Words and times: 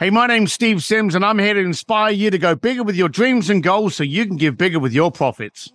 Hey, 0.00 0.10
my 0.10 0.28
name's 0.28 0.52
Steve 0.52 0.84
Sims, 0.84 1.16
and 1.16 1.24
I'm 1.24 1.40
here 1.40 1.54
to 1.54 1.60
inspire 1.60 2.12
you 2.12 2.30
to 2.30 2.38
go 2.38 2.54
bigger 2.54 2.84
with 2.84 2.94
your 2.94 3.08
dreams 3.08 3.50
and 3.50 3.64
goals 3.64 3.96
so 3.96 4.04
you 4.04 4.26
can 4.26 4.36
give 4.36 4.56
bigger 4.56 4.78
with 4.78 4.92
your 4.92 5.10
profits. 5.10 5.72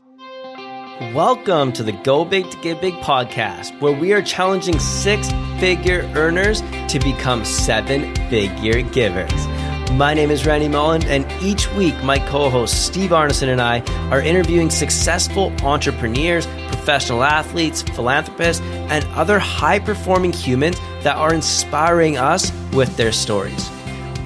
Welcome 1.13 1.73
to 1.73 1.83
the 1.83 1.91
Go 1.91 2.23
Big 2.23 2.49
to 2.49 2.57
Give 2.59 2.79
Big 2.79 2.93
podcast, 3.01 3.77
where 3.81 3.91
we 3.91 4.13
are 4.13 4.21
challenging 4.21 4.79
six 4.79 5.29
figure 5.59 6.09
earners 6.15 6.61
to 6.87 6.99
become 7.03 7.43
seven 7.43 8.15
figure 8.29 8.81
givers. 8.81 9.47
My 9.91 10.13
name 10.13 10.31
is 10.31 10.45
Randy 10.45 10.69
Molland, 10.69 11.03
and 11.03 11.29
each 11.43 11.69
week 11.73 12.01
my 12.01 12.17
co 12.17 12.49
host 12.49 12.85
Steve 12.85 13.09
Arneson 13.09 13.49
and 13.49 13.59
I 13.59 13.81
are 14.09 14.21
interviewing 14.21 14.69
successful 14.69 15.51
entrepreneurs, 15.63 16.47
professional 16.67 17.25
athletes, 17.25 17.81
philanthropists, 17.81 18.63
and 18.87 19.03
other 19.15 19.37
high 19.37 19.79
performing 19.79 20.31
humans 20.31 20.77
that 21.01 21.17
are 21.17 21.33
inspiring 21.33 22.15
us 22.17 22.53
with 22.71 22.95
their 22.95 23.11
stories 23.11 23.69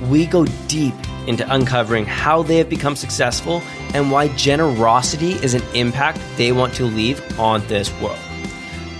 we 0.03 0.25
go 0.25 0.45
deep 0.67 0.93
into 1.27 1.45
uncovering 1.53 2.05
how 2.05 2.43
they 2.43 2.57
have 2.57 2.69
become 2.69 2.95
successful 2.95 3.61
and 3.93 4.11
why 4.11 4.27
generosity 4.35 5.33
is 5.33 5.53
an 5.53 5.63
impact 5.73 6.19
they 6.37 6.51
want 6.51 6.73
to 6.75 6.85
leave 6.85 7.39
on 7.39 7.65
this 7.67 7.91
world. 7.99 8.19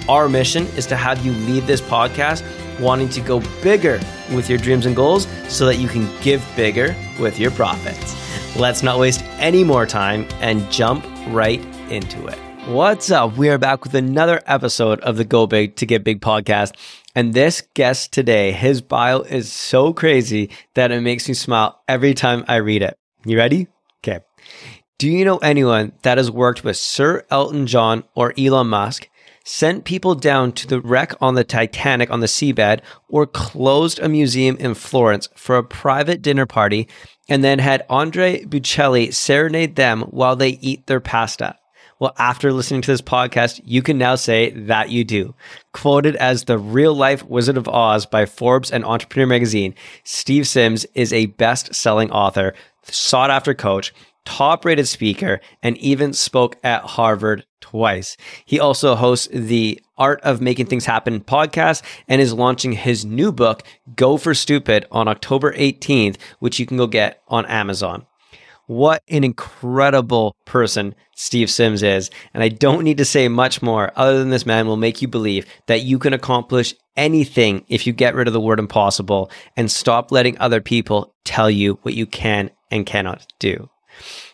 Our 0.10 0.30
mission 0.30 0.66
is 0.78 0.86
to 0.88 0.96
have 0.96 1.26
you 1.26 1.34
leave 1.34 1.68
this 1.68 1.82
podcast 1.82 2.44
wanting 2.80 3.10
to 3.10 3.22
go 3.22 3.41
bigger 3.62 4.00
with 4.34 4.50
your 4.50 4.58
dreams 4.58 4.86
and 4.86 4.96
goals 4.96 5.28
so 5.50 5.66
that 5.66 5.78
you 5.78 5.88
can 5.88 6.10
give 6.22 6.46
bigger 6.55 6.96
with 7.20 7.40
your 7.40 7.52
profits. 7.52 8.16
Let's 8.55 8.84
not 8.84 9.00
waste 9.00 9.24
any 9.40 9.64
more 9.64 9.86
time 9.86 10.27
and 10.41 10.70
jump 10.72 11.05
right 11.30 11.64
into 11.90 12.27
it. 12.27 12.38
What's 12.68 13.12
up? 13.12 13.38
We 13.38 13.50
are 13.50 13.58
back 13.58 13.84
with 13.84 13.96
another 13.96 14.41
episode 14.46 15.00
of 15.00 15.16
the 15.16 15.24
Go 15.24 15.48
Big 15.48 15.77
to 15.77 15.86
Give 15.86 16.04
Big 16.04 16.20
podcast. 16.20 16.74
And 17.17 17.34
this 17.34 17.63
guest 17.73 18.13
today, 18.13 18.52
his 18.52 18.80
bio 18.80 19.21
is 19.21 19.52
so 19.52 19.91
crazy 19.91 20.52
that 20.76 20.91
it 20.91 21.02
makes 21.02 21.27
me 21.27 21.34
smile 21.34 21.81
every 21.88 22.13
time 22.13 22.45
I 22.48 22.57
read 22.57 22.84
it. 22.84 22.95
You 23.26 23.40
ready? 23.40 23.66
Okay. 24.03 24.20
Do 24.99 25.09
you 25.09 25.26
know 25.26 25.40
anyone 25.40 25.93
that 26.04 26.20
has 26.20 26.29
worked 26.29 26.63
with 26.63 26.77
Sir 26.77 27.26
Elton 27.32 27.65
John 27.65 28.04
or 28.13 28.35
Elon 28.37 28.68
Musk, 28.68 29.09
sent 29.43 29.84
people 29.84 30.13
down 30.13 30.51
to 30.51 30.68
the 30.68 30.79
wreck 30.79 31.15
on 31.20 31.34
the 31.34 31.43
Titanic 31.43 32.12
on 32.12 32.20
the 32.20 32.27
seabed, 32.27 32.82
or 33.09 33.26
closed 33.26 33.98
a 33.98 34.07
museum 34.07 34.55
in 34.57 34.76
Florence 34.76 35.27
for 35.35 35.57
a 35.57 35.63
private 35.63 36.21
dinner 36.21 36.46
party 36.46 36.87
and 37.27 37.43
then 37.43 37.57
had 37.57 37.84
Andre 37.90 38.43
Bocelli 38.43 39.12
serenade 39.12 39.76
them 39.76 40.04
while 40.04 40.35
they 40.35 40.49
eat 40.62 40.85
their 40.85 40.99
pasta? 40.99 41.55
Well, 41.99 42.13
after 42.20 42.53
listening 42.53 42.84
to 42.84 42.91
this 42.91 43.01
podcast, 43.01 43.59
you 43.63 43.81
can 43.81 43.98
now 43.98 44.13
say 44.13 44.51
that 44.51 44.91
you 44.91 45.03
do. 45.03 45.34
Quoted 45.73 46.15
as 46.17 46.43
the 46.43 46.59
real 46.59 46.93
life 46.93 47.26
Wizard 47.26 47.57
of 47.57 47.67
Oz 47.67 48.05
by 48.05 48.27
Forbes 48.27 48.70
and 48.70 48.85
Entrepreneur 48.85 49.26
Magazine, 49.26 49.73
Steve 50.03 50.48
Sims 50.48 50.85
is 50.93 51.12
a 51.12 51.25
best 51.25 51.73
selling 51.73 52.12
author, 52.12 52.53
sought 52.84 53.31
after 53.31 53.55
coach, 53.55 53.95
top 54.25 54.63
rated 54.63 54.87
speaker, 54.87 55.41
and 55.63 55.75
even 55.79 56.13
spoke 56.13 56.57
at 56.63 56.84
Harvard 56.84 57.45
twice. 57.62 58.15
He 58.45 58.59
also 58.59 58.93
hosts 58.93 59.27
the 59.34 59.81
Art 59.98 60.21
of 60.21 60.40
Making 60.40 60.68
Things 60.68 60.85
Happen 60.85 61.20
podcast 61.21 61.81
and 62.07 62.21
is 62.21 62.31
launching 62.31 62.73
his 62.73 63.05
new 63.05 63.31
book, 63.31 63.63
Go 63.95 64.18
for 64.18 64.35
Stupid, 64.35 64.85
on 64.91 65.07
October 65.07 65.51
18th, 65.53 66.18
which 66.38 66.59
you 66.59 66.68
can 66.68 66.78
go 66.78 66.85
get 66.85 67.23
on 67.28 67.47
Amazon 67.47 68.06
what 68.68 69.01
an 69.07 69.23
incredible 69.23 70.35
person 70.46 70.94
Steve 71.16 71.50
Sims 71.50 71.81
is. 71.81 72.12
And 72.34 72.44
I 72.44 72.50
don't 72.50 72.84
need 72.84 72.97
to 72.97 73.06
say 73.06 73.28
much 73.28 73.62
more 73.62 73.91
other 73.96 74.19
than 74.19 74.29
this 74.29 74.46
man 74.46 74.68
will 74.68 74.78
make 74.78 75.01
you 75.01 75.07
believe 75.07 75.46
that 75.66 75.81
you 75.81 75.97
can 75.97 76.13
accomplish 76.13 76.75
anything 76.96 77.66
if 77.68 77.88
you 77.88 77.94
get 77.94 78.16
rid 78.16 78.28
of 78.28 78.34
the 78.34 78.41
word 78.41 78.59
impossible 78.59 79.31
and 79.56 79.72
stop 79.72 80.12
letting 80.12 80.38
other 80.38 80.62
people 80.62 81.16
tell 81.24 81.50
you 81.50 81.79
what 81.81 81.94
you 81.94 82.06
can 82.06 82.51
and 82.69 82.85
cannot 82.85 83.25
do. 83.40 83.69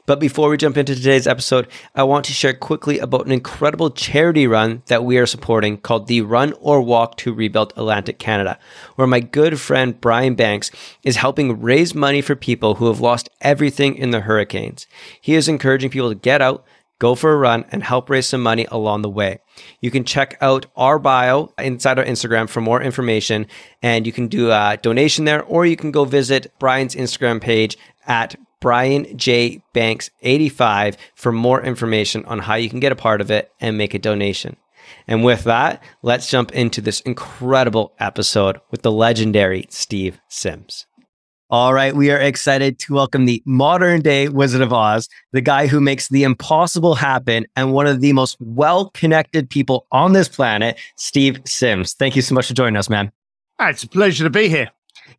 But 0.05 0.19
before 0.19 0.49
we 0.49 0.57
jump 0.57 0.75
into 0.75 0.95
today's 0.95 1.27
episode, 1.27 1.65
I 1.95 2.03
want 2.03 2.25
to 2.25 2.33
share 2.33 2.53
quickly 2.53 2.99
about 2.99 3.25
an 3.25 3.31
incredible 3.31 3.89
charity 3.89 4.47
run 4.47 4.83
that 4.87 5.05
we 5.05 5.17
are 5.17 5.25
supporting 5.25 5.77
called 5.77 6.07
the 6.07 6.19
Run 6.19 6.51
or 6.59 6.81
Walk 6.81 7.15
to 7.19 7.33
Rebuild 7.33 7.71
Atlantic 7.77 8.19
Canada, 8.19 8.59
where 8.95 9.07
my 9.07 9.21
good 9.21 9.61
friend 9.61 10.01
Brian 10.01 10.35
Banks 10.35 10.71
is 11.03 11.15
helping 11.15 11.61
raise 11.61 11.95
money 11.95 12.21
for 12.21 12.35
people 12.35 12.75
who 12.75 12.87
have 12.87 12.99
lost 12.99 13.29
everything 13.39 13.95
in 13.95 14.11
the 14.11 14.19
hurricanes. 14.19 14.87
He 15.21 15.35
is 15.35 15.47
encouraging 15.47 15.89
people 15.89 16.09
to 16.09 16.15
get 16.15 16.41
out, 16.41 16.65
go 16.99 17.15
for 17.15 17.31
a 17.31 17.37
run, 17.37 17.63
and 17.71 17.81
help 17.81 18.09
raise 18.09 18.27
some 18.27 18.43
money 18.43 18.67
along 18.71 19.03
the 19.03 19.09
way. 19.09 19.39
You 19.79 19.89
can 19.89 20.03
check 20.03 20.37
out 20.41 20.65
our 20.75 20.99
bio 20.99 21.53
inside 21.57 21.97
our 21.97 22.03
Instagram 22.03 22.49
for 22.49 22.59
more 22.59 22.81
information, 22.81 23.47
and 23.81 24.05
you 24.05 24.11
can 24.11 24.27
do 24.27 24.51
a 24.51 24.77
donation 24.81 25.23
there, 25.23 25.43
or 25.43 25.65
you 25.65 25.77
can 25.77 25.91
go 25.91 26.03
visit 26.03 26.51
Brian's 26.59 26.93
Instagram 26.93 27.39
page 27.39 27.77
at 28.05 28.35
Brian 28.63 29.17
J. 29.17 29.61
Banks 29.73 30.09
85 30.21 30.95
for 31.15 31.33
more 31.33 31.61
information 31.61 32.23
on 32.23 32.39
how 32.39 32.55
you 32.55 32.69
can 32.69 32.79
get 32.79 32.93
a 32.93 32.95
part 32.95 33.19
of 33.19 33.29
it 33.29 33.51
and 33.59 33.77
make 33.77 33.93
a 33.93 33.99
donation. 33.99 34.55
And 35.05 35.21
with 35.21 35.43
that, 35.43 35.83
let's 36.01 36.29
jump 36.29 36.53
into 36.53 36.79
this 36.79 37.01
incredible 37.01 37.91
episode 37.99 38.61
with 38.71 38.81
the 38.81 38.91
legendary 38.91 39.65
Steve 39.67 40.21
Sims. 40.29 40.85
All 41.49 41.73
right, 41.73 41.93
we 41.93 42.09
are 42.09 42.17
excited 42.17 42.79
to 42.79 42.93
welcome 42.93 43.25
the 43.25 43.43
modern 43.45 43.99
day 43.99 44.29
Wizard 44.29 44.61
of 44.61 44.71
Oz, 44.71 45.09
the 45.33 45.41
guy 45.41 45.67
who 45.67 45.81
makes 45.81 46.07
the 46.07 46.23
impossible 46.23 46.95
happen 46.95 47.45
and 47.57 47.73
one 47.73 47.85
of 47.85 47.99
the 47.99 48.13
most 48.13 48.37
well 48.39 48.91
connected 48.91 49.49
people 49.49 49.87
on 49.91 50.13
this 50.13 50.29
planet, 50.29 50.79
Steve 50.95 51.41
Sims. 51.45 51.95
Thank 51.95 52.15
you 52.15 52.21
so 52.21 52.33
much 52.33 52.47
for 52.47 52.53
joining 52.53 52.77
us, 52.77 52.89
man. 52.89 53.11
Ah, 53.59 53.67
it's 53.67 53.83
a 53.83 53.89
pleasure 53.89 54.23
to 54.23 54.29
be 54.29 54.47
here. 54.47 54.71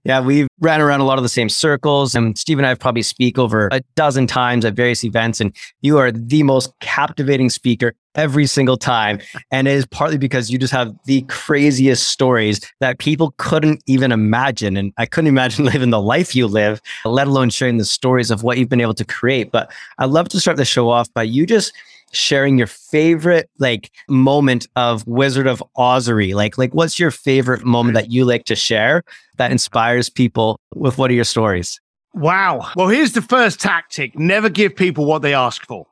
Yeah, 0.04 0.20
we 0.20 0.46
ran 0.60 0.80
around 0.80 1.00
a 1.00 1.04
lot 1.04 1.18
of 1.18 1.24
the 1.24 1.28
same 1.28 1.48
circles, 1.48 2.14
and 2.14 2.36
Steve 2.36 2.58
and 2.58 2.66
I 2.66 2.70
have 2.70 2.78
probably 2.78 3.02
speak 3.02 3.38
over 3.38 3.68
a 3.72 3.80
dozen 3.94 4.26
times 4.26 4.64
at 4.64 4.74
various 4.74 5.04
events, 5.04 5.40
and 5.40 5.54
you 5.82 5.98
are 5.98 6.10
the 6.10 6.42
most 6.42 6.72
captivating 6.80 7.50
speaker 7.50 7.94
every 8.14 8.46
single 8.46 8.76
time. 8.76 9.18
And 9.50 9.66
it 9.66 9.72
is 9.72 9.86
partly 9.86 10.18
because 10.18 10.50
you 10.50 10.58
just 10.58 10.72
have 10.72 10.94
the 11.06 11.22
craziest 11.22 12.08
stories 12.08 12.60
that 12.80 12.98
people 12.98 13.34
couldn't 13.38 13.82
even 13.86 14.12
imagine. 14.12 14.76
And 14.76 14.92
I 14.98 15.06
couldn't 15.06 15.28
imagine 15.34 15.64
living 15.64 15.90
the 15.90 16.00
life 16.00 16.34
you 16.34 16.46
live, 16.46 16.80
let 17.04 17.26
alone 17.26 17.50
sharing 17.50 17.78
the 17.78 17.84
stories 17.84 18.30
of 18.30 18.42
what 18.42 18.58
you've 18.58 18.68
been 18.68 18.80
able 18.80 18.94
to 18.94 19.04
create. 19.04 19.50
But 19.50 19.72
I'd 19.98 20.10
love 20.10 20.28
to 20.30 20.40
start 20.40 20.56
the 20.56 20.64
show 20.64 20.90
off 20.90 21.12
by 21.12 21.24
you 21.24 21.46
just 21.46 21.72
sharing 22.14 22.58
your 22.58 22.66
favorite 22.66 23.50
like 23.58 23.90
moment 24.08 24.66
of 24.76 25.06
Wizard 25.06 25.46
of 25.46 25.62
Ozery. 25.76 26.34
Like, 26.34 26.58
like 26.58 26.74
what's 26.74 26.98
your 26.98 27.10
favorite 27.10 27.64
moment 27.64 27.94
that 27.94 28.10
you 28.10 28.24
like 28.24 28.44
to 28.46 28.56
share 28.56 29.02
that 29.36 29.50
inspires 29.50 30.08
people 30.08 30.58
with 30.74 30.98
what 30.98 31.10
are 31.10 31.14
your 31.14 31.24
stories? 31.24 31.80
Wow. 32.14 32.70
Well, 32.76 32.88
here's 32.88 33.12
the 33.12 33.22
first 33.22 33.60
tactic 33.60 34.16
never 34.18 34.48
give 34.48 34.76
people 34.76 35.04
what 35.04 35.22
they 35.22 35.34
ask 35.34 35.66
for. 35.66 35.86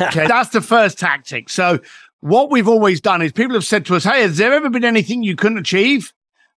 Okay. 0.00 0.26
That's 0.28 0.50
the 0.50 0.60
first 0.60 0.98
tactic. 0.98 1.48
So, 1.48 1.78
what 2.20 2.50
we've 2.50 2.68
always 2.68 3.00
done 3.00 3.22
is 3.22 3.32
people 3.32 3.54
have 3.54 3.64
said 3.64 3.86
to 3.86 3.96
us, 3.96 4.04
Hey, 4.04 4.22
has 4.22 4.36
there 4.36 4.52
ever 4.52 4.68
been 4.68 4.84
anything 4.84 5.22
you 5.22 5.36
couldn't 5.36 5.58
achieve? 5.58 6.12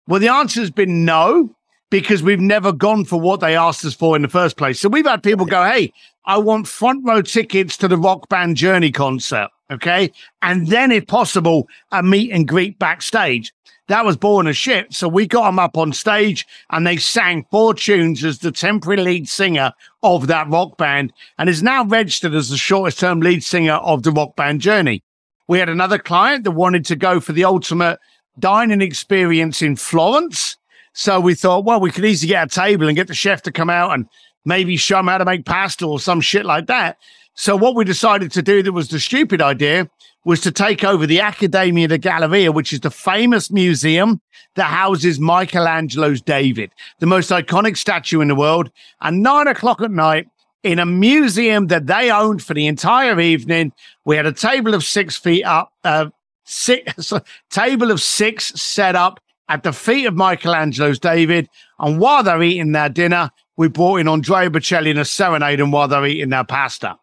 Well, 0.09 0.19
the 0.19 0.29
answer 0.29 0.61
has 0.61 0.71
been 0.71 1.05
no, 1.05 1.55
because 1.93 2.23
we've 2.23 2.41
never 2.41 2.73
gone 2.73 3.05
for 3.05 3.21
what 3.21 3.41
they 3.41 3.55
asked 3.55 3.85
us 3.85 3.95
for 3.95 4.17
in 4.17 4.23
the 4.23 4.29
first 4.29 4.57
place. 4.57 4.81
So, 4.81 4.89
we've 4.89 5.07
had 5.07 5.23
people 5.23 5.45
go, 5.47 5.63
Hey, 5.63 5.93
I 6.25 6.39
want 6.39 6.67
front 6.67 7.05
row 7.07 7.21
tickets 7.21 7.77
to 7.77 7.87
the 7.87 7.99
rock 7.99 8.29
band 8.31 8.57
Journey 8.57 8.91
concert. 8.91 9.51
Okay. 9.71 10.11
And 10.41 10.69
then, 10.69 10.91
if 10.91 11.07
possible, 11.07 11.69
a 11.93 12.03
meet 12.03 12.33
and 12.33 12.49
greet 12.49 12.79
backstage. 12.79 13.53
That 13.89 14.07
was 14.07 14.17
born 14.17 14.47
a 14.47 14.55
shit. 14.55 14.95
So 14.95 15.07
we 15.07 15.27
got 15.27 15.47
them 15.47 15.59
up 15.59 15.77
on 15.77 15.93
stage 15.93 16.47
and 16.71 16.87
they 16.87 16.97
sang 16.97 17.45
four 17.51 17.75
tunes 17.75 18.25
as 18.25 18.39
the 18.39 18.53
temporary 18.53 19.03
lead 19.03 19.29
singer 19.29 19.73
of 20.03 20.29
that 20.29 20.49
rock 20.49 20.79
band 20.79 21.13
and 21.37 21.49
is 21.49 21.63
now 21.63 21.85
registered 21.85 22.33
as 22.33 22.49
the 22.49 22.57
shortest 22.57 23.01
term 23.01 23.21
lead 23.21 23.45
singer 23.45 23.75
of 23.75 24.03
the 24.03 24.13
rock 24.13 24.35
band 24.35 24.63
Journey. 24.63 25.03
We 25.47 25.59
had 25.59 25.69
another 25.69 25.99
client 25.99 26.45
that 26.45 26.53
wanted 26.53 26.87
to 26.87 26.97
go 26.97 27.21
for 27.21 27.33
the 27.33 27.45
ultimate 27.45 27.99
dining 28.39 28.81
experience 28.81 29.61
in 29.61 29.77
Florence. 29.77 30.57
So 30.93 31.21
we 31.21 31.35
thought, 31.35 31.65
well, 31.65 31.81
we 31.81 31.91
could 31.91 32.05
easily 32.05 32.29
get 32.29 32.47
a 32.47 32.55
table 32.55 32.87
and 32.87 32.97
get 32.97 33.09
the 33.09 33.15
chef 33.15 33.43
to 33.43 33.53
come 33.53 33.71
out 33.71 33.93
and 33.93 34.07
maybe 34.45 34.77
show 34.77 34.97
them 34.97 35.09
how 35.09 35.19
to 35.19 35.25
make 35.25 35.45
pasta 35.45 35.87
or 35.87 35.99
some 35.99 36.21
shit 36.21 36.45
like 36.45 36.67
that. 36.67 36.99
So 37.35 37.57
what 37.57 37.75
we 37.75 37.85
decided 37.85 38.31
to 38.33 38.43
do 38.43 38.63
that 38.63 38.73
was 38.73 38.89
the 38.89 39.01
stupid 39.01 39.41
idea 39.41 39.89
was 40.25 40.41
to 40.43 40.53
take 40.53 40.85
over 40.85 41.07
the 41.07 41.21
Accademia 41.21 41.89
della 41.89 41.99
Galleria, 41.99 42.53
which 42.53 42.73
is 42.73 42.81
the 42.81 42.91
famous 42.91 43.51
museum 43.51 44.21
that 44.55 44.65
houses 44.65 45.19
Michelangelo's 45.19 46.21
David, 46.21 46.71
the 47.01 47.07
most 47.07 47.31
iconic 47.31 47.77
statue 47.77 48.21
in 48.21 48.29
the 48.29 48.35
world. 48.35 48.71
And 49.01 49.23
nine 49.23 49.49
o'clock 49.49 49.81
at 49.81 49.91
night, 49.91 50.29
in 50.63 50.79
a 50.79 50.87
museum 50.87 51.67
that 51.69 51.87
they 51.87 52.11
owned 52.11 52.43
for 52.43 52.55
the 52.55 52.67
entire 52.67 53.19
evening, 53.19 53.73
we 54.05 54.17
had 54.17 54.27
a 54.27 54.33
table 54.33 54.75
of 54.75 54.85
six 54.85 55.17
feet 55.17 55.45
up, 55.45 55.73
uh, 55.83 56.07
six, 56.45 57.13
table 57.51 57.91
of 57.91 58.01
six 58.01 58.53
set 58.61 58.95
up 58.95 59.19
at 59.53 59.65
the 59.65 59.73
feet 59.73 60.07
of 60.07 60.15
Michelangelo's 60.15 60.99
David. 60.99 61.47
And 61.79 61.99
while 61.99 62.23
they're 62.23 62.43
eating 62.43 62.73
their 62.73 62.89
dinner, 62.89 63.31
we 63.59 63.69
brought 63.69 64.01
in 64.01 64.09
Andrea 64.09 64.49
Bocelli 64.49 64.89
and 64.89 64.99
a 64.99 65.05
serenade 65.05 65.61
and 65.61 65.71
while 65.71 65.89
they're 65.89 66.07
eating 66.07 66.31
their 66.31 66.43
pasta. 66.43 66.97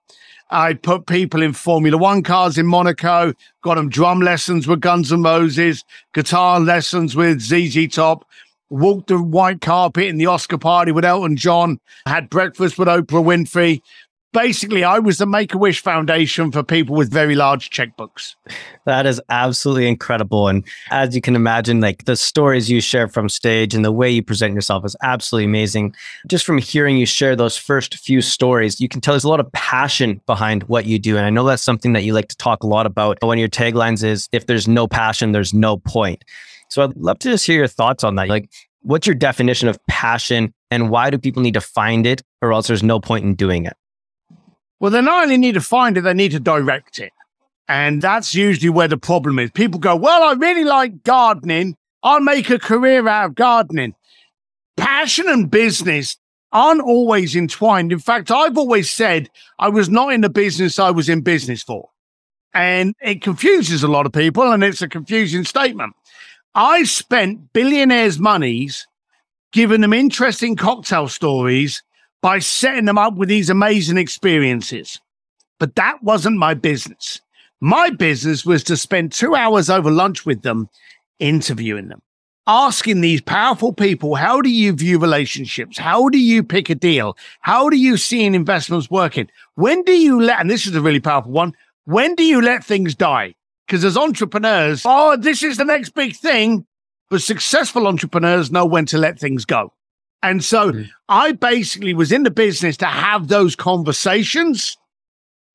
I 0.50 0.74
put 0.74 1.06
people 1.06 1.44
in 1.44 1.54
Formula 1.54 1.96
One 1.96 2.24
cars 2.24 2.58
in 2.58 2.66
Monaco, 2.66 3.34
got 3.62 3.76
them 3.76 3.88
drum 3.88 4.20
lessons 4.22 4.68
with 4.68 4.82
Guns 4.82 5.14
N' 5.14 5.22
Roses, 5.22 5.84
guitar 6.16 6.60
lessons 6.60 7.16
with 7.16 7.40
ZZ 7.40 7.88
Top, 7.94 8.26
walked 8.72 9.10
the 9.10 9.22
white 9.22 9.62
carpet 9.62 10.06
in 10.06 10.18
the 10.18 10.26
Oscar 10.26 10.58
party 10.58 10.92
with 10.92 11.06
Elton 11.06 11.38
John, 11.38 11.80
had 12.08 12.32
breakfast 12.32 12.80
with 12.80 12.88
Oprah 12.88 13.24
Winfrey, 13.24 13.84
basically 14.34 14.84
I 14.84 15.00
was 15.00 15.18
the 15.18 15.26
Make 15.26 15.54
a 15.54 15.58
Wish 15.58 15.82
Foundation 15.82 16.52
for 16.52 16.64
people 16.64 16.96
with 16.96 17.12
very 17.12 17.36
large 17.36 17.70
checkbooks. 17.70 18.36
That 18.86 19.06
is 19.06 19.22
absolutely 19.30 19.88
incredible. 19.88 20.48
And 20.48 20.66
as 20.92 21.16
you 21.16 21.22
can 21.22 21.36
imagine, 21.36 21.82
like 21.82 22.06
the 22.06 22.16
stories 22.16 22.70
you 22.70 22.82
share 22.82 23.08
from 23.08 23.30
stage 23.30 23.74
and 23.74 23.84
the 23.84 23.92
way 23.92 24.10
you 24.10 24.24
present 24.24 24.54
yourself 24.54 24.86
is 24.86 24.96
absolutely 25.04 25.46
amazing. 25.46 25.96
Just 26.28 26.46
from 26.46 26.58
hearing 26.58 26.98
you 26.98 27.06
share 27.06 27.36
those 27.36 27.58
first 27.58 27.96
few 27.96 28.22
stories, 28.22 28.80
you 28.80 28.90
can 28.90 29.02
tell 29.02 29.14
there's 29.14 29.24
a 29.24 29.30
lot 29.30 29.40
of 29.40 29.52
passion 29.52 30.22
behind 30.26 30.64
what 30.64 30.86
you 30.86 31.00
do. 31.00 31.18
And 31.18 31.26
I 31.26 31.30
know 31.30 31.44
that's 31.44 31.64
something 31.64 31.94
that 31.94 32.04
you 32.04 32.14
like 32.14 32.28
to 32.30 32.38
talk 32.38 32.64
a 32.64 32.68
lot 32.68 32.86
about. 32.86 33.18
One 33.22 33.38
of 33.38 33.40
your 33.40 33.50
taglines 33.50 34.04
is 34.04 34.30
if 34.32 34.48
there's 34.48 34.68
no 34.68 34.88
passion, 34.88 35.32
there's 35.32 35.54
no 35.54 35.78
point. 35.78 36.24
So 36.70 36.84
I'd 36.84 36.96
love 36.98 37.20
to 37.20 37.32
just 37.32 37.48
hear 37.48 37.58
your 37.58 37.68
thoughts 37.68 38.04
on 38.04 38.16
that. 38.16 38.28
Like, 38.28 38.52
what's 38.82 39.08
your 39.08 39.16
definition 39.16 39.68
of 39.68 39.80
passion 39.88 40.54
and 40.72 40.90
why 40.90 41.10
do 41.10 41.18
people 41.18 41.42
need 41.42 41.56
to 41.56 41.62
find 41.62 42.06
it 42.06 42.22
or 42.42 42.54
else 42.54 42.68
there's 42.68 42.84
no 42.84 43.00
point 43.00 43.26
in 43.26 43.36
doing 43.36 43.66
it? 43.66 43.74
Well, 44.80 44.92
they 44.92 45.02
not 45.02 45.24
only 45.24 45.38
need 45.38 45.54
to 45.54 45.62
find 45.62 45.98
it, 45.98 46.02
they 46.02 46.14
need 46.14 46.32
to 46.32 46.40
direct 46.40 47.00
it. 47.00 47.12
And 47.68 48.02
that's 48.02 48.34
usually 48.34 48.70
where 48.70 48.88
the 48.88 48.98
problem 48.98 49.38
is. 49.40 49.52
People 49.52 49.80
go, 49.80 49.96
Well, 49.96 50.24
I 50.24 50.34
really 50.34 50.64
like 50.64 51.04
gardening. 51.04 51.76
I'll 52.02 52.22
make 52.22 52.50
a 52.50 52.58
career 52.58 53.08
out 53.08 53.26
of 53.26 53.36
gardening. 53.36 53.94
Passion 54.78 55.28
and 55.28 55.52
business 55.52 56.18
aren't 56.52 56.82
always 56.82 57.36
entwined. 57.36 57.92
In 57.92 58.00
fact, 58.00 58.32
I've 58.32 58.58
always 58.58 58.90
said 58.90 59.30
I 59.60 59.70
was 59.70 59.90
not 59.90 60.14
in 60.14 60.22
the 60.22 60.30
business 60.30 60.80
I 60.80 60.92
was 60.92 61.10
in 61.10 61.22
business 61.22 61.62
for. 61.62 61.90
And 62.54 62.96
it 63.02 63.22
confuses 63.22 63.84
a 63.84 63.88
lot 63.88 64.08
of 64.08 64.14
people, 64.14 64.52
and 64.52 64.64
it's 64.64 64.82
a 64.82 64.88
confusing 64.88 65.44
statement. 65.44 65.94
I 66.56 66.84
spent 66.84 67.54
billionaires' 67.54 68.18
monies 68.18 68.88
giving 69.52 69.82
them 69.82 69.94
interesting 69.94 70.56
cocktail 70.56 71.08
stories 71.08 71.84
by 72.22 72.40
setting 72.40 72.86
them 72.86 72.98
up 72.98 73.16
with 73.16 73.30
these 73.30 73.50
amazing 73.50 73.98
experiences. 73.98 75.00
But 75.60 75.76
that 75.76 76.04
wasn't 76.04 76.38
my 76.38 76.54
business. 76.54 77.22
My 77.62 77.90
business 77.90 78.46
was 78.46 78.64
to 78.66 78.78
spend 78.78 79.12
two 79.12 79.36
hours 79.36 79.70
over 79.70 79.92
lunch 79.92 80.26
with 80.26 80.42
them, 80.42 80.70
interviewing 81.20 81.90
them, 81.90 82.02
asking 82.48 83.02
these 83.02 83.22
powerful 83.22 83.74
people, 83.74 84.16
how 84.16 84.42
do 84.42 84.50
you 84.50 84.72
view 84.72 84.98
relationships? 84.98 85.78
How 85.78 86.08
do 86.08 86.18
you 86.18 86.42
pick 86.42 86.70
a 86.70 86.76
deal? 86.76 87.18
How 87.42 87.70
do 87.70 87.78
you 87.78 87.98
see 87.98 88.26
an 88.26 88.36
investments 88.36 88.90
working? 88.90 89.30
When 89.56 89.84
do 89.84 89.92
you 89.92 90.22
let, 90.22 90.40
and 90.40 90.50
this 90.50 90.66
is 90.66 90.76
a 90.76 90.82
really 90.82 91.02
powerful 91.02 91.32
one, 91.32 91.54
when 91.86 92.16
do 92.16 92.24
you 92.24 92.42
let 92.42 92.64
things 92.64 92.96
die? 92.96 93.36
Because 93.68 93.84
as 93.84 93.98
entrepreneurs, 93.98 94.84
oh, 94.86 95.18
this 95.18 95.44
is 95.44 95.58
the 95.58 95.66
next 95.66 95.90
big 95.90 96.16
thing. 96.16 96.66
But 97.10 97.22
successful 97.22 97.88
entrepreneurs 97.88 98.52
know 98.52 98.66
when 98.66 98.86
to 98.88 98.98
let 98.98 99.20
things 99.20 99.44
go. 99.44 99.74
And 100.22 100.44
so 100.44 100.72
mm. 100.72 100.90
I 101.08 101.32
basically 101.32 101.94
was 101.94 102.12
in 102.12 102.24
the 102.24 102.32
business 102.32 102.78
to 102.78 102.86
have 102.86 103.28
those 103.28 103.56
conversations. 103.56 104.78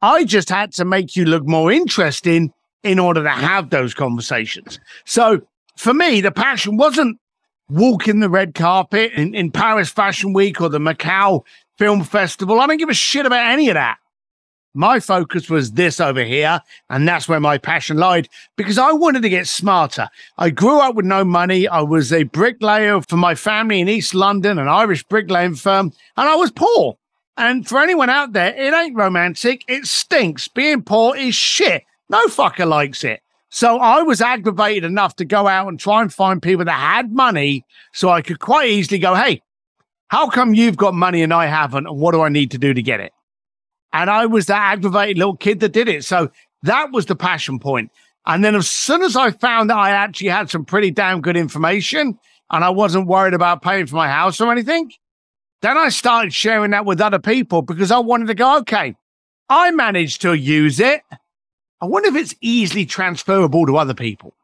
I 0.03 0.25
just 0.25 0.49
had 0.49 0.73
to 0.75 0.85
make 0.85 1.17
you 1.17 1.25
look 1.25 1.47
more 1.47 1.71
interesting 1.71 2.53
in 2.83 2.99
order 2.99 3.23
to 3.23 3.31
have 3.31 3.71
those 3.71 3.95
conversations. 3.95 4.79
So 5.07 5.41
for 5.77 5.95
me, 5.95 6.21
the 6.21 6.31
passion 6.31 6.77
wasn't 6.77 7.19
walking 7.69 8.21
the 8.21 8.29
red 8.29 8.55
carpet 8.55 9.13
in, 9.13 9.35
in 9.35 9.51
Paris 9.51 9.89
Fashion 9.91 10.33
Week 10.33 10.61
or 10.61 10.69
the 10.69 10.79
Macau 10.79 11.43
Film 11.79 12.05
Festival. 12.05 12.61
I 12.61 12.67
don't 12.67 12.77
give 12.77 12.91
a 12.91 12.95
shit 12.95 13.27
about 13.27 13.51
any 13.51 13.69
of 13.69 13.75
that. 13.75 13.99
My 14.77 14.99
focus 14.99 15.49
was 15.49 15.73
this 15.73 16.01
over 16.01 16.25
here, 16.25 16.61
and 16.91 17.07
that's 17.07 17.29
where 17.29 17.39
my 17.39 17.59
passion 17.59 17.97
lied 17.97 18.29
because 18.57 18.77
I 18.77 18.91
wanted 18.91 19.23
to 19.23 19.29
get 19.29 19.47
smarter. 19.47 20.09
I 20.37 20.51
grew 20.51 20.81
up 20.81 20.97
with 20.97 21.07
no 21.07 21.25
money. 21.25 21.69
I 21.69 21.81
was 21.81 22.13
a 22.13 22.25
bricklayer 22.25 23.01
for 23.03 23.17
my 23.17 23.37
family 23.37 23.81
in 23.81 23.89
East 23.89 24.15
London, 24.15 24.59
an 24.59 24.67
Irish 24.67 25.05
bricklaying 25.05 25.55
firm, 25.55 25.93
and 26.17 26.29
I 26.29 26.35
was 26.35 26.51
poor. 26.51 26.97
And 27.37 27.69
for 27.69 27.81
anyone 27.81 28.11
out 28.11 28.33
there, 28.33 28.53
it 28.55 28.75
ain't 28.75 28.97
romantic. 28.97 29.63
It 29.69 29.87
stinks. 29.87 30.49
Being 30.49 30.83
poor 30.83 31.17
is 31.17 31.37
shit. 31.37 31.85
No 32.09 32.27
fucker 32.27 32.69
likes 32.69 33.05
it. 33.05 33.23
So 33.51 33.79
I 33.79 34.03
was 34.03 34.21
aggravated 34.21 34.83
enough 34.83 35.15
to 35.17 35.25
go 35.25 35.47
out 35.47 35.69
and 35.69 35.79
try 35.79 36.03
and 36.03 36.13
find 36.13 36.43
people 36.43 36.65
that 36.65 36.73
had 36.73 37.13
money 37.13 37.65
so 37.93 38.09
I 38.09 38.23
could 38.23 38.41
quite 38.41 38.69
easily 38.69 38.99
go, 38.99 39.15
hey, 39.15 39.41
how 40.09 40.29
come 40.29 40.55
you've 40.55 40.77
got 40.77 40.95
money 40.95 41.23
and 41.23 41.33
I 41.33 41.47
haven't? 41.47 41.87
And 41.87 42.01
what 42.01 42.13
do 42.13 42.23
I 42.23 42.29
need 42.29 42.51
to 42.51 42.59
do 42.59 42.75
to 42.75 42.83
get 42.83 42.99
it? 42.99 43.13
And 43.95 44.11
I 44.11 44.27
was 44.27 44.47
that 44.47 44.61
aggravated 44.61 45.19
little 45.19 45.37
kid 45.37 45.61
that 45.61 45.73
did 45.73 45.89
it. 45.89 46.05
So 46.05 46.31
that 46.65 46.91
was 46.91 47.07
the 47.07 47.15
passion 47.15 47.61
point. 47.61 47.93
And 48.27 48.45
then 48.45 48.57
as 48.57 48.69
soon 48.69 49.03
as 49.03 49.17
I 49.17 49.31
found 49.31 49.71
that 49.71 49.77
I 49.77 49.91
actually 49.91 50.29
had 50.29 50.51
some 50.51 50.65
pretty 50.65 50.91
damn 50.91 51.21
good 51.21 51.37
information 51.37 52.19
and 52.51 52.65
I 52.65 52.71
wasn't 52.71 53.07
worried 53.07 53.35
about 53.35 53.63
paying 53.63 53.87
for 53.87 53.95
my 53.95 54.09
house 54.09 54.41
or 54.41 54.51
anything, 54.51 54.91
then 55.63 55.79
I 55.79 55.91
started 55.91 56.35
sharing 56.35 56.73
that 56.73 56.85
with 56.85 57.01
other 57.01 57.21
people 57.21 57.63
because 57.63 57.93
I 57.93 57.99
wanted 57.99 58.27
to 58.27 58.35
go, 58.35 58.59
okay, 58.59 58.97
I 59.49 59.71
managed 59.71 60.23
to 60.23 60.35
use 60.35 60.81
it. 60.81 61.03
I 61.81 61.87
wonder 61.87 62.09
if 62.09 62.17
it's 62.17 62.35
easily 62.41 62.87
transferable 62.87 63.65
to 63.67 63.77
other 63.77 63.95
people. 63.95 64.35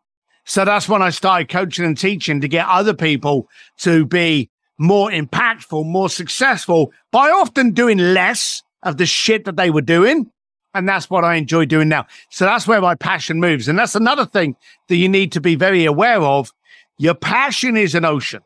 So 0.45 0.65
that's 0.65 0.89
when 0.89 1.03
I 1.03 1.11
started 1.11 1.49
coaching 1.49 1.85
and 1.85 1.99
teaching 1.99 2.41
to 2.41 2.49
get 2.49 2.67
other 2.69 2.95
people 2.95 3.49
to 3.79 4.07
be 4.07 4.49
more 4.79 5.11
impactful, 5.11 5.87
more 5.87 6.09
successful 6.09 6.93
by 7.11 7.31
often 7.31 7.73
doing 7.73 7.99
less 7.99 8.63
of 8.83 8.97
the 8.97 9.07
shit 9.07 9.45
that 9.45 9.57
they 9.57 9.71
were 9.71 9.83
doing. 9.83 10.31
And 10.73 10.89
that's 10.89 11.11
what 11.11 11.25
I 11.25 11.35
enjoy 11.35 11.67
doing 11.67 11.89
now. 11.89 12.07
So 12.31 12.45
that's 12.45 12.67
where 12.67 12.81
my 12.81 12.95
passion 12.95 13.41
moves. 13.41 13.67
And 13.67 13.79
that's 13.79 13.97
another 13.97 14.25
thing 14.25 14.57
that 14.89 14.97
you 14.97 15.09
need 15.09 15.33
to 15.33 15.41
be 15.41 15.57
very 15.57 15.85
aware 15.85 16.21
of. 16.21 16.53
Your 16.99 17.15
passion 17.15 17.77
is 17.77 17.95
an 17.95 18.05
ocean 18.05 18.43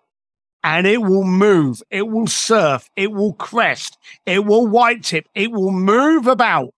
and 0.63 0.87
it 0.87 1.03
will 1.03 1.25
move. 1.25 1.83
It 1.91 2.09
will 2.09 2.27
surf. 2.27 2.89
It 2.97 3.13
will 3.13 3.35
crest. 3.35 3.99
It 4.25 4.47
will 4.47 4.67
white 4.67 5.03
tip. 5.03 5.27
It 5.35 5.53
will 5.53 5.73
move 5.73 6.27
about. 6.27 6.73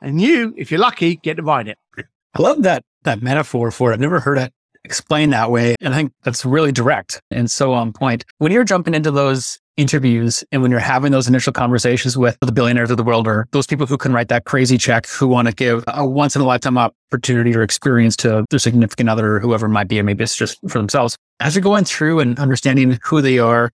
And 0.00 0.20
you, 0.20 0.54
if 0.56 0.70
you're 0.70 0.80
lucky, 0.80 1.16
get 1.16 1.36
to 1.36 1.42
ride 1.42 1.68
it. 1.68 1.78
I 1.98 2.42
love 2.42 2.62
that, 2.62 2.84
that 3.02 3.20
metaphor 3.20 3.70
for 3.70 3.90
it. 3.90 3.94
I've 3.94 4.00
never 4.00 4.20
heard 4.20 4.38
it 4.38 4.52
explained 4.84 5.32
that 5.34 5.50
way. 5.50 5.74
And 5.80 5.92
I 5.92 5.96
think 5.98 6.12
that's 6.22 6.44
really 6.44 6.72
direct 6.72 7.20
and 7.30 7.50
so 7.50 7.72
on 7.72 7.92
point. 7.92 8.24
When 8.38 8.52
you're 8.52 8.64
jumping 8.64 8.94
into 8.94 9.10
those 9.10 9.58
interviews 9.78 10.44
and 10.52 10.60
when 10.60 10.70
you're 10.70 10.80
having 10.80 11.12
those 11.12 11.28
initial 11.28 11.52
conversations 11.52 12.18
with 12.18 12.36
the 12.40 12.52
billionaires 12.52 12.90
of 12.90 12.96
the 12.96 13.04
world 13.04 13.26
or 13.26 13.46
those 13.52 13.66
people 13.66 13.86
who 13.86 13.96
can 13.96 14.12
write 14.12 14.28
that 14.28 14.44
crazy 14.44 14.76
check 14.76 15.06
who 15.06 15.26
want 15.28 15.48
to 15.48 15.54
give 15.54 15.84
a 15.86 16.04
once 16.04 16.36
in 16.36 16.42
a 16.42 16.44
lifetime 16.44 16.76
opportunity 16.76 17.54
or 17.54 17.62
experience 17.62 18.16
to 18.16 18.44
their 18.50 18.58
significant 18.58 19.08
other 19.08 19.36
or 19.36 19.40
whoever 19.40 19.66
it 19.66 19.70
might 19.70 19.88
be, 19.88 19.98
and 19.98 20.04
maybe 20.04 20.24
it's 20.24 20.36
just 20.36 20.58
for 20.68 20.78
themselves. 20.78 21.16
As 21.40 21.54
you're 21.54 21.62
going 21.62 21.84
through 21.84 22.18
and 22.20 22.38
understanding 22.38 22.98
who 23.04 23.22
they 23.22 23.38
are 23.38 23.70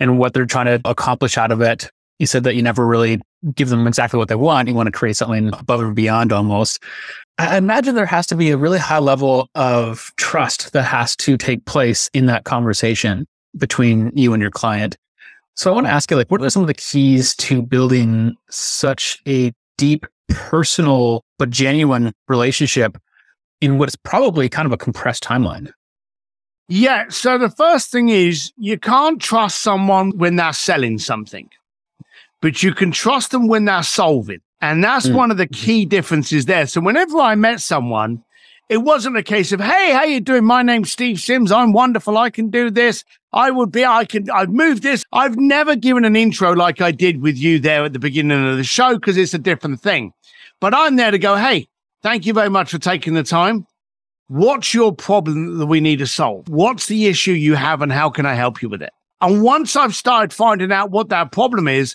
and 0.00 0.18
what 0.18 0.34
they're 0.34 0.46
trying 0.46 0.66
to 0.66 0.80
accomplish 0.84 1.38
out 1.38 1.52
of 1.52 1.60
it, 1.60 1.88
you 2.18 2.26
said 2.26 2.44
that 2.44 2.56
you 2.56 2.62
never 2.62 2.86
really 2.86 3.20
give 3.54 3.68
them 3.68 3.86
exactly 3.86 4.18
what 4.18 4.28
they 4.28 4.34
want. 4.34 4.68
You 4.68 4.74
want 4.74 4.88
to 4.88 4.92
create 4.92 5.16
something 5.16 5.48
above 5.54 5.80
and 5.80 5.94
beyond 5.94 6.32
almost. 6.32 6.82
I 7.38 7.56
imagine 7.56 7.94
there 7.94 8.06
has 8.06 8.26
to 8.28 8.36
be 8.36 8.50
a 8.50 8.56
really 8.56 8.78
high 8.78 8.98
level 8.98 9.48
of 9.54 10.10
trust 10.16 10.72
that 10.72 10.84
has 10.84 11.14
to 11.16 11.36
take 11.36 11.64
place 11.66 12.10
in 12.14 12.26
that 12.26 12.44
conversation 12.44 13.26
between 13.56 14.10
you 14.14 14.32
and 14.32 14.40
your 14.40 14.50
client. 14.50 14.96
So 15.56 15.70
I 15.70 15.74
want 15.74 15.86
to 15.86 15.92
ask 15.92 16.10
you, 16.10 16.18
like, 16.18 16.30
what 16.30 16.42
are 16.42 16.50
some 16.50 16.62
of 16.62 16.68
the 16.68 16.74
keys 16.74 17.34
to 17.36 17.62
building 17.62 18.36
such 18.50 19.20
a 19.26 19.52
deep, 19.78 20.06
personal, 20.28 21.24
but 21.38 21.48
genuine 21.50 22.12
relationship 22.28 22.98
in 23.62 23.78
what 23.78 23.88
is 23.88 23.96
probably 23.96 24.50
kind 24.50 24.66
of 24.66 24.72
a 24.72 24.76
compressed 24.76 25.24
timeline? 25.24 25.70
Yeah. 26.68 27.08
So 27.08 27.38
the 27.38 27.48
first 27.48 27.90
thing 27.90 28.10
is 28.10 28.52
you 28.56 28.78
can't 28.78 29.20
trust 29.20 29.62
someone 29.62 30.18
when 30.18 30.36
they're 30.36 30.52
selling 30.52 30.98
something, 30.98 31.48
but 32.42 32.62
you 32.62 32.74
can 32.74 32.92
trust 32.92 33.30
them 33.30 33.48
when 33.48 33.64
they're 33.64 33.82
solving. 33.82 34.40
And 34.60 34.84
that's 34.84 35.06
mm. 35.08 35.14
one 35.14 35.30
of 35.30 35.36
the 35.36 35.46
key 35.46 35.86
differences 35.86 36.44
there. 36.46 36.66
So 36.66 36.80
whenever 36.80 37.18
I 37.18 37.34
met 37.34 37.60
someone, 37.60 38.22
it 38.68 38.78
wasn't 38.78 39.16
a 39.16 39.22
case 39.22 39.52
of, 39.52 39.60
hey, 39.60 39.92
how 39.92 40.02
you 40.02 40.20
doing? 40.20 40.44
My 40.44 40.62
name's 40.62 40.90
Steve 40.90 41.20
Sims. 41.20 41.52
I'm 41.52 41.72
wonderful. 41.72 42.18
I 42.18 42.30
can 42.30 42.50
do 42.50 42.68
this. 42.68 43.04
I 43.36 43.50
would 43.50 43.70
be, 43.70 43.84
I 43.84 44.06
can, 44.06 44.30
I've 44.30 44.48
moved 44.48 44.82
this. 44.82 45.04
I've 45.12 45.36
never 45.36 45.76
given 45.76 46.06
an 46.06 46.16
intro 46.16 46.52
like 46.54 46.80
I 46.80 46.90
did 46.90 47.20
with 47.20 47.36
you 47.36 47.58
there 47.58 47.84
at 47.84 47.92
the 47.92 47.98
beginning 47.98 48.48
of 48.48 48.56
the 48.56 48.64
show 48.64 48.94
because 48.94 49.18
it's 49.18 49.34
a 49.34 49.38
different 49.38 49.82
thing. 49.82 50.12
But 50.58 50.72
I'm 50.74 50.96
there 50.96 51.10
to 51.10 51.18
go, 51.18 51.36
hey, 51.36 51.68
thank 52.02 52.24
you 52.24 52.32
very 52.32 52.48
much 52.48 52.70
for 52.70 52.78
taking 52.78 53.12
the 53.12 53.22
time. 53.22 53.66
What's 54.28 54.72
your 54.72 54.90
problem 54.90 55.58
that 55.58 55.66
we 55.66 55.80
need 55.80 55.98
to 55.98 56.06
solve? 56.06 56.48
What's 56.48 56.86
the 56.86 57.08
issue 57.08 57.32
you 57.32 57.56
have 57.56 57.82
and 57.82 57.92
how 57.92 58.08
can 58.08 58.24
I 58.24 58.32
help 58.32 58.62
you 58.62 58.70
with 58.70 58.80
it? 58.80 58.90
And 59.20 59.42
once 59.42 59.76
I've 59.76 59.94
started 59.94 60.32
finding 60.32 60.72
out 60.72 60.90
what 60.90 61.10
that 61.10 61.30
problem 61.30 61.68
is, 61.68 61.94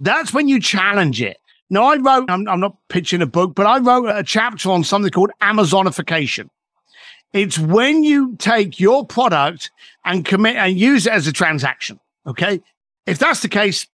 that's 0.00 0.34
when 0.34 0.48
you 0.48 0.60
challenge 0.60 1.22
it. 1.22 1.38
Now, 1.70 1.84
I 1.84 1.96
wrote, 1.96 2.30
I'm, 2.30 2.46
I'm 2.46 2.60
not 2.60 2.76
pitching 2.90 3.22
a 3.22 3.26
book, 3.26 3.54
but 3.54 3.64
I 3.64 3.78
wrote 3.78 4.04
a 4.04 4.22
chapter 4.22 4.70
on 4.70 4.84
something 4.84 5.10
called 5.10 5.30
Amazonification. 5.40 6.50
It's 7.34 7.58
when 7.58 8.04
you 8.04 8.36
take 8.36 8.78
your 8.78 9.04
product 9.04 9.72
and 10.04 10.24
commit 10.24 10.54
and 10.54 10.78
use 10.78 11.06
it 11.06 11.12
as 11.12 11.26
a 11.26 11.32
transaction. 11.32 11.98
Okay. 12.26 12.62
If 13.06 13.18
that's 13.18 13.40
the 13.40 13.48
case, 13.48 13.86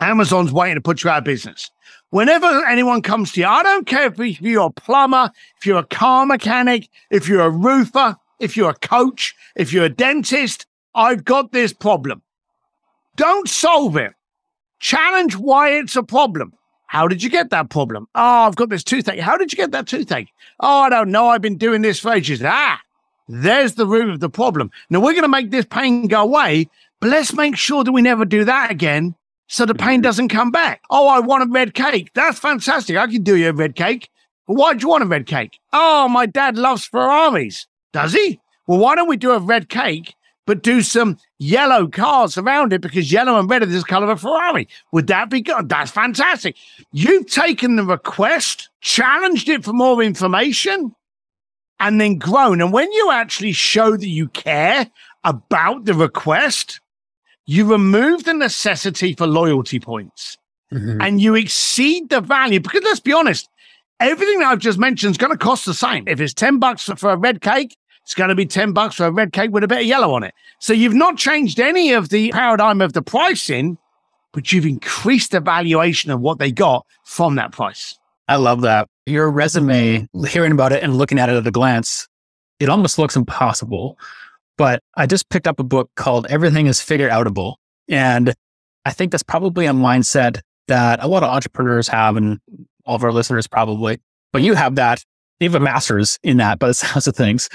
Amazon's 0.00 0.52
waiting 0.52 0.76
to 0.76 0.80
put 0.80 1.02
you 1.02 1.10
out 1.10 1.18
of 1.18 1.24
business. 1.24 1.70
Whenever 2.10 2.64
anyone 2.66 3.02
comes 3.02 3.32
to 3.32 3.40
you, 3.40 3.46
I 3.46 3.64
don't 3.64 3.86
care 3.86 4.06
if 4.06 4.40
you're 4.40 4.66
a 4.66 4.70
plumber, 4.70 5.30
if 5.58 5.66
you're 5.66 5.80
a 5.80 5.84
car 5.84 6.24
mechanic, 6.24 6.88
if 7.10 7.28
you're 7.28 7.42
a 7.42 7.50
roofer, 7.50 8.16
if 8.38 8.56
you're 8.56 8.70
a 8.70 8.74
coach, 8.74 9.34
if 9.56 9.72
you're 9.72 9.84
a 9.84 9.90
dentist, 9.90 10.66
I've 10.94 11.24
got 11.24 11.52
this 11.52 11.72
problem. 11.72 12.22
Don't 13.16 13.48
solve 13.48 13.96
it. 13.96 14.12
Challenge 14.78 15.36
why 15.36 15.70
it's 15.72 15.96
a 15.96 16.02
problem. 16.02 16.52
How 16.90 17.06
did 17.06 17.22
you 17.22 17.30
get 17.30 17.50
that 17.50 17.70
problem? 17.70 18.08
Oh, 18.16 18.48
I've 18.48 18.56
got 18.56 18.68
this 18.68 18.82
toothache. 18.82 19.20
How 19.20 19.36
did 19.36 19.52
you 19.52 19.56
get 19.56 19.70
that 19.70 19.86
toothache? 19.86 20.26
Oh, 20.58 20.80
I 20.80 20.88
don't 20.88 21.12
know. 21.12 21.28
I've 21.28 21.40
been 21.40 21.56
doing 21.56 21.82
this 21.82 22.00
for 22.00 22.12
ages. 22.12 22.42
Ah, 22.44 22.80
there's 23.28 23.76
the 23.76 23.86
root 23.86 24.10
of 24.10 24.18
the 24.18 24.28
problem. 24.28 24.72
Now 24.90 24.98
we're 24.98 25.12
going 25.12 25.22
to 25.22 25.28
make 25.28 25.52
this 25.52 25.64
pain 25.66 26.08
go 26.08 26.20
away, 26.20 26.68
but 26.98 27.10
let's 27.10 27.32
make 27.32 27.56
sure 27.56 27.84
that 27.84 27.92
we 27.92 28.02
never 28.02 28.24
do 28.24 28.44
that 28.44 28.72
again 28.72 29.14
so 29.46 29.64
the 29.64 29.74
pain 29.74 30.00
doesn't 30.00 30.30
come 30.30 30.50
back. 30.50 30.82
Oh, 30.90 31.06
I 31.06 31.20
want 31.20 31.44
a 31.44 31.52
red 31.52 31.74
cake. 31.74 32.10
That's 32.14 32.40
fantastic. 32.40 32.96
I 32.96 33.06
can 33.06 33.22
do 33.22 33.36
you 33.36 33.50
a 33.50 33.52
red 33.52 33.76
cake. 33.76 34.10
But 34.48 34.54
why 34.54 34.74
do 34.74 34.80
you 34.80 34.88
want 34.88 35.04
a 35.04 35.06
red 35.06 35.28
cake? 35.28 35.60
Oh, 35.72 36.08
my 36.08 36.26
dad 36.26 36.58
loves 36.58 36.86
Ferraris. 36.86 37.68
Does 37.92 38.14
he? 38.14 38.40
Well, 38.66 38.80
why 38.80 38.96
don't 38.96 39.08
we 39.08 39.16
do 39.16 39.30
a 39.30 39.38
red 39.38 39.68
cake 39.68 40.16
but 40.44 40.64
do 40.64 40.82
some 40.82 41.18
yellow 41.40 41.88
cars 41.88 42.36
around 42.38 42.72
it 42.72 42.82
because 42.82 43.10
yellow 43.10 43.38
and 43.38 43.50
red 43.50 43.62
are 43.62 43.66
the 43.66 43.82
color 43.82 44.10
of 44.10 44.18
a 44.18 44.20
Ferrari. 44.20 44.68
Would 44.92 45.08
that 45.08 45.30
be 45.30 45.40
good? 45.40 45.68
That's 45.68 45.90
fantastic. 45.90 46.54
You've 46.92 47.26
taken 47.26 47.76
the 47.76 47.84
request, 47.84 48.68
challenged 48.82 49.48
it 49.48 49.64
for 49.64 49.72
more 49.72 50.02
information, 50.02 50.94
and 51.80 52.00
then 52.00 52.18
grown. 52.18 52.60
And 52.60 52.72
when 52.72 52.92
you 52.92 53.10
actually 53.10 53.52
show 53.52 53.96
that 53.96 54.08
you 54.08 54.28
care 54.28 54.88
about 55.24 55.86
the 55.86 55.94
request, 55.94 56.80
you 57.46 57.64
remove 57.64 58.24
the 58.24 58.34
necessity 58.34 59.14
for 59.14 59.26
loyalty 59.26 59.80
points 59.80 60.36
mm-hmm. 60.72 61.00
and 61.00 61.22
you 61.22 61.34
exceed 61.34 62.10
the 62.10 62.20
value. 62.20 62.60
Because 62.60 62.82
let's 62.84 63.00
be 63.00 63.14
honest, 63.14 63.48
everything 63.98 64.40
that 64.40 64.48
I've 64.48 64.58
just 64.58 64.78
mentioned 64.78 65.12
is 65.12 65.18
going 65.18 65.32
to 65.32 65.38
cost 65.38 65.64
the 65.64 65.74
same. 65.74 66.06
If 66.06 66.20
it's 66.20 66.34
10 66.34 66.58
bucks 66.58 66.90
for 66.96 67.10
a 67.10 67.16
red 67.16 67.40
cake, 67.40 67.76
it's 68.02 68.14
going 68.14 68.28
to 68.28 68.34
be 68.34 68.46
10 68.46 68.72
bucks 68.72 68.96
for 68.96 69.06
a 69.06 69.10
red 69.10 69.32
cake 69.32 69.50
with 69.50 69.62
a 69.62 69.68
bit 69.68 69.78
of 69.78 69.84
yellow 69.84 70.14
on 70.14 70.24
it. 70.24 70.34
So 70.58 70.72
you've 70.72 70.94
not 70.94 71.16
changed 71.16 71.60
any 71.60 71.92
of 71.92 72.08
the 72.08 72.30
paradigm 72.32 72.80
of 72.80 72.92
the 72.92 73.02
pricing, 73.02 73.78
but 74.32 74.52
you've 74.52 74.66
increased 74.66 75.32
the 75.32 75.40
valuation 75.40 76.10
of 76.10 76.20
what 76.20 76.38
they 76.38 76.52
got 76.52 76.86
from 77.04 77.36
that 77.36 77.52
price. 77.52 77.98
I 78.28 78.36
love 78.36 78.62
that. 78.62 78.88
Your 79.06 79.30
resume, 79.30 80.08
hearing 80.28 80.52
about 80.52 80.72
it 80.72 80.82
and 80.82 80.96
looking 80.96 81.18
at 81.18 81.28
it 81.28 81.36
at 81.36 81.46
a 81.46 81.50
glance, 81.50 82.08
it 82.60 82.68
almost 82.68 82.98
looks 82.98 83.16
impossible. 83.16 83.98
But 84.56 84.82
I 84.94 85.06
just 85.06 85.28
picked 85.30 85.48
up 85.48 85.58
a 85.58 85.64
book 85.64 85.90
called 85.96 86.26
Everything 86.28 86.66
is 86.66 86.80
Figure 86.80 87.08
Outable. 87.08 87.56
And 87.88 88.34
I 88.84 88.92
think 88.92 89.10
that's 89.10 89.22
probably 89.22 89.66
a 89.66 89.72
mindset 89.72 90.40
that 90.68 91.02
a 91.02 91.08
lot 91.08 91.22
of 91.22 91.30
entrepreneurs 91.30 91.88
have 91.88 92.16
and 92.16 92.38
all 92.84 92.96
of 92.96 93.04
our 93.04 93.12
listeners 93.12 93.46
probably. 93.46 94.00
But 94.32 94.42
you 94.42 94.54
have 94.54 94.76
that. 94.76 95.04
You 95.40 95.48
have 95.48 95.60
a 95.60 95.64
master's 95.64 96.18
in 96.22 96.36
that 96.36 96.58
by 96.58 96.68
the 96.68 96.74
sounds 96.74 97.08
of 97.08 97.16
things. 97.16 97.48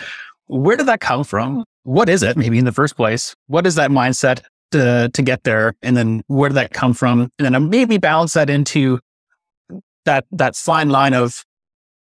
Where 0.48 0.78
did 0.78 0.88
that 0.88 1.00
come 1.00 1.24
from? 1.24 1.64
What 1.84 2.10
is 2.10 2.24
it, 2.24 2.38
maybe 2.38 2.58
in 2.58 2.66
the 2.66 2.72
first 2.72 2.96
place? 2.96 3.36
What 3.48 3.68
is 3.68 3.76
that 3.76 3.92
mindset 3.92 4.42
to, 4.72 5.10
to 5.14 5.22
get 5.22 5.44
there? 5.44 5.76
And 5.82 5.96
then 5.96 6.24
where 6.28 6.50
did 6.50 6.56
that 6.56 6.74
come 6.74 6.94
from? 6.94 7.32
And 7.40 7.54
then 7.54 7.70
maybe 7.70 7.98
balance 7.98 8.34
that 8.34 8.50
into 8.50 9.00
that, 10.06 10.26
that 10.32 10.56
fine 10.56 10.90
line 10.90 11.14
of 11.14 11.44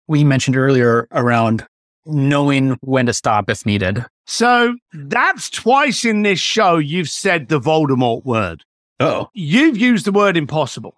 we 0.06 0.25
mentioned 0.25 0.56
earlier 0.56 1.06
around 1.12 1.66
knowing 2.06 2.76
when 2.80 3.06
to 3.06 3.12
stop 3.12 3.49
if 3.49 3.64
needed. 3.64 4.04
So 4.26 4.76
that's 4.92 5.50
twice 5.50 6.04
in 6.04 6.23
this 6.23 6.40
show 6.40 6.78
you've 6.78 7.11
said 7.11 7.49
the 7.49 7.61
Voldemort 7.61 8.25
word. 8.25 8.64
Oh. 8.99 9.28
You've 9.35 9.76
used 9.76 10.04
the 10.04 10.12
word 10.12 10.37
impossible. 10.37 10.94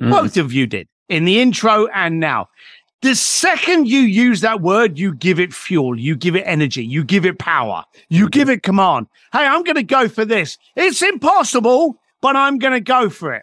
Mm. 0.00 0.10
Both 0.10 0.36
of 0.36 0.52
you 0.52 0.66
did 0.66 0.88
in 1.08 1.24
the 1.24 1.40
intro 1.40 1.86
and 1.88 2.20
now. 2.20 2.48
The 3.04 3.14
second 3.14 3.86
you 3.86 3.98
use 3.98 4.40
that 4.40 4.62
word, 4.62 4.98
you 4.98 5.14
give 5.14 5.38
it 5.38 5.52
fuel, 5.52 6.00
you 6.00 6.16
give 6.16 6.34
it 6.34 6.44
energy, 6.46 6.82
you 6.82 7.04
give 7.04 7.26
it 7.26 7.38
power, 7.38 7.84
you 8.08 8.22
mm-hmm. 8.22 8.30
give 8.30 8.48
it 8.48 8.62
command. 8.62 9.08
Hey, 9.30 9.44
I'm 9.44 9.62
going 9.62 9.76
to 9.76 9.82
go 9.82 10.08
for 10.08 10.24
this. 10.24 10.56
It's 10.74 11.02
impossible, 11.02 12.00
but 12.22 12.34
I'm 12.34 12.58
going 12.58 12.72
to 12.72 12.80
go 12.80 13.10
for 13.10 13.34
it. 13.34 13.42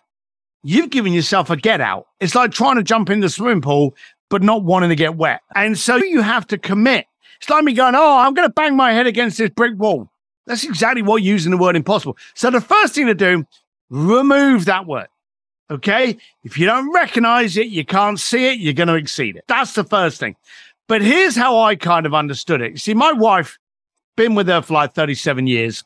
You've 0.63 0.89
given 0.89 1.13
yourself 1.13 1.51
a 1.51 1.55
get 1.55 1.79
out. 1.79 2.07
It's 2.19 2.33
like 2.33 2.49
trying 2.49 2.77
to 2.77 2.83
jump 2.83 3.11
in 3.11 3.19
the 3.19 3.29
swimming 3.29 3.61
pool, 3.61 3.95
but 4.31 4.41
not 4.41 4.63
wanting 4.63 4.89
to 4.89 4.95
get 4.95 5.15
wet. 5.15 5.41
And 5.53 5.77
so 5.77 5.97
you 5.97 6.21
have 6.21 6.47
to 6.47 6.57
commit. 6.57 7.05
It's 7.39 7.47
like 7.47 7.63
me 7.63 7.73
going, 7.73 7.93
Oh, 7.93 8.17
I'm 8.17 8.33
going 8.33 8.49
to 8.49 8.53
bang 8.53 8.75
my 8.75 8.93
head 8.93 9.05
against 9.05 9.37
this 9.37 9.51
brick 9.51 9.77
wall. 9.77 10.09
That's 10.47 10.63
exactly 10.63 11.03
what 11.03 11.21
using 11.21 11.51
the 11.51 11.57
word 11.57 11.75
impossible. 11.75 12.17
So 12.33 12.49
the 12.49 12.61
first 12.61 12.95
thing 12.95 13.05
to 13.05 13.13
do, 13.13 13.45
remove 13.91 14.65
that 14.65 14.87
word. 14.87 15.09
Okay. 15.71 16.17
If 16.43 16.57
you 16.57 16.65
don't 16.65 16.93
recognize 16.93 17.55
it, 17.55 17.67
you 17.67 17.85
can't 17.85 18.19
see 18.19 18.49
it, 18.49 18.59
you're 18.59 18.73
going 18.73 18.89
to 18.89 18.95
exceed 18.95 19.37
it. 19.37 19.45
That's 19.47 19.73
the 19.73 19.85
first 19.85 20.19
thing. 20.19 20.35
But 20.87 21.01
here's 21.01 21.35
how 21.35 21.57
I 21.59 21.75
kind 21.75 22.05
of 22.05 22.13
understood 22.13 22.61
it. 22.61 22.77
See, 22.79 22.93
my 22.93 23.13
wife, 23.13 23.57
been 24.17 24.35
with 24.35 24.47
her 24.47 24.61
for 24.61 24.73
like 24.73 24.93
37 24.93 25.47
years, 25.47 25.85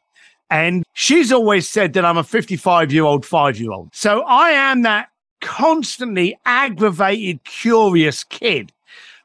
and 0.49 0.83
she's 0.93 1.31
always 1.31 1.69
said 1.69 1.93
that 1.93 2.03
I'm 2.03 2.17
a 2.17 2.23
55 2.23 2.91
year 2.91 3.03
old, 3.03 3.23
five 3.23 3.59
year 3.59 3.71
old. 3.71 3.93
So 3.93 4.21
I 4.23 4.49
am 4.49 4.81
that 4.81 5.09
constantly 5.41 6.37
aggravated, 6.45 7.43
curious 7.43 8.23
kid. 8.23 8.71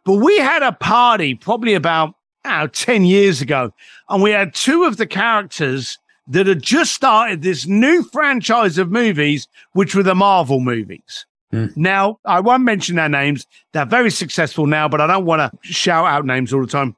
But 0.04 0.16
we 0.16 0.38
had 0.38 0.62
a 0.62 0.72
party 0.72 1.34
probably 1.34 1.72
about 1.72 2.14
know, 2.44 2.66
10 2.66 3.04
years 3.04 3.40
ago, 3.40 3.72
and 4.10 4.22
we 4.22 4.30
had 4.30 4.54
two 4.54 4.84
of 4.84 4.98
the 4.98 5.06
characters 5.06 5.98
that 6.30 6.46
had 6.46 6.62
just 6.62 6.94
started 6.94 7.42
this 7.42 7.66
new 7.66 8.02
franchise 8.04 8.78
of 8.78 8.90
movies, 8.90 9.49
which 9.72 9.94
were 9.94 10.02
the 10.02 10.14
Marvel 10.14 10.60
movies. 10.60 11.26
Mm. 11.52 11.76
Now, 11.76 12.20
I 12.25 12.38
won't 12.40 12.62
mention 12.62 12.96
their 12.96 13.08
names. 13.08 13.46
They're 13.72 13.84
very 13.84 14.10
successful 14.10 14.66
now, 14.66 14.88
but 14.88 15.00
I 15.00 15.08
don't 15.08 15.25
want 15.25 15.52
to 15.52 15.58
shout 15.72 16.06
out 16.06 16.25
names 16.25 16.52
all 16.52 16.60
the 16.60 16.68
time. 16.68 16.96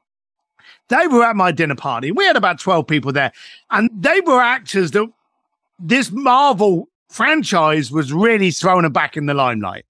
They 0.89 1.07
were 1.07 1.23
at 1.23 1.35
my 1.35 1.51
dinner 1.51 1.75
party. 1.75 2.11
We 2.11 2.25
had 2.25 2.37
about 2.37 2.59
12 2.59 2.85
people 2.85 3.11
there, 3.11 3.31
and 3.71 3.89
they 3.97 4.21
were 4.21 4.39
actors 4.39 4.91
that 4.91 5.11
this 5.79 6.11
Marvel 6.11 6.87
franchise 7.09 7.91
was 7.91 8.13
really 8.13 8.51
throwing 8.51 8.83
them 8.83 8.93
back 8.93 9.17
in 9.17 9.25
the 9.25 9.33
limelight. 9.33 9.85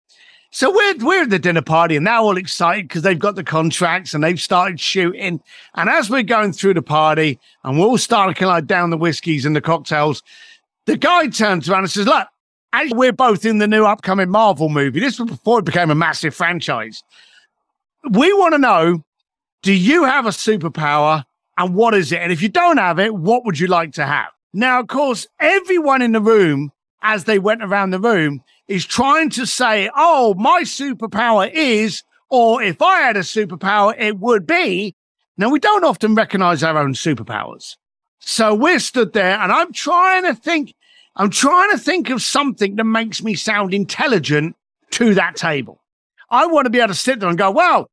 So 0.56 0.70
we're 0.70 0.98
we're 1.00 1.24
at 1.24 1.32
the 1.32 1.40
dinner 1.40 1.64
party 1.64 1.96
and 1.96 2.06
they're 2.06 2.14
all 2.14 2.38
excited 2.38 2.88
because 2.88 3.02
they've 3.02 3.18
got 3.18 3.34
the 3.34 3.44
contracts 3.44 4.14
and 4.14 4.24
they've 4.24 4.40
started 4.40 4.80
shooting. 4.80 5.42
And 5.74 5.90
as 5.90 6.12
we're 6.12 6.22
going 6.22 6.54
through 6.54 6.76
the 6.76 6.84
party 6.84 7.40
and 7.64 7.80
we're 7.80 7.88
all 7.88 7.98
starting 7.98 8.36
to 8.36 8.46
like 8.46 8.68
down 8.68 8.92
the 8.92 8.98
whiskeys 8.98 9.46
and 9.46 9.56
the 9.56 9.62
cocktails, 9.62 10.22
the 10.86 10.96
guy 10.96 11.26
turns 11.30 11.68
around 11.68 11.86
and 11.86 11.92
says, 11.92 12.06
"Look, 12.06 12.28
as 12.72 12.92
we're 12.92 13.14
both 13.14 13.46
in 13.46 13.58
the 13.58 13.68
new 13.68 13.84
upcoming 13.84 14.30
Marvel 14.30 14.70
movie, 14.70 15.00
this 15.00 15.20
was 15.20 15.32
before 15.32 15.58
it 15.58 15.66
became 15.66 15.90
a 15.90 15.96
massive 15.96 16.36
franchise. 16.36 17.02
We 18.12 18.32
want 18.34 18.54
to 18.54 18.60
know: 18.60 19.04
Do 19.64 19.74
you 19.74 20.04
have 20.04 20.28
a 20.28 20.30
superpower, 20.30 21.24
and 21.58 21.74
what 21.74 21.96
is 21.96 22.12
it? 22.12 22.22
And 22.22 22.32
if 22.32 22.44
you 22.44 22.50
don't 22.50 22.78
have 22.78 23.00
it, 23.00 23.16
what 23.16 23.44
would 23.44 23.60
you 23.60 23.66
like 23.66 23.94
to 23.94 24.06
have?" 24.06 24.30
Now, 24.54 24.82
of 24.82 24.88
course, 24.88 25.26
everyone 25.40 26.04
in 26.04 26.12
the 26.12 26.22
room, 26.22 26.72
as 27.02 27.24
they 27.24 27.40
went 27.40 27.64
around 27.64 27.90
the 27.90 28.00
room, 28.00 28.44
is 28.68 28.86
trying 28.86 29.30
to 29.32 29.46
say, 29.46 29.90
oh, 29.96 30.34
my 30.36 30.62
superpower 30.62 31.52
is, 31.54 32.04
or 32.30 32.62
if 32.62 32.82
I 32.82 33.02
had 33.02 33.18
a 33.18 33.22
superpower, 33.22 33.94
it 33.98 34.20
would 34.20 34.48
be. 34.48 34.96
Now, 35.38 35.50
we 35.50 35.60
don't 35.60 35.84
often 35.84 36.16
recognize 36.16 36.64
our 36.64 36.78
own 36.78 36.94
superpowers. 36.94 37.76
So 38.20 38.56
we're 38.56 38.80
stood 38.80 39.14
there 39.14 39.38
and 39.40 39.52
I'm 39.52 39.74
trying 39.74 40.24
to 40.24 40.34
think, 40.34 40.74
I'm 41.16 41.30
trying 41.30 41.72
to 41.72 41.78
think 41.78 42.10
of 42.10 42.22
something 42.22 42.76
that 42.78 42.86
makes 42.86 43.22
me 43.22 43.36
sound 43.36 43.74
intelligent 43.74 44.56
to 44.92 45.14
that 45.16 45.36
table. 45.36 45.82
I 46.30 46.48
want 46.48 46.66
to 46.66 46.70
be 46.70 46.80
able 46.80 46.90
to 46.90 46.94
sit 46.94 47.20
there 47.20 47.30
and 47.30 47.38
go, 47.38 47.52
well, 47.52 47.90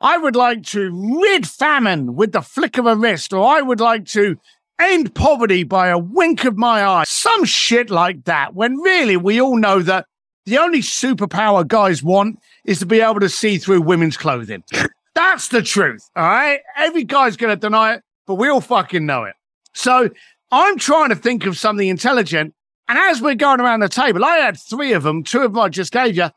I 0.00 0.18
would 0.18 0.36
like 0.36 0.64
to 0.66 1.20
rid 1.20 1.46
famine 1.46 2.14
with 2.14 2.32
the 2.32 2.42
flick 2.42 2.78
of 2.78 2.86
a 2.86 2.96
wrist, 2.96 3.32
or 3.32 3.46
I 3.46 3.60
would 3.60 3.80
like 3.80 4.06
to 4.06 4.36
end 4.80 5.14
poverty 5.14 5.62
by 5.64 5.88
a 5.88 5.98
wink 5.98 6.44
of 6.44 6.56
my 6.56 6.84
eye. 6.84 7.04
Some 7.06 7.44
shit 7.44 7.90
like 7.90 8.24
that, 8.24 8.54
when 8.54 8.78
really 8.78 9.16
we 9.16 9.40
all 9.40 9.56
know 9.56 9.80
that 9.80 10.06
the 10.46 10.58
only 10.58 10.80
superpower 10.80 11.66
guys 11.66 12.02
want 12.02 12.38
is 12.64 12.78
to 12.80 12.86
be 12.86 13.00
able 13.00 13.20
to 13.20 13.28
see 13.28 13.58
through 13.58 13.82
women's 13.82 14.16
clothing. 14.16 14.64
That's 15.14 15.48
the 15.48 15.62
truth. 15.62 16.08
All 16.16 16.24
right. 16.24 16.60
Every 16.76 17.04
guy's 17.04 17.36
going 17.36 17.54
to 17.54 17.60
deny 17.60 17.94
it, 17.94 18.02
but 18.26 18.36
we 18.36 18.48
all 18.48 18.60
fucking 18.60 19.04
know 19.04 19.24
it. 19.24 19.34
So 19.74 20.08
I'm 20.50 20.78
trying 20.78 21.10
to 21.10 21.16
think 21.16 21.46
of 21.46 21.58
something 21.58 21.86
intelligent. 21.86 22.54
And 22.88 22.98
as 22.98 23.22
we're 23.22 23.34
going 23.34 23.60
around 23.60 23.80
the 23.80 23.88
table, 23.88 24.24
I 24.24 24.36
had 24.36 24.58
three 24.58 24.92
of 24.92 25.02
them, 25.02 25.22
two 25.22 25.40
of 25.40 25.52
them 25.52 25.60
I 25.60 25.68
just 25.68 25.92
gave 25.92 26.16
you. 26.16 26.28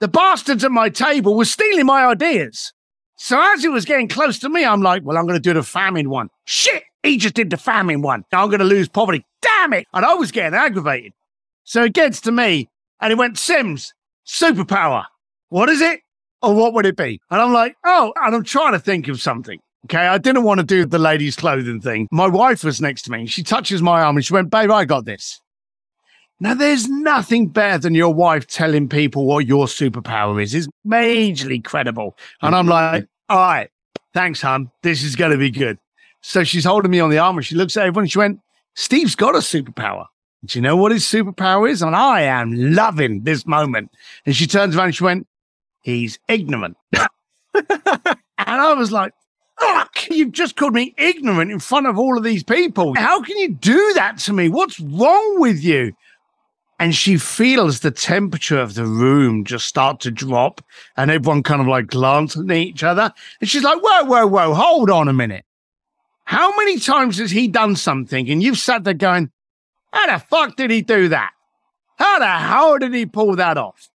The 0.00 0.08
bastards 0.08 0.64
at 0.64 0.70
my 0.70 0.88
table 0.88 1.34
were 1.36 1.44
stealing 1.44 1.86
my 1.86 2.06
ideas. 2.06 2.72
So 3.16 3.40
as 3.40 3.64
it 3.64 3.70
was 3.70 3.84
getting 3.84 4.08
close 4.08 4.38
to 4.40 4.48
me, 4.48 4.64
I'm 4.64 4.82
like, 4.82 5.02
well, 5.04 5.16
I'm 5.16 5.26
going 5.26 5.40
to 5.40 5.42
do 5.42 5.54
the 5.54 5.62
famine 5.62 6.10
one. 6.10 6.30
Shit, 6.46 6.84
he 7.02 7.16
just 7.16 7.34
did 7.34 7.50
the 7.50 7.56
famine 7.56 8.02
one. 8.02 8.24
I'm 8.32 8.48
going 8.48 8.58
to 8.58 8.64
lose 8.64 8.88
poverty. 8.88 9.24
Damn 9.40 9.72
it. 9.72 9.86
And 9.92 10.04
I 10.04 10.14
was 10.14 10.30
getting 10.30 10.58
aggravated. 10.58 11.12
So 11.64 11.84
it 11.84 11.92
gets 11.92 12.20
to 12.22 12.32
me 12.32 12.68
and 13.00 13.10
he 13.10 13.14
went, 13.14 13.38
Sims, 13.38 13.92
superpower. 14.26 15.04
What 15.48 15.68
is 15.68 15.80
it? 15.80 16.00
Or 16.42 16.54
what 16.54 16.74
would 16.74 16.86
it 16.86 16.96
be? 16.96 17.20
And 17.30 17.40
I'm 17.40 17.52
like, 17.52 17.76
oh, 17.84 18.12
and 18.22 18.34
I'm 18.34 18.44
trying 18.44 18.72
to 18.72 18.78
think 18.78 19.08
of 19.08 19.20
something. 19.20 19.60
Okay. 19.86 20.06
I 20.06 20.18
didn't 20.18 20.44
want 20.44 20.60
to 20.60 20.66
do 20.66 20.84
the 20.84 20.98
ladies' 20.98 21.36
clothing 21.36 21.80
thing. 21.80 22.08
My 22.10 22.26
wife 22.26 22.64
was 22.64 22.80
next 22.80 23.02
to 23.02 23.10
me. 23.10 23.26
She 23.26 23.42
touches 23.42 23.82
my 23.82 24.02
arm 24.02 24.16
and 24.16 24.24
she 24.24 24.32
went, 24.32 24.50
babe, 24.50 24.70
I 24.70 24.84
got 24.84 25.04
this. 25.04 25.40
Now, 26.40 26.54
there's 26.54 26.88
nothing 26.88 27.48
better 27.48 27.78
than 27.78 27.94
your 27.94 28.12
wife 28.12 28.46
telling 28.46 28.88
people 28.88 29.24
what 29.24 29.46
your 29.46 29.66
superpower 29.66 30.42
is. 30.42 30.54
It's 30.54 30.66
majorly 30.86 31.62
credible. 31.62 32.18
And 32.42 32.54
I'm 32.54 32.66
like, 32.66 33.06
all 33.28 33.38
right, 33.38 33.70
thanks, 34.12 34.42
hon. 34.42 34.70
This 34.82 35.02
is 35.02 35.16
going 35.16 35.30
to 35.30 35.38
be 35.38 35.50
good. 35.50 35.78
So 36.22 36.42
she's 36.42 36.64
holding 36.64 36.90
me 36.90 37.00
on 37.00 37.10
the 37.10 37.18
arm 37.18 37.36
and 37.36 37.46
she 37.46 37.54
looks 37.54 37.76
at 37.76 37.86
everyone 37.86 38.04
and 38.04 38.12
she 38.12 38.18
went, 38.18 38.40
Steve's 38.74 39.14
got 39.14 39.34
a 39.34 39.38
superpower. 39.38 40.06
Do 40.44 40.58
you 40.58 40.62
know 40.62 40.76
what 40.76 40.92
his 40.92 41.04
superpower 41.04 41.70
is? 41.70 41.82
And 41.82 41.96
I 41.96 42.22
am 42.22 42.52
loving 42.52 43.22
this 43.22 43.46
moment. 43.46 43.90
And 44.26 44.36
she 44.36 44.46
turns 44.46 44.76
around 44.76 44.86
and 44.86 44.94
she 44.94 45.04
went, 45.04 45.26
He's 45.80 46.18
ignorant. 46.28 46.76
and 47.54 48.18
I 48.38 48.74
was 48.74 48.92
like, 48.92 49.12
Fuck, 49.60 50.10
you've 50.10 50.32
just 50.32 50.56
called 50.56 50.74
me 50.74 50.94
ignorant 50.98 51.50
in 51.50 51.60
front 51.60 51.86
of 51.86 51.98
all 51.98 52.18
of 52.18 52.24
these 52.24 52.42
people. 52.42 52.94
How 52.96 53.22
can 53.22 53.36
you 53.38 53.54
do 53.54 53.92
that 53.94 54.18
to 54.18 54.32
me? 54.32 54.48
What's 54.48 54.80
wrong 54.80 55.40
with 55.40 55.62
you? 55.62 55.92
And 56.80 56.94
she 56.94 57.18
feels 57.18 57.80
the 57.80 57.92
temperature 57.92 58.58
of 58.58 58.74
the 58.74 58.84
room 58.84 59.44
just 59.44 59.66
start 59.66 60.00
to 60.00 60.10
drop 60.10 60.60
and 60.96 61.10
everyone 61.10 61.44
kind 61.44 61.60
of 61.60 61.68
like 61.68 61.86
glancing 61.86 62.50
at 62.50 62.56
each 62.56 62.82
other. 62.82 63.12
And 63.40 63.48
she's 63.48 63.62
like, 63.62 63.78
whoa, 63.80 64.04
whoa, 64.04 64.26
whoa, 64.26 64.54
hold 64.54 64.90
on 64.90 65.08
a 65.08 65.12
minute. 65.12 65.44
How 66.24 66.54
many 66.56 66.80
times 66.80 67.18
has 67.18 67.30
he 67.30 67.46
done 67.46 67.76
something 67.76 68.28
and 68.28 68.42
you've 68.42 68.58
sat 68.58 68.82
there 68.82 68.94
going, 68.94 69.30
how 69.94 70.06
the 70.06 70.24
fuck 70.24 70.56
did 70.56 70.70
he 70.70 70.82
do 70.82 71.08
that? 71.08 71.30
How 71.96 72.18
the 72.18 72.26
hell 72.26 72.78
did 72.78 72.92
he 72.92 73.06
pull 73.06 73.36
that 73.36 73.56
off? 73.56 73.88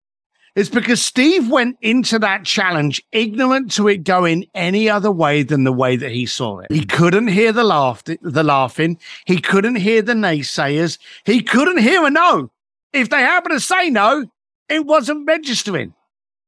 It's 0.54 0.68
because 0.68 1.02
Steve 1.02 1.50
went 1.50 1.76
into 1.82 2.18
that 2.20 2.44
challenge 2.44 3.02
ignorant 3.12 3.72
to 3.72 3.88
it 3.88 3.98
going 3.98 4.46
any 4.54 4.88
other 4.88 5.10
way 5.10 5.42
than 5.42 5.64
the 5.64 5.72
way 5.72 5.96
that 5.96 6.10
he 6.10 6.26
saw 6.26 6.60
it. 6.60 6.72
He 6.72 6.84
couldn't 6.84 7.28
hear 7.28 7.52
the 7.52 7.64
laugh, 7.64 8.02
the 8.04 8.42
laughing. 8.44 8.98
He 9.24 9.38
couldn't 9.38 9.76
hear 9.76 10.02
the 10.02 10.14
naysayers. 10.14 10.98
He 11.24 11.42
couldn't 11.42 11.78
hear 11.78 12.04
a 12.04 12.10
no. 12.10 12.50
If 12.92 13.10
they 13.10 13.20
happened 13.20 13.54
to 13.54 13.60
say 13.60 13.90
no, 13.90 14.26
it 14.68 14.86
wasn't 14.86 15.26
registering. 15.26 15.94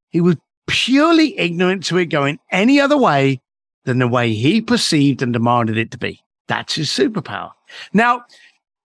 He 0.09 0.21
was 0.21 0.37
purely 0.67 1.39
ignorant 1.39 1.85
to 1.87 1.99
it 1.99 2.07
going 2.07 2.39
any 2.51 2.81
other 2.81 2.97
way 2.97 3.41
than 3.85 3.99
the 3.99 4.09
way 4.09 4.33
he 4.33 4.61
perceived 4.61 5.23
and 5.23 5.33
demanded 5.33 5.77
it 5.77 5.91
to 5.93 5.99
be. 5.99 6.21
That's 6.49 6.75
his 6.75 6.89
superpower. 6.89 7.53
Now, 7.93 8.25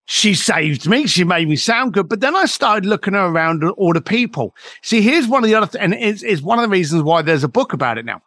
she 0.05 0.35
saved 0.35 0.87
me. 0.87 1.07
She 1.07 1.23
made 1.23 1.49
me 1.49 1.55
sound 1.55 1.93
good. 1.93 2.07
But 2.07 2.19
then 2.19 2.35
I 2.35 2.45
started 2.45 2.85
looking 2.85 3.15
around 3.15 3.63
at 3.63 3.71
all 3.71 3.93
the 3.93 4.01
people. 4.01 4.55
See, 4.81 5.01
here's 5.01 5.27
one 5.27 5.43
of 5.43 5.49
the 5.49 5.55
other, 5.55 5.67
th- 5.67 5.83
and 5.83 5.93
it's, 5.93 6.23
it's 6.23 6.41
one 6.41 6.59
of 6.59 6.63
the 6.63 6.69
reasons 6.69 7.03
why 7.03 7.21
there's 7.21 7.43
a 7.43 7.49
book 7.49 7.73
about 7.73 7.97
it 7.97 8.05
now. 8.05 8.21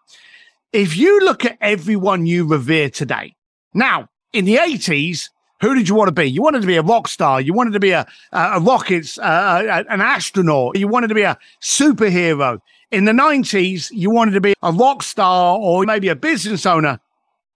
If 0.73 0.97
you 0.97 1.21
look 1.21 1.45
at 1.45 1.57
everyone 1.61 2.27
you 2.27 2.47
revere 2.47 2.91
today, 2.91 3.35
now 3.75 4.09
in 4.33 4.45
the 4.45 4.57
80s, 4.57 5.31
who 5.61 5.75
did 5.75 5.89
you 5.89 5.95
want 5.95 6.09
to 6.09 6.13
be? 6.13 6.25
You 6.25 6.43
wanted 6.43 6.61
to 6.61 6.67
be 6.67 6.77
a 6.77 6.83
rock 6.83 7.09
star. 7.09 7.41
You 7.41 7.53
wanted 7.55 7.73
to 7.73 7.81
be 7.81 7.91
a, 7.91 8.07
a, 8.33 8.39
a 8.55 8.61
rockets, 8.61 9.19
uh, 9.19 9.85
an 9.89 10.01
astronaut. 10.01 10.79
You 10.79 10.89
wanted 10.89 11.09
to 11.09 11.15
be 11.15 11.23
a 11.23 11.39
superhero. 11.61 12.61
In 12.91 13.05
the 13.05 13.13
90s, 13.13 13.91
you 13.93 14.11
wanted 14.11 14.33
to 14.33 14.41
be 14.41 14.55
a 14.63 14.73
rock 14.73 15.03
star 15.03 15.59
or 15.59 15.85
maybe 15.85 16.09
a 16.09 16.17
business 16.17 16.65
owner. 16.65 17.01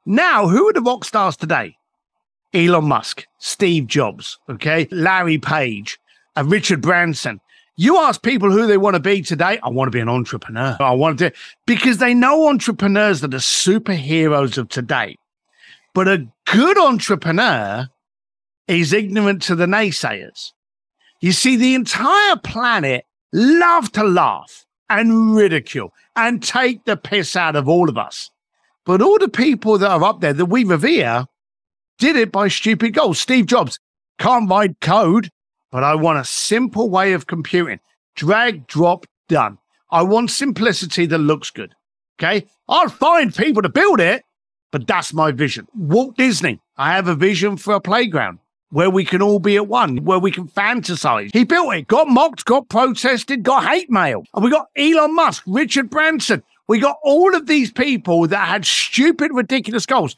Now, 0.05 0.49
who 0.49 0.69
are 0.69 0.73
the 0.73 0.81
rock 0.81 1.05
stars 1.05 1.37
today? 1.37 1.76
Elon 2.55 2.85
Musk, 2.85 3.27
Steve 3.39 3.87
Jobs, 3.87 4.39
okay, 4.49 4.87
Larry 4.91 5.39
Page, 5.39 5.99
and 6.37 6.51
Richard 6.51 6.83
Branson. 6.83 7.41
You 7.77 7.97
ask 7.99 8.23
people 8.23 8.51
who 8.51 8.67
they 8.67 8.77
want 8.77 8.95
to 8.95 9.01
be 9.01 9.23
today. 9.23 9.59
I 9.63 9.71
want 9.71 9.89
to 9.89 9.97
be 9.97 10.01
an 10.01 10.09
entrepreneur. 10.09 10.77
I 10.79 10.93
want 10.93 11.19
to, 11.21 11.33
because 11.67 11.99
they 11.99 12.13
know 12.13 12.49
entrepreneurs 12.49 13.23
that 13.23 13.33
are 13.33 13.39
superheroes 13.39 14.59
of 14.59 14.69
today. 14.69 15.17
But 15.95 16.09
a 16.09 16.27
good 16.47 16.79
entrepreneur 16.79 17.89
is 18.69 18.93
ignorant 18.93 19.43
to 19.43 19.55
the 19.55 19.67
naysayers. 19.67 20.53
You 21.21 21.33
see, 21.33 21.57
the 21.57 21.75
entire 21.75 22.37
planet 22.37 23.07
love 23.33 23.91
to 23.93 24.05
laugh 24.05 24.67
and 24.91 25.35
ridicule 25.35 25.93
and 26.17 26.43
take 26.43 26.85
the 26.85 26.97
piss 26.97 27.37
out 27.37 27.57
of 27.57 27.69
all 27.69 27.89
of 27.89 27.97
us. 27.97 28.31
But 28.85 29.01
all 29.01 29.19
the 29.19 29.29
people 29.29 29.79
that 29.79 29.91
are 29.91 30.05
up 30.05 30.21
there 30.21 30.33
that 30.33 30.47
we 30.47 30.65
revere 30.65 31.27
did 31.99 32.17
it 32.17 32.33
by 32.33 32.49
stupid 32.49 32.95
goals. 32.95 33.21
Steve 33.21 33.47
Jobs 33.47 33.79
can't 34.19 34.49
write 34.49 34.81
code, 34.81 35.31
but 35.71 35.85
I 35.85 35.95
want 35.95 36.19
a 36.19 36.25
simple 36.25 36.91
way 36.91 37.13
of 37.13 37.27
computing. 37.27 37.81
Drag, 38.15 38.67
drop, 38.67 39.07
done. 39.29 39.59
I 39.91 40.03
want 40.03 40.31
simplicity 40.31 41.07
that 41.07 41.19
looks 41.19 41.51
good. 41.51 41.75
Okay. 42.19 42.47
I'll 42.69 42.88
find 42.88 43.35
people 43.35 43.62
to 43.62 43.69
build 43.69 44.01
it, 44.01 44.25
but 44.71 44.87
that's 44.87 45.12
my 45.12 45.33
vision. 45.33 45.66
Walt 45.75 46.16
Disney, 46.16 46.61
I 46.77 46.93
have 46.95 47.09
a 47.09 47.14
vision 47.14 47.57
for 47.57 47.75
a 47.75 47.81
playground 47.81 48.38
where 48.71 48.88
we 48.88 49.05
can 49.05 49.21
all 49.21 49.38
be 49.38 49.57
at 49.57 49.69
one, 49.69 49.99
where 49.99 50.19
we 50.19 50.31
can 50.31 50.49
fantasize. 50.49 51.31
He 51.33 51.45
built 51.45 51.75
it, 51.75 51.88
got 51.88 52.09
mocked, 52.09 52.47
got 52.47 52.71
protested, 52.71 53.43
got 53.43 53.66
hate 53.66 53.90
mail. 53.90 54.25
And 54.35 54.43
we 54.43 54.51
got 54.51 54.69
Elon 54.77 55.14
Musk, 55.14 55.43
Richard 55.47 55.90
Branson. 55.90 56.43
We 56.69 56.79
got 56.79 56.97
all 57.03 57.35
of 57.35 57.47
these 57.47 57.71
people 57.71 58.27
that 58.29 58.49
had 58.49 58.64
stupid, 58.64 59.31
ridiculous 59.35 59.85
goals. 59.85 60.16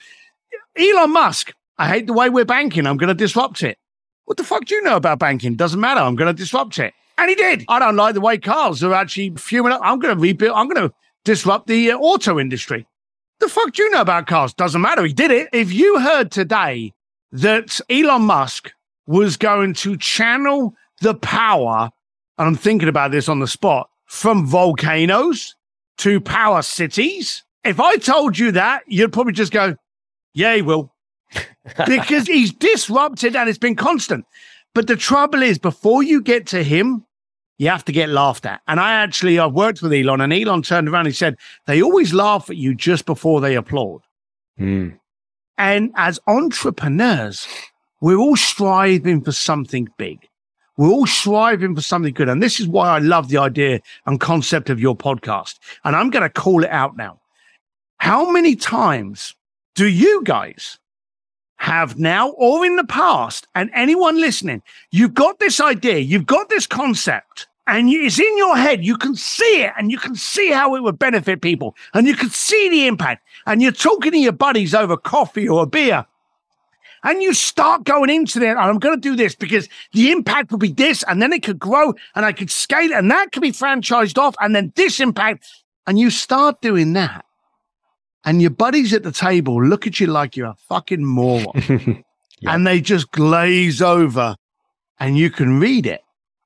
Elon 0.76 1.12
Musk, 1.12 1.52
I 1.78 1.88
hate 1.88 2.06
the 2.06 2.12
way 2.12 2.30
we're 2.30 2.44
banking. 2.44 2.86
I'm 2.86 2.96
going 2.96 3.08
to 3.08 3.14
disrupt 3.14 3.62
it. 3.62 3.78
What 4.26 4.36
the 4.36 4.44
fuck 4.44 4.64
do 4.64 4.74
you 4.74 4.82
know 4.82 4.96
about 4.96 5.18
banking? 5.18 5.56
Doesn't 5.56 5.80
matter. 5.80 6.00
I'm 6.00 6.14
going 6.14 6.34
to 6.34 6.38
disrupt 6.38 6.78
it. 6.78 6.94
And 7.18 7.28
he 7.28 7.34
did. 7.34 7.64
I 7.68 7.78
don't 7.78 7.96
like 7.96 8.14
the 8.14 8.20
way 8.20 8.38
cars 8.38 8.82
are 8.82 8.94
actually 8.94 9.30
fuming 9.36 9.72
up. 9.72 9.80
I'm 9.82 9.98
going 9.98 10.14
to 10.14 10.20
rebuild. 10.20 10.56
I'm 10.56 10.68
going 10.68 10.88
to 10.88 10.94
disrupt 11.24 11.66
the 11.66 11.92
uh, 11.92 11.98
auto 11.98 12.38
industry. 12.38 12.86
The 13.40 13.48
fuck 13.48 13.72
do 13.72 13.82
you 13.82 13.90
know 13.90 14.00
about 14.00 14.26
cars? 14.26 14.54
Doesn't 14.54 14.80
matter. 14.80 15.04
He 15.04 15.12
did 15.12 15.30
it. 15.30 15.48
If 15.52 15.72
you 15.72 16.00
heard 16.00 16.30
today 16.30 16.92
that 17.32 17.80
Elon 17.90 18.22
Musk 18.22 18.72
was 19.06 19.36
going 19.36 19.74
to 19.74 19.96
channel 19.96 20.74
the 21.00 21.14
power, 21.14 21.90
and 22.38 22.48
I'm 22.48 22.56
thinking 22.56 22.88
about 22.88 23.10
this 23.10 23.28
on 23.28 23.40
the 23.40 23.48
spot, 23.48 23.90
from 24.06 24.46
volcanoes 24.46 25.56
to 25.98 26.20
power 26.20 26.62
cities, 26.62 27.42
if 27.64 27.80
I 27.80 27.96
told 27.96 28.38
you 28.38 28.52
that, 28.52 28.82
you'd 28.86 29.12
probably 29.12 29.32
just 29.32 29.52
go, 29.52 29.76
yeah, 30.32 30.54
he 30.56 30.62
will 30.62 30.93
because 31.86 32.26
he's 32.26 32.52
disrupted 32.52 33.36
and 33.36 33.48
it's 33.48 33.58
been 33.58 33.76
constant. 33.76 34.24
But 34.74 34.86
the 34.86 34.96
trouble 34.96 35.42
is, 35.42 35.58
before 35.58 36.02
you 36.02 36.20
get 36.20 36.46
to 36.48 36.62
him, 36.62 37.06
you 37.58 37.68
have 37.68 37.84
to 37.84 37.92
get 37.92 38.08
laughed 38.08 38.46
at. 38.46 38.60
And 38.66 38.80
I 38.80 38.94
actually, 38.94 39.38
I've 39.38 39.52
worked 39.52 39.82
with 39.82 39.92
Elon, 39.92 40.20
and 40.20 40.32
Elon 40.32 40.62
turned 40.62 40.88
around 40.88 41.06
and 41.06 41.08
he 41.08 41.14
said, 41.14 41.36
they 41.66 41.82
always 41.82 42.12
laugh 42.12 42.50
at 42.50 42.56
you 42.56 42.74
just 42.74 43.06
before 43.06 43.40
they 43.40 43.54
applaud. 43.54 44.02
Mm. 44.58 44.98
And 45.56 45.92
as 45.94 46.18
entrepreneurs, 46.26 47.46
we're 48.00 48.18
all 48.18 48.36
striving 48.36 49.22
for 49.22 49.32
something 49.32 49.88
big. 49.96 50.28
We're 50.76 50.90
all 50.90 51.06
striving 51.06 51.76
for 51.76 51.80
something 51.80 52.12
good. 52.12 52.28
And 52.28 52.42
this 52.42 52.58
is 52.58 52.66
why 52.66 52.88
I 52.88 52.98
love 52.98 53.28
the 53.28 53.38
idea 53.38 53.80
and 54.06 54.18
concept 54.18 54.68
of 54.70 54.80
your 54.80 54.96
podcast. 54.96 55.60
And 55.84 55.94
I'm 55.94 56.10
going 56.10 56.24
to 56.24 56.28
call 56.28 56.64
it 56.64 56.70
out 56.70 56.96
now. 56.96 57.20
How 57.98 58.30
many 58.30 58.56
times 58.56 59.36
do 59.76 59.88
you 59.88 60.22
guys 60.24 60.78
have 61.64 61.98
now 61.98 62.28
or 62.32 62.64
in 62.66 62.76
the 62.76 62.84
past, 62.84 63.48
and 63.54 63.70
anyone 63.74 64.20
listening, 64.20 64.62
you've 64.90 65.14
got 65.14 65.38
this 65.38 65.60
idea, 65.60 65.98
you've 65.98 66.26
got 66.26 66.50
this 66.50 66.66
concept, 66.66 67.46
and 67.66 67.88
it's 67.88 68.20
in 68.20 68.36
your 68.36 68.54
head. 68.54 68.84
You 68.84 68.98
can 68.98 69.14
see 69.14 69.62
it 69.62 69.72
and 69.78 69.90
you 69.90 69.96
can 69.96 70.14
see 70.14 70.50
how 70.50 70.74
it 70.74 70.82
would 70.82 70.98
benefit 70.98 71.40
people 71.40 71.74
and 71.94 72.06
you 72.06 72.14
can 72.14 72.28
see 72.28 72.68
the 72.68 72.86
impact. 72.86 73.26
And 73.46 73.62
you're 73.62 73.72
talking 73.72 74.12
to 74.12 74.18
your 74.18 74.32
buddies 74.32 74.74
over 74.74 74.98
coffee 74.98 75.48
or 75.48 75.62
a 75.62 75.66
beer. 75.66 76.04
And 77.02 77.22
you 77.22 77.32
start 77.32 77.84
going 77.84 78.10
into 78.10 78.46
and 78.46 78.58
I'm 78.58 78.78
going 78.78 79.00
to 79.00 79.00
do 79.00 79.16
this 79.16 79.34
because 79.34 79.66
the 79.92 80.10
impact 80.12 80.50
will 80.50 80.58
be 80.58 80.72
this, 80.72 81.02
and 81.04 81.22
then 81.22 81.32
it 81.32 81.42
could 81.42 81.58
grow, 81.58 81.94
and 82.14 82.26
I 82.26 82.32
could 82.32 82.50
scale 82.50 82.92
and 82.92 83.10
that 83.10 83.32
could 83.32 83.42
be 83.42 83.52
franchised 83.52 84.18
off, 84.18 84.34
and 84.40 84.54
then 84.54 84.72
this 84.76 85.00
impact. 85.00 85.46
And 85.86 85.98
you 85.98 86.10
start 86.10 86.60
doing 86.60 86.92
that 86.94 87.24
and 88.24 88.40
your 88.40 88.50
buddies 88.50 88.92
at 88.94 89.02
the 89.02 89.12
table 89.12 89.62
look 89.62 89.86
at 89.86 90.00
you 90.00 90.06
like 90.06 90.36
you're 90.36 90.46
a 90.46 90.56
fucking 90.68 91.04
moron. 91.04 91.52
yeah. 92.40 92.54
And 92.54 92.66
they 92.66 92.80
just 92.80 93.10
glaze 93.10 93.82
over 93.82 94.36
and 94.98 95.18
you 95.18 95.30
can 95.30 95.60
read 95.60 95.86
it. 95.86 96.00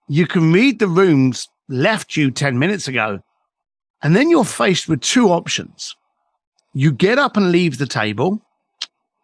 You 0.09 0.27
can 0.27 0.53
read 0.53 0.79
the 0.79 0.89
rooms 0.89 1.49
left 1.69 2.17
you 2.17 2.31
10 2.31 2.59
minutes 2.59 2.89
ago. 2.89 3.21
And 4.03 4.17
then 4.17 4.31
you're 4.31 4.45
faced 4.45 4.89
with 4.89 5.01
two 5.01 5.29
options. 5.29 5.95
You 6.73 6.93
get 6.93 7.19
up 7.19 7.37
and 7.37 7.53
leave 7.53 7.79
the 7.79 7.87
table. 7.87 8.43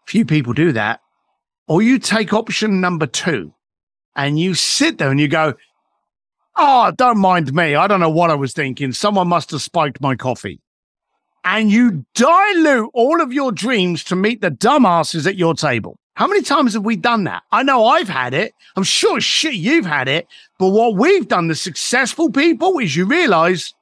Few 0.06 0.24
people 0.24 0.52
do 0.52 0.72
that. 0.72 1.00
Or 1.66 1.82
you 1.82 1.98
take 1.98 2.32
option 2.32 2.80
number 2.80 3.06
two 3.06 3.52
and 4.14 4.38
you 4.38 4.54
sit 4.54 4.98
there 4.98 5.10
and 5.10 5.18
you 5.18 5.28
go, 5.28 5.54
Oh, 6.56 6.92
don't 6.92 7.18
mind 7.18 7.52
me. 7.52 7.74
I 7.74 7.88
don't 7.88 7.98
know 7.98 8.10
what 8.10 8.30
I 8.30 8.34
was 8.34 8.52
thinking. 8.52 8.92
Someone 8.92 9.26
must 9.26 9.50
have 9.50 9.60
spiked 9.60 10.00
my 10.00 10.14
coffee 10.14 10.60
and 11.44 11.70
you 11.70 12.04
dilute 12.14 12.90
all 12.94 13.20
of 13.20 13.32
your 13.32 13.52
dreams 13.52 14.02
to 14.04 14.16
meet 14.16 14.40
the 14.40 14.50
dumbasses 14.50 15.26
at 15.26 15.36
your 15.36 15.54
table. 15.54 15.98
How 16.14 16.26
many 16.26 16.42
times 16.42 16.74
have 16.74 16.84
we 16.84 16.96
done 16.96 17.24
that? 17.24 17.42
I 17.52 17.62
know 17.62 17.86
I've 17.86 18.08
had 18.08 18.34
it. 18.34 18.54
I'm 18.76 18.84
sure 18.84 19.20
shit 19.20 19.54
you've 19.54 19.84
had 19.84 20.08
it. 20.08 20.26
But 20.58 20.68
what 20.68 20.94
we've 20.94 21.26
done, 21.26 21.48
the 21.48 21.54
successful 21.54 22.30
people, 22.30 22.78
is 22.78 22.96
you 22.96 23.04
realize 23.04 23.74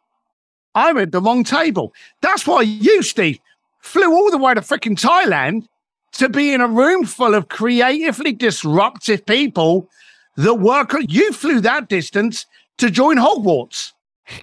I'm 0.75 0.97
at 0.97 1.13
the 1.13 1.21
wrong 1.21 1.45
table. 1.45 1.93
That's 2.21 2.47
why 2.47 2.63
you, 2.63 3.03
Steve, 3.03 3.39
flew 3.81 4.13
all 4.13 4.31
the 4.31 4.39
way 4.39 4.55
to 4.55 4.61
freaking 4.61 4.99
Thailand 4.99 5.69
to 6.13 6.29
be 6.29 6.53
in 6.53 6.61
a 6.61 6.69
room 6.69 7.05
full 7.05 7.35
of 7.35 7.49
creatively 7.49 8.33
disruptive 8.33 9.25
people 9.27 9.89
that 10.37 10.55
work. 10.55 10.95
You 11.09 11.33
flew 11.33 11.61
that 11.61 11.89
distance 11.89 12.47
to 12.79 12.91
join 12.91 13.19
Hogwarts, 13.19 13.93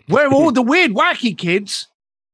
where 0.08 0.32
all 0.32 0.52
the 0.54 0.62
weird, 0.62 0.92
wacky 0.92 1.36
kids 1.36 1.89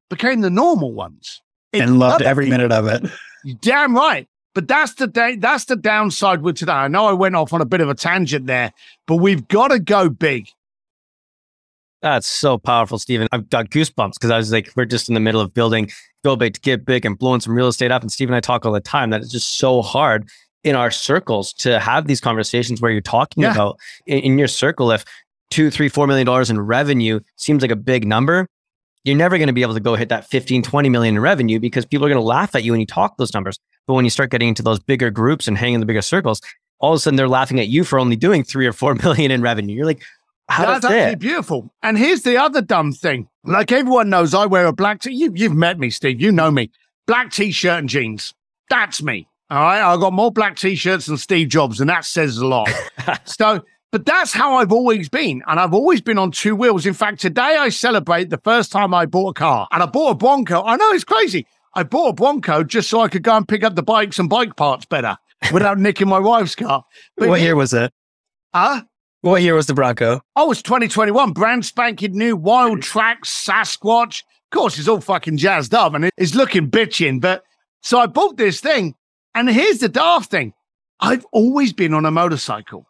became 0.09 0.41
the 0.41 0.49
normal 0.49 0.93
ones. 0.93 1.41
and 1.73 1.99
loved 1.99 2.21
every 2.21 2.49
minute 2.49 2.71
of 2.71 2.87
it. 2.87 3.09
Damn 3.61 3.95
right. 3.95 4.27
But 4.53 4.69
that's 4.69 4.93
the 4.93 5.07
day, 5.07 5.35
that's 5.35 5.65
the 5.65 5.75
downside 5.75 6.41
with 6.41 6.55
today. 6.55 6.71
I 6.71 6.87
know 6.87 7.07
I 7.07 7.13
went 7.13 7.35
off 7.35 7.51
on 7.51 7.61
a 7.61 7.65
bit 7.65 7.81
of 7.81 7.89
a 7.89 7.93
tangent 7.93 8.47
there, 8.47 8.71
but 9.05 9.17
we've 9.17 9.45
got 9.49 9.67
to 9.67 9.79
go 9.79 10.09
big. 10.09 10.47
That's 12.01 12.27
so 12.27 12.57
powerful, 12.57 12.97
Stephen. 12.97 13.27
I've 13.31 13.49
got 13.49 13.69
goosebumps 13.69 14.13
because 14.13 14.31
I 14.31 14.37
was 14.37 14.51
like, 14.51 14.69
we're 14.75 14.85
just 14.85 15.09
in 15.09 15.13
the 15.13 15.19
middle 15.19 15.41
of 15.41 15.53
building 15.53 15.91
Go 16.23 16.35
Big 16.35 16.53
to 16.53 16.61
Give 16.61 16.85
Big 16.85 17.05
and 17.05 17.17
blowing 17.17 17.41
some 17.41 17.53
real 17.53 17.67
estate 17.67 17.91
up. 17.91 18.01
And 18.01 18.11
Stephen 18.11 18.33
and 18.33 18.37
I 18.37 18.41
talk 18.41 18.65
all 18.65 18.71
the 18.71 18.79
time 18.79 19.09
that 19.09 19.21
it's 19.21 19.31
just 19.31 19.57
so 19.57 19.81
hard 19.81 20.29
in 20.63 20.75
our 20.75 20.91
circles 20.91 21.51
to 21.53 21.79
have 21.79 22.07
these 22.07 22.21
conversations 22.21 22.81
where 22.81 22.91
you're 22.91 23.01
talking 23.01 23.43
yeah. 23.43 23.51
about 23.51 23.77
in, 24.05 24.19
in 24.19 24.37
your 24.37 24.47
circle, 24.47 24.91
if 24.91 25.03
two, 25.49 25.69
three, 25.69 25.89
four 25.89 26.07
million 26.07 26.25
dollars 26.25 26.49
in 26.49 26.59
revenue 26.59 27.19
seems 27.35 27.61
like 27.61 27.71
a 27.71 27.75
big 27.75 28.07
number, 28.07 28.47
you're 29.05 29.15
never 29.15 29.37
going 29.37 29.47
to 29.47 29.53
be 29.53 29.61
able 29.61 29.75
to 29.75 29.79
go 29.79 29.95
hit 29.95 30.09
that 30.09 30.25
15, 30.25 30.63
20 30.63 30.89
million 30.89 31.15
in 31.15 31.21
revenue 31.21 31.59
because 31.59 31.85
people 31.85 32.05
are 32.05 32.09
going 32.09 32.19
to 32.19 32.25
laugh 32.25 32.55
at 32.55 32.63
you 32.63 32.71
when 32.71 32.81
you 32.81 32.87
talk 32.87 33.17
those 33.17 33.33
numbers. 33.33 33.59
But 33.87 33.93
when 33.93 34.03
you 34.03 34.09
start 34.09 34.31
getting 34.31 34.49
into 34.49 34.63
those 34.63 34.79
bigger 34.79 35.11
groups 35.11 35.47
and 35.47 35.57
hanging 35.57 35.75
in 35.75 35.79
the 35.79 35.85
bigger 35.85 36.01
circles, 36.01 36.41
all 36.79 36.93
of 36.93 36.97
a 36.97 36.99
sudden 36.99 37.15
they're 37.15 37.29
laughing 37.29 37.59
at 37.59 37.67
you 37.67 37.83
for 37.83 37.99
only 37.99 38.15
doing 38.15 38.43
three 38.43 38.65
or 38.65 38.73
four 38.73 38.95
million 39.03 39.31
in 39.31 39.41
revenue. 39.41 39.75
You're 39.75 39.85
like, 39.85 40.03
how 40.49 40.65
does 40.65 40.81
that 40.81 40.89
be? 40.89 40.93
That's 40.93 41.03
actually 41.03 41.15
beautiful. 41.17 41.73
And 41.83 41.97
here's 41.97 42.23
the 42.23 42.37
other 42.37 42.61
dumb 42.61 42.91
thing. 42.91 43.29
Like 43.43 43.71
everyone 43.71 44.09
knows, 44.09 44.33
I 44.33 44.47
wear 44.47 44.65
a 44.65 44.73
black 44.73 45.01
t- 45.01 45.13
you, 45.13 45.31
You've 45.35 45.53
met 45.53 45.79
me, 45.79 45.91
Steve. 45.91 46.19
You 46.19 46.31
know 46.31 46.49
me. 46.49 46.71
Black 47.05 47.31
t-shirt 47.31 47.79
and 47.79 47.89
jeans. 47.89 48.33
That's 48.69 49.03
me. 49.03 49.27
All 49.51 49.61
right. 49.61 49.81
I've 49.81 49.99
got 49.99 50.13
more 50.13 50.31
black 50.31 50.55
t-shirts 50.55 51.05
than 51.05 51.17
Steve 51.17 51.49
Jobs, 51.49 51.79
and 51.79 51.89
that 51.89 52.05
says 52.05 52.37
a 52.37 52.47
lot. 52.47 52.69
so, 53.25 53.63
but 53.95 54.05
that's 54.05 54.33
how 54.33 54.55
I've 54.55 54.73
always 54.73 55.07
been. 55.07 55.41
And 55.47 55.57
I've 55.57 55.73
always 55.73 56.01
been 56.01 56.17
on 56.17 56.29
two 56.29 56.53
wheels. 56.53 56.85
In 56.85 56.93
fact, 56.93 57.21
today 57.21 57.55
I 57.57 57.69
celebrate 57.69 58.29
the 58.29 58.39
first 58.39 58.69
time 58.69 58.93
I 58.93 59.05
bought 59.05 59.29
a 59.29 59.39
car. 59.39 59.69
And 59.71 59.81
I 59.81 59.85
bought 59.85 60.09
a 60.09 60.15
Bronco. 60.15 60.61
I 60.65 60.75
know 60.75 60.91
it's 60.91 61.05
crazy. 61.05 61.47
I 61.75 61.83
bought 61.83 62.09
a 62.09 62.13
Bronco 62.13 62.65
just 62.65 62.89
so 62.89 62.99
I 62.99 63.07
could 63.07 63.23
go 63.23 63.37
and 63.37 63.47
pick 63.47 63.63
up 63.63 63.75
the 63.75 63.83
bikes 63.83 64.19
and 64.19 64.29
bike 64.29 64.57
parts 64.57 64.83
better 64.83 65.15
without 65.53 65.79
nicking 65.79 66.09
my 66.09 66.19
wife's 66.19 66.55
car. 66.55 66.83
But 67.15 67.29
what 67.29 67.39
year 67.39 67.55
was 67.55 67.73
it? 67.73 67.93
Huh? 68.53 68.83
What 69.21 69.41
year 69.41 69.55
was 69.55 69.67
the 69.67 69.73
Bronco? 69.73 70.19
Oh, 70.35 70.51
it's 70.51 70.61
2021. 70.61 71.31
Brand 71.31 71.65
spanking 71.65 72.17
new 72.17 72.37
Wildtrak 72.37 73.19
Sasquatch. 73.23 74.23
Of 74.51 74.57
course, 74.59 74.77
it's 74.77 74.89
all 74.89 74.99
fucking 74.99 75.37
jazzed 75.37 75.73
up 75.73 75.93
and 75.93 76.11
it's 76.17 76.35
looking 76.35 76.69
bitching. 76.69 77.21
But 77.21 77.45
so 77.81 77.97
I 77.99 78.07
bought 78.07 78.35
this 78.35 78.59
thing. 78.59 78.95
And 79.33 79.49
here's 79.49 79.77
the 79.77 79.87
daft 79.87 80.31
thing 80.31 80.53
I've 80.99 81.25
always 81.31 81.71
been 81.71 81.93
on 81.93 82.05
a 82.05 82.11
motorcycle. 82.11 82.85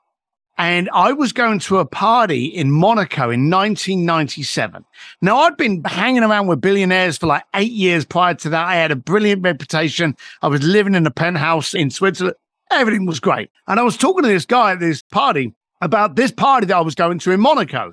And 0.58 0.90
I 0.94 1.12
was 1.12 1.34
going 1.34 1.60
to 1.60 1.80
a 1.80 1.86
party 1.86 2.46
in 2.46 2.72
Monaco 2.72 3.24
in 3.24 3.50
1997. 3.50 4.86
Now, 5.22 5.38
I'd 5.40 5.58
been 5.58 5.84
hanging 5.84 6.24
around 6.24 6.48
with 6.48 6.62
billionaires 6.62 7.18
for 7.18 7.28
like 7.28 7.44
eight 7.54 7.74
years 7.74 8.06
prior 8.06 8.36
to 8.36 8.50
that. 8.50 8.66
I 8.66 8.76
had 8.76 8.92
a 8.92 8.96
brilliant 8.96 9.44
reputation. 9.44 10.16
I 10.42 10.48
was 10.48 10.64
living 10.64 10.96
in 10.96 11.06
a 11.06 11.12
penthouse 11.12 11.74
in 11.74 11.90
Switzerland. 11.90 12.38
Everything 12.72 13.06
was 13.06 13.20
great. 13.20 13.52
And 13.68 13.80
I 13.80 13.84
was 13.84 13.98
talking 13.98 14.24
to 14.24 14.30
this 14.30 14.46
guy 14.46 14.72
at 14.72 14.80
this 14.80 15.02
party 15.12 15.54
about 15.82 16.16
this 16.16 16.32
party 16.32 16.68
that 16.68 16.78
I 16.78 16.82
was 16.82 16.96
going 16.96 17.20
to 17.20 17.32
in 17.32 17.42
Monaco. 17.42 17.92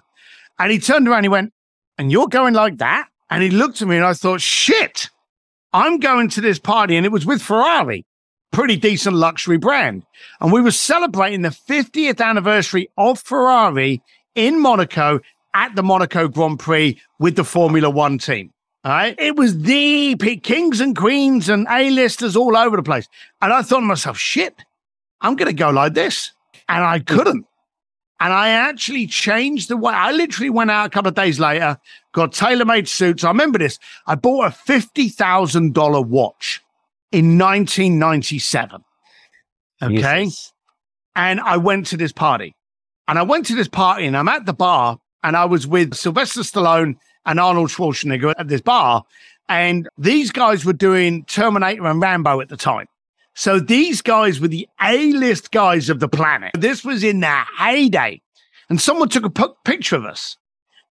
And 0.59 0.70
he 0.70 0.79
turned 0.79 1.09
around, 1.09 1.25
he 1.25 1.29
went, 1.29 1.53
And 1.98 2.12
you're 2.12 2.29
going 2.29 2.55
like 2.55 2.79
that? 2.79 3.09
And 3.33 3.42
he 3.42 3.51
looked 3.51 3.81
at 3.81 3.88
me 3.88 3.96
and 3.96 4.05
I 4.05 4.12
thought, 4.12 4.42
shit, 4.42 5.09
I'm 5.72 5.98
going 5.98 6.29
to 6.31 6.40
this 6.40 6.59
party. 6.59 6.96
And 6.96 7.07
it 7.07 7.12
was 7.12 7.25
with 7.25 7.40
Ferrari, 7.40 8.05
pretty 8.53 8.77
decent 8.77 9.17
luxury 9.17 9.57
brand. 9.57 10.05
And 10.41 10.53
we 10.53 10.61
were 10.61 10.71
celebrating 10.71 11.43
the 11.43 11.49
50th 11.49 12.25
anniversary 12.25 12.88
of 12.97 13.19
Ferrari 13.19 14.01
in 14.35 14.61
Monaco 14.61 15.21
at 15.55 15.75
the 15.75 15.83
Monaco 15.83 16.29
Grand 16.29 16.61
Prix 16.61 17.01
with 17.19 17.37
the 17.37 17.45
Formula 17.45 17.91
One 17.91 18.19
team. 18.19 18.53
All 18.85 18.93
right. 18.93 19.15
It 19.19 19.37
was 19.37 19.59
the 19.59 20.17
kings 20.43 20.81
and 20.81 20.97
queens 20.97 21.49
and 21.49 21.67
A-listers 21.71 22.37
all 22.37 22.57
over 22.57 22.77
the 22.77 22.83
place. 22.83 23.09
And 23.41 23.53
I 23.53 23.62
thought 23.62 23.81
to 23.81 23.87
myself, 23.87 24.19
shit, 24.19 24.55
I'm 25.21 25.37
going 25.37 25.49
to 25.49 25.55
go 25.55 25.71
like 25.71 25.95
this. 25.95 26.33
And 26.69 26.85
I 26.85 27.01
couldn't. 27.01 27.47
And 28.19 28.33
I 28.33 28.51
actually 28.51 29.09
changed 29.09 29.69
the 29.69 29.77
way 29.77 29.93
I 29.93 30.12
literally 30.12 30.49
went 30.49 30.71
out 30.71 30.87
a 30.87 30.91
couple 30.91 31.09
of 31.09 31.17
days 31.17 31.41
later, 31.41 31.77
got 32.12 32.33
tailor 32.33 32.65
made 32.65 32.88
suits. 32.88 33.25
I 33.25 33.29
remember 33.29 33.59
this. 33.59 33.81
I 34.07 34.15
bought 34.15 34.47
a 34.47 34.51
$50,000 34.51 36.07
watch 36.07 36.62
in 37.12 37.38
1997. 37.38 38.83
Okay. 39.83 40.25
Jesus. 40.25 40.53
And 41.14 41.40
I 41.40 41.57
went 41.59 41.87
to 41.88 41.96
this 41.96 42.12
party. 42.12 42.55
And 43.09 43.18
I 43.18 43.22
went 43.22 43.46
to 43.46 43.55
this 43.55 43.68
party 43.68 44.07
and 44.07 44.16
I'm 44.16 44.29
at 44.29 44.46
the 44.46 44.55
bar 44.55 44.98
and 45.22 45.37
I 45.37 45.44
was 45.44 45.66
with 45.66 45.94
Sylvester 45.94 46.40
Stallone 46.40 46.96
and 47.27 47.38
Arnold 47.38 47.70
Schwarzenegger 47.70 48.35
at 48.38 48.48
this 48.48 48.61
bar. 48.61 49.05
And 49.48 49.88
these 49.98 50.31
guys 50.31 50.64
were 50.64 50.72
doing 50.72 51.25
Terminator 51.25 51.87
and 51.87 52.01
Rambo 52.01 52.40
at 52.40 52.48
the 52.48 52.57
time. 52.57 52.87
So 53.35 53.59
these 53.59 54.03
guys 54.03 54.40
were 54.40 54.48
the 54.48 54.68
A-list 54.83 55.51
guys 55.51 55.88
of 55.88 56.01
the 56.01 56.09
planet. 56.09 56.53
This 56.55 56.85
was 56.85 57.03
in 57.03 57.20
their 57.20 57.44
heyday. 57.59 58.20
And 58.68 58.81
someone 58.81 59.09
took 59.09 59.25
a 59.25 59.31
p- 59.31 59.44
picture 59.64 59.96
of 59.96 60.05
us. 60.05 60.37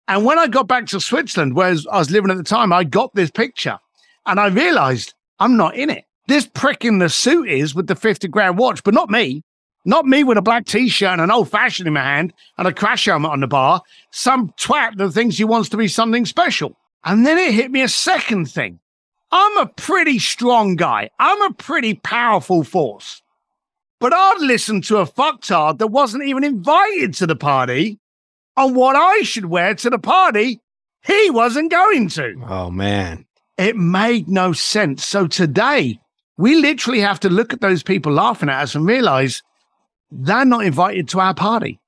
And 0.08 0.24
when 0.24 0.38
I 0.38 0.46
got 0.46 0.66
back 0.66 0.86
to 0.86 1.00
Switzerland, 1.00 1.54
where 1.54 1.68
I 1.68 1.98
was 1.98 2.10
living 2.10 2.30
at 2.30 2.36
the 2.38 2.42
time, 2.42 2.72
I 2.72 2.84
got 2.84 3.14
this 3.14 3.30
picture 3.30 3.78
and 4.24 4.40
I 4.40 4.46
realized 4.46 5.14
I'm 5.38 5.56
not 5.56 5.76
in 5.76 5.90
it. 5.90 6.04
This 6.28 6.46
prick 6.46 6.84
in 6.84 6.98
the 6.98 7.08
suit 7.08 7.48
is 7.48 7.74
with 7.74 7.86
the 7.86 7.96
50 7.96 8.28
grand 8.28 8.58
watch, 8.58 8.84
but 8.84 8.92
not 8.92 9.08
me. 9.08 9.42
Not 9.86 10.04
me 10.04 10.24
with 10.24 10.36
a 10.36 10.42
black 10.42 10.66
t-shirt 10.66 11.12
and 11.12 11.22
an 11.22 11.30
old 11.30 11.50
fashioned 11.50 11.86
in 11.86 11.94
my 11.94 12.02
hand 12.02 12.34
and 12.58 12.68
a 12.68 12.72
crash 12.74 13.06
helmet 13.06 13.30
on 13.30 13.40
the 13.40 13.46
bar. 13.46 13.80
Some 14.12 14.52
twat 14.60 14.98
that 14.98 15.12
thinks 15.12 15.38
he 15.38 15.44
wants 15.44 15.70
to 15.70 15.78
be 15.78 15.88
something 15.88 16.26
special. 16.26 16.76
And 17.02 17.24
then 17.24 17.38
it 17.38 17.54
hit 17.54 17.70
me 17.70 17.80
a 17.80 17.88
second 17.88 18.50
thing. 18.50 18.78
I'm 19.32 19.56
a 19.56 19.68
pretty 19.68 20.18
strong 20.18 20.76
guy. 20.76 21.08
I'm 21.18 21.40
a 21.40 21.54
pretty 21.54 21.94
powerful 21.94 22.62
force. 22.62 23.22
But 23.98 24.12
I'd 24.12 24.42
listen 24.42 24.82
to 24.82 24.98
a 24.98 25.06
fucktard 25.06 25.78
that 25.78 25.86
wasn't 25.86 26.24
even 26.24 26.44
invited 26.44 27.14
to 27.14 27.26
the 27.26 27.36
party 27.36 27.98
on 28.54 28.74
what 28.74 28.96
I 28.96 29.22
should 29.22 29.46
wear 29.46 29.74
to 29.76 29.88
the 29.88 29.98
party 29.98 30.60
he 31.06 31.30
wasn't 31.30 31.70
going 31.70 32.10
to. 32.10 32.34
Oh, 32.46 32.70
man. 32.70 33.24
It 33.56 33.76
made 33.76 34.28
no 34.28 34.52
sense. 34.52 35.06
So 35.06 35.26
today, 35.26 36.00
we 36.38 36.54
literally 36.56 37.00
have 37.00 37.20
to 37.20 37.28
look 37.28 37.52
at 37.52 37.60
those 37.60 37.82
people 37.82 38.12
laughing 38.12 38.48
at 38.48 38.62
us 38.62 38.74
and 38.74 38.86
realize 38.86 39.42
they're 40.10 40.46
not 40.46 40.64
invited 40.64 41.08
to 41.08 41.20
our 41.20 41.34
party. 41.34 41.78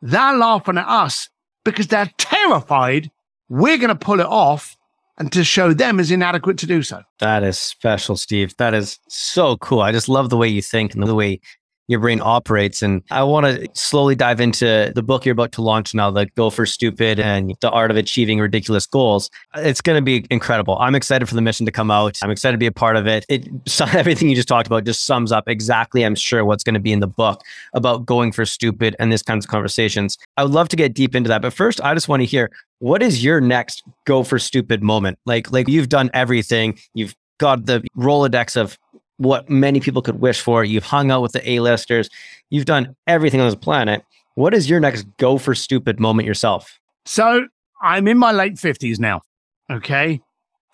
They're 0.00 0.36
laughing 0.36 0.78
at 0.78 0.86
us 0.86 1.28
because 1.64 1.88
they're 1.88 2.10
terrified 2.16 3.10
we're 3.48 3.78
going 3.78 3.88
to 3.88 3.94
pull 3.94 4.20
it 4.20 4.26
off 4.26 4.76
and 5.18 5.32
to 5.32 5.44
show 5.44 5.72
them 5.72 5.98
is 5.98 6.10
inadequate 6.10 6.58
to 6.58 6.66
do 6.66 6.82
so. 6.82 7.02
That 7.20 7.42
is 7.42 7.58
special, 7.58 8.16
Steve. 8.16 8.56
That 8.58 8.74
is 8.74 8.98
so 9.08 9.56
cool. 9.58 9.80
I 9.80 9.92
just 9.92 10.08
love 10.08 10.30
the 10.30 10.36
way 10.36 10.48
you 10.48 10.60
think 10.60 10.94
and 10.94 11.02
the 11.02 11.14
way 11.14 11.40
your 11.88 12.00
brain 12.00 12.20
operates. 12.22 12.82
And 12.82 13.02
I 13.10 13.22
want 13.22 13.46
to 13.46 13.68
slowly 13.74 14.14
dive 14.14 14.40
into 14.40 14.92
the 14.94 15.02
book 15.02 15.24
you're 15.24 15.32
about 15.32 15.52
to 15.52 15.62
launch 15.62 15.94
now, 15.94 16.10
the 16.10 16.26
Go 16.36 16.50
for 16.50 16.66
Stupid 16.66 17.20
and 17.20 17.54
the 17.60 17.70
Art 17.70 17.90
of 17.90 17.96
Achieving 17.96 18.40
Ridiculous 18.40 18.86
Goals. 18.86 19.30
It's 19.54 19.80
going 19.80 19.96
to 19.96 20.02
be 20.02 20.26
incredible. 20.30 20.76
I'm 20.78 20.94
excited 20.94 21.28
for 21.28 21.34
the 21.34 21.42
mission 21.42 21.66
to 21.66 21.72
come 21.72 21.90
out. 21.90 22.18
I'm 22.22 22.30
excited 22.30 22.54
to 22.54 22.58
be 22.58 22.66
a 22.66 22.72
part 22.72 22.96
of 22.96 23.06
it. 23.06 23.24
It 23.28 23.48
everything 23.94 24.28
you 24.28 24.34
just 24.34 24.48
talked 24.48 24.66
about 24.66 24.84
just 24.84 25.06
sums 25.06 25.32
up 25.32 25.48
exactly, 25.48 26.04
I'm 26.04 26.14
sure, 26.14 26.44
what's 26.44 26.64
going 26.64 26.74
to 26.74 26.80
be 26.80 26.92
in 26.92 27.00
the 27.00 27.06
book 27.06 27.40
about 27.72 28.06
going 28.06 28.32
for 28.32 28.44
stupid 28.44 28.96
and 28.98 29.12
this 29.12 29.22
kinds 29.22 29.44
of 29.44 29.50
conversations. 29.50 30.18
I 30.36 30.44
would 30.44 30.52
love 30.52 30.68
to 30.70 30.76
get 30.76 30.94
deep 30.94 31.14
into 31.14 31.28
that, 31.28 31.42
but 31.42 31.52
first, 31.52 31.80
I 31.80 31.94
just 31.94 32.08
want 32.08 32.20
to 32.20 32.26
hear 32.26 32.50
what 32.78 33.02
is 33.02 33.24
your 33.24 33.40
next 33.40 33.82
go 34.04 34.22
for 34.22 34.38
stupid 34.38 34.82
moment? 34.82 35.18
Like, 35.24 35.50
like 35.50 35.68
you've 35.68 35.88
done 35.88 36.10
everything. 36.12 36.78
You've 36.94 37.14
got 37.38 37.66
the 37.66 37.82
Rolodex 37.96 38.56
of 38.56 38.78
what 39.18 39.48
many 39.48 39.80
people 39.80 40.02
could 40.02 40.20
wish 40.20 40.40
for. 40.40 40.64
You've 40.64 40.84
hung 40.84 41.10
out 41.10 41.22
with 41.22 41.32
the 41.32 41.50
A-listers. 41.50 42.10
You've 42.50 42.66
done 42.66 42.94
everything 43.06 43.40
on 43.40 43.46
this 43.46 43.54
planet. 43.54 44.04
What 44.34 44.54
is 44.54 44.68
your 44.68 44.80
next 44.80 45.06
go 45.16 45.38
for 45.38 45.54
stupid 45.54 45.98
moment 45.98 46.26
yourself? 46.26 46.78
So 47.06 47.46
I'm 47.82 48.06
in 48.08 48.18
my 48.18 48.32
late 48.32 48.54
50s 48.54 48.98
now. 48.98 49.22
Okay. 49.70 50.20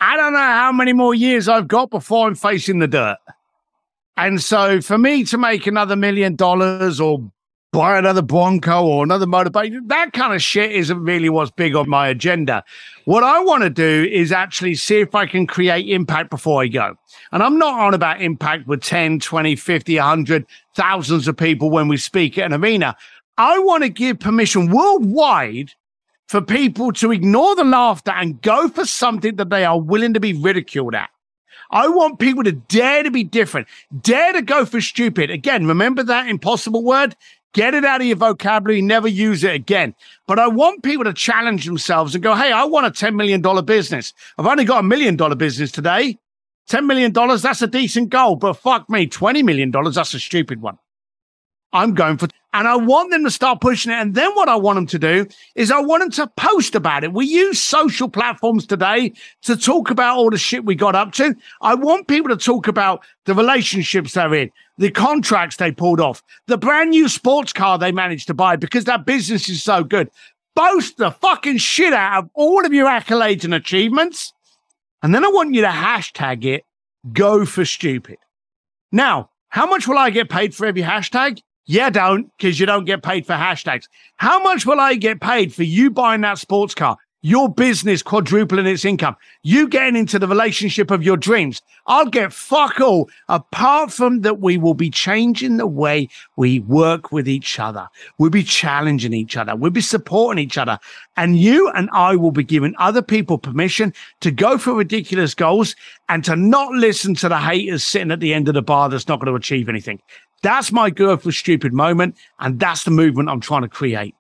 I 0.01 0.17
don't 0.17 0.33
know 0.33 0.39
how 0.39 0.73
many 0.73 0.93
more 0.93 1.15
years 1.15 1.49
I've 1.49 1.69
got 1.69 1.91
before 1.91 2.27
I'm 2.27 2.35
facing 2.35 2.81
the 2.81 2.89
dirt. 2.89 3.19
And 4.17 4.43
so 4.43 4.81
for 4.81 4.99
me 4.99 5.25
to 5.25 5.39
make 5.39 5.67
another 5.67 5.97
million 5.97 6.35
dollars 6.35 7.01
or 7.01 7.21
buy 7.73 7.99
another 7.99 8.21
Bronco 8.21 8.85
or 8.85 9.03
another 9.03 9.27
motorbike. 9.27 9.89
That 9.89 10.13
kind 10.13 10.35
of 10.35 10.43
shit 10.43 10.73
isn't 10.73 11.03
really 11.03 11.31
what's 11.31 11.51
big 11.51 11.75
on 11.75 11.89
my 11.89 12.09
agenda. 12.09 12.63
What 13.07 13.25
I 13.25 13.41
want 13.41 13.63
to 13.65 13.71
do 13.71 14.07
is 14.13 14.31
actually 14.31 14.75
see 14.75 15.01
if 15.01 15.15
I 15.15 15.27
can 15.27 15.47
create 15.47 15.89
impact 15.89 16.31
before 16.31 16.63
I 16.63 16.69
go. 16.69 16.95
And 17.33 17.43
I'm 17.43 17.59
not 17.59 17.81
on 17.81 17.95
about 17.95 18.21
impact 18.21 18.67
with 18.67 18.83
10, 18.83 19.21
20, 19.21 19.57
50, 19.57 19.97
100, 19.97 20.47
thousands 20.77 21.27
of 21.27 21.37
people 21.37 21.71
when 21.71 21.89
we 21.89 21.97
speak 21.97 22.37
at 22.37 22.53
an 22.53 22.63
arena. 22.63 22.95
I 23.39 23.59
want 23.59 23.83
to 23.85 23.89
give 23.89 24.21
permission 24.21 24.71
worldwide 24.71 25.73
for 26.29 26.43
people 26.43 26.93
to 26.93 27.11
ignore 27.11 27.57
the 27.57 27.65
laughter 27.65 28.11
and 28.11 28.41
go 28.43 28.69
for 28.69 28.85
something 28.85 29.37
that 29.37 29.49
they 29.49 29.65
are 29.65 29.81
willing 29.81 30.13
to 30.13 30.21
be 30.21 30.35
ridiculed 30.35 30.95
at. 30.95 31.09
I 31.71 31.89
want 31.89 32.19
people 32.19 32.45
to 32.45 32.53
dare 32.53 33.03
to 33.03 33.11
be 33.11 33.25
different, 33.25 33.67
dare 34.03 34.35
to 34.35 34.43
go 34.43 34.67
for 34.67 34.83
stupid. 34.83 35.31
Again, 35.31 35.67
remember 35.67 36.03
that 36.03 36.29
impossible 36.29 36.85
word? 36.85 37.17
Get 37.53 37.75
it 37.75 37.85
out 37.85 38.01
of 38.01 38.07
your 38.07 38.17
vocabulary, 38.17 38.81
never 38.81 39.09
use 39.09 39.45
it 39.45 39.55
again. 39.55 39.95
But 40.27 40.39
I 40.39 40.49
want 40.49 40.83
people 40.83 41.05
to 41.05 41.13
challenge 41.13 41.67
themselves 41.67 42.15
and 42.15 42.25
go, 42.25 42.35
hey, 42.35 42.51
I 42.51 42.65
want 42.65 42.87
a 42.87 42.91
$10 42.91 43.15
million 43.15 43.43
business. 43.65 44.15
I've 44.39 44.47
only 44.47 44.65
got 44.65 44.81
a 44.81 44.83
million 44.83 45.17
dollar 45.17 45.35
business 45.35 45.71
today. 45.71 46.19
$10 46.71 46.87
million, 46.87 47.13
that's 47.13 47.61
a 47.61 47.67
decent 47.67 48.09
goal. 48.09 48.37
But 48.37 48.55
fuck 48.55 48.89
me, 48.89 49.07
$20 49.07 49.45
million, 49.45 49.71
that's 49.71 50.15
a 50.15 50.21
stupid 50.21 50.63
one. 50.63 50.79
I'm 51.73 51.95
going 51.95 52.19
for, 52.19 52.29
and 52.53 52.69
I 52.69 52.77
want 52.77 53.11
them 53.11 53.25
to 53.25 53.31
start 53.31 53.61
pushing 53.61 53.93
it. 53.93 53.97
And 53.97 54.15
then 54.15 54.31
what 54.33 54.49
I 54.49 54.57
want 54.57 54.77
them 54.77 54.87
to 54.89 54.99
do 54.99 55.27
is 55.55 55.71
I 55.71 55.81
want 55.81 56.03
them 56.03 56.11
to 56.13 56.33
post 56.37 56.75
about 56.75 57.03
it. 57.03 57.13
We 57.13 57.27
use 57.27 57.61
social 57.61 58.09
platforms 58.09 58.67
today 58.67 59.13
to 59.43 59.57
talk 59.57 59.91
about 59.91 60.17
all 60.17 60.31
the 60.31 60.39
shit 60.39 60.65
we 60.65 60.75
got 60.75 60.95
up 60.95 61.13
to. 61.13 61.35
I 61.63 61.75
want 61.75 62.09
people 62.09 62.29
to 62.29 62.37
talk 62.37 62.69
about 62.69 63.05
the 63.25 63.35
relationships 63.35 64.13
they're 64.13 64.35
in, 64.35 64.51
the 64.77 64.91
contracts 64.91 65.57
they 65.57 65.73
pulled 65.73 66.01
off, 66.01 66.23
the 66.47 66.59
brand 66.59 66.91
new 66.91 67.09
sports 67.09 67.53
car 67.53 67.79
they 67.79 67.93
managed 67.93 68.27
to 68.27 68.35
buy 68.35 68.57
because 68.57 68.85
that 68.85 69.07
business 69.07 69.49
is 69.49 69.63
so 69.63 69.83
good. 69.83 70.11
Boast 70.55 70.99
the 70.99 71.11
fucking 71.11 71.57
shit 71.57 71.95
out 71.95 72.25
of 72.25 72.31
all 72.35 72.67
of 72.67 72.75
your 72.75 72.87
accolades 72.87 73.45
and 73.45 73.55
achievements. 73.55 74.35
And 75.03 75.15
then 75.15 75.25
I 75.25 75.29
want 75.29 75.55
you 75.55 75.63
to 75.63 75.69
hashtag 75.69 76.45
it, 76.45 76.65
go 77.13 77.47
for 77.47 77.65
stupid. 77.65 78.19
Now, 78.93 79.31
how 79.49 79.67
much 79.67 79.89
will 79.89 79.99
I 79.99 80.11
get 80.11 80.29
paid 80.29 80.55
for 80.55 80.67
every 80.67 80.83
hashtag? 80.83 81.41
Yeah, 81.67 81.91
don't, 81.91 82.31
because 82.37 82.59
you 82.59 82.67
don't 82.67 82.85
get 82.85 83.03
paid 83.03 83.25
for 83.25 83.35
hashtags. 83.35 83.85
How 84.17 84.43
much 84.43 84.67
will 84.67 84.81
I 84.81 84.95
get 84.95 85.21
paid 85.21 85.55
for 85.55 85.63
you 85.63 85.91
buying 85.91 86.23
that 86.23 86.39
sports 86.39 86.75
car? 86.75 86.97
Your 87.25 87.49
business 87.49 88.03
quadrupling 88.03 88.67
its 88.67 88.85
income, 88.85 89.15
you 89.45 89.69
getting 89.69 89.95
into 89.95 90.19
the 90.19 90.27
relationship 90.27 90.91
of 90.91 91.05
your 91.05 91.17
dreams. 91.17 91.63
I'll 91.87 92.07
get 92.07 92.33
fuck 92.33 92.81
all 92.81 93.09
apart 93.29 93.93
from 93.93 94.23
that. 94.23 94.41
We 94.41 94.59
will 94.59 94.75
be 94.75 94.91
changing 94.91 95.57
the 95.57 95.69
way 95.69 96.09
we 96.35 96.59
work 96.59 97.13
with 97.13 97.29
each 97.29 97.61
other. 97.61 97.89
We'll 98.19 98.31
be 98.31 98.43
challenging 98.43 99.13
each 99.13 99.37
other. 99.37 99.55
We'll 99.55 99.71
be 99.71 99.81
supporting 99.81 100.43
each 100.43 100.59
other. 100.59 100.81
And 101.17 101.39
you 101.39 101.71
and 101.71 101.89
I 101.93 102.17
will 102.17 102.33
be 102.33 102.43
giving 102.43 102.75
other 102.79 103.03
people 103.03 103.39
permission 103.39 103.95
to 104.21 104.33
go 104.33 104.59
for 104.59 104.75
ridiculous 104.75 105.33
goals 105.33 105.77
and 106.09 106.25
to 106.25 106.35
not 106.35 106.73
listen 106.73 107.15
to 107.17 107.29
the 107.29 107.39
haters 107.39 107.85
sitting 107.85 108.11
at 108.11 108.19
the 108.19 108.35
end 108.35 108.49
of 108.49 108.55
the 108.55 108.63
bar 108.63 108.89
that's 108.89 109.07
not 109.07 109.21
going 109.21 109.31
to 109.31 109.37
achieve 109.37 109.69
anything. 109.69 110.01
That's 110.43 110.73
my 110.73 110.91
go 110.91 111.17
for 111.17 111.33
stupid 111.33 111.73
moment. 111.73 112.17
And 112.41 112.59
that's 112.59 112.85
the 112.85 112.91
movement 112.91 113.29
I'm 113.29 113.41
trying 113.41 113.63
to 113.63 113.69
create. 113.69 114.15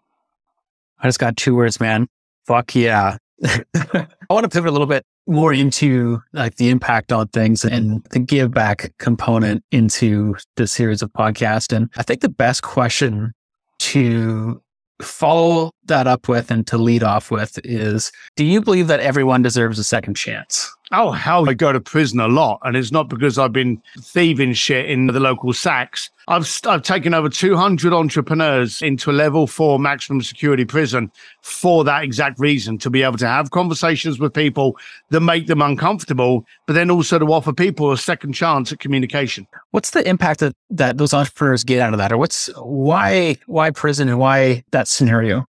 I 1.00 1.08
just 1.08 1.18
got 1.18 1.36
two 1.36 1.54
words, 1.54 1.80
man. 1.80 2.08
Fuck 2.46 2.74
yeah. 2.74 3.16
I 3.44 4.06
want 4.30 4.44
to 4.44 4.48
pivot 4.48 4.68
a 4.68 4.72
little 4.72 4.86
bit 4.86 5.04
more 5.26 5.52
into 5.52 6.20
like 6.32 6.56
the 6.56 6.68
impact 6.68 7.12
on 7.12 7.28
things 7.28 7.64
and 7.64 8.04
the 8.10 8.18
give 8.18 8.52
back 8.52 8.92
component 8.98 9.64
into 9.70 10.36
the 10.56 10.66
series 10.66 11.02
of 11.02 11.12
podcast. 11.12 11.74
And 11.74 11.90
I 11.96 12.02
think 12.02 12.20
the 12.20 12.28
best 12.28 12.62
question 12.62 13.32
to 13.80 14.62
follow 15.00 15.72
that 15.84 16.06
up 16.06 16.28
with 16.28 16.50
and 16.50 16.66
to 16.68 16.78
lead 16.78 17.02
off 17.02 17.30
with 17.30 17.58
is 17.64 18.12
do 18.36 18.44
you 18.44 18.60
believe 18.60 18.86
that 18.86 19.00
everyone 19.00 19.42
deserves 19.42 19.78
a 19.78 19.84
second 19.84 20.14
chance? 20.14 20.72
Oh, 20.94 21.10
hell, 21.10 21.48
I 21.48 21.54
go 21.54 21.72
to 21.72 21.80
prison 21.80 22.20
a 22.20 22.28
lot. 22.28 22.60
And 22.64 22.76
it's 22.76 22.92
not 22.92 23.08
because 23.08 23.38
I've 23.38 23.52
been 23.52 23.82
thieving 23.98 24.52
shit 24.52 24.90
in 24.90 25.06
the 25.06 25.18
local 25.18 25.54
sacks. 25.54 26.10
I've, 26.28 26.46
I've 26.66 26.82
taken 26.82 27.14
over 27.14 27.30
200 27.30 27.94
entrepreneurs 27.94 28.82
into 28.82 29.10
a 29.10 29.12
level 29.12 29.46
four 29.46 29.78
maximum 29.78 30.20
security 30.20 30.66
prison 30.66 31.10
for 31.40 31.82
that 31.84 32.04
exact 32.04 32.38
reason 32.38 32.76
to 32.78 32.90
be 32.90 33.02
able 33.02 33.16
to 33.18 33.26
have 33.26 33.50
conversations 33.50 34.20
with 34.20 34.34
people 34.34 34.76
that 35.08 35.20
make 35.20 35.46
them 35.46 35.62
uncomfortable, 35.62 36.44
but 36.66 36.74
then 36.74 36.90
also 36.90 37.18
to 37.18 37.24
offer 37.24 37.54
people 37.54 37.90
a 37.90 37.96
second 37.96 38.34
chance 38.34 38.70
at 38.70 38.78
communication. 38.78 39.46
What's 39.70 39.90
the 39.90 40.06
impact 40.06 40.40
that, 40.40 40.54
that 40.68 40.98
those 40.98 41.14
entrepreneurs 41.14 41.64
get 41.64 41.80
out 41.80 41.94
of 41.94 41.98
that? 41.98 42.12
Or 42.12 42.18
what's 42.18 42.50
why, 42.56 43.36
why 43.46 43.70
prison 43.70 44.10
and 44.10 44.18
why 44.18 44.62
that 44.72 44.88
scenario? 44.88 45.46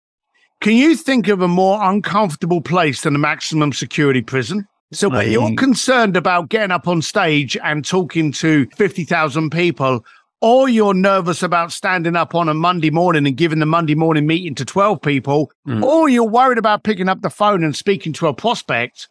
Can 0.60 0.74
you 0.74 0.94
think 0.94 1.26
of 1.26 1.42
a 1.42 1.48
more 1.48 1.82
uncomfortable 1.82 2.60
place 2.60 3.00
than 3.00 3.16
a 3.16 3.18
maximum 3.18 3.72
security 3.72 4.22
prison? 4.22 4.68
So 4.92 5.08
when 5.08 5.30
you're 5.30 5.54
concerned 5.54 6.16
about 6.18 6.50
getting 6.50 6.70
up 6.70 6.86
on 6.86 7.00
stage 7.00 7.56
and 7.62 7.84
talking 7.84 8.30
to 8.32 8.66
50,000 8.76 9.50
people, 9.50 10.04
or 10.42 10.68
you're 10.68 10.92
nervous 10.92 11.42
about 11.42 11.72
standing 11.72 12.14
up 12.14 12.34
on 12.34 12.48
a 12.48 12.54
Monday 12.54 12.90
morning 12.90 13.26
and 13.26 13.36
giving 13.36 13.58
the 13.58 13.66
Monday 13.66 13.94
morning 13.94 14.26
meeting 14.26 14.54
to 14.56 14.66
12 14.66 15.00
people, 15.00 15.50
mm. 15.66 15.82
or 15.82 16.10
you're 16.10 16.28
worried 16.28 16.58
about 16.58 16.82
picking 16.82 17.08
up 17.08 17.22
the 17.22 17.30
phone 17.30 17.64
and 17.64 17.74
speaking 17.74 18.12
to 18.12 18.26
a 18.26 18.34
prospect, 18.34 19.08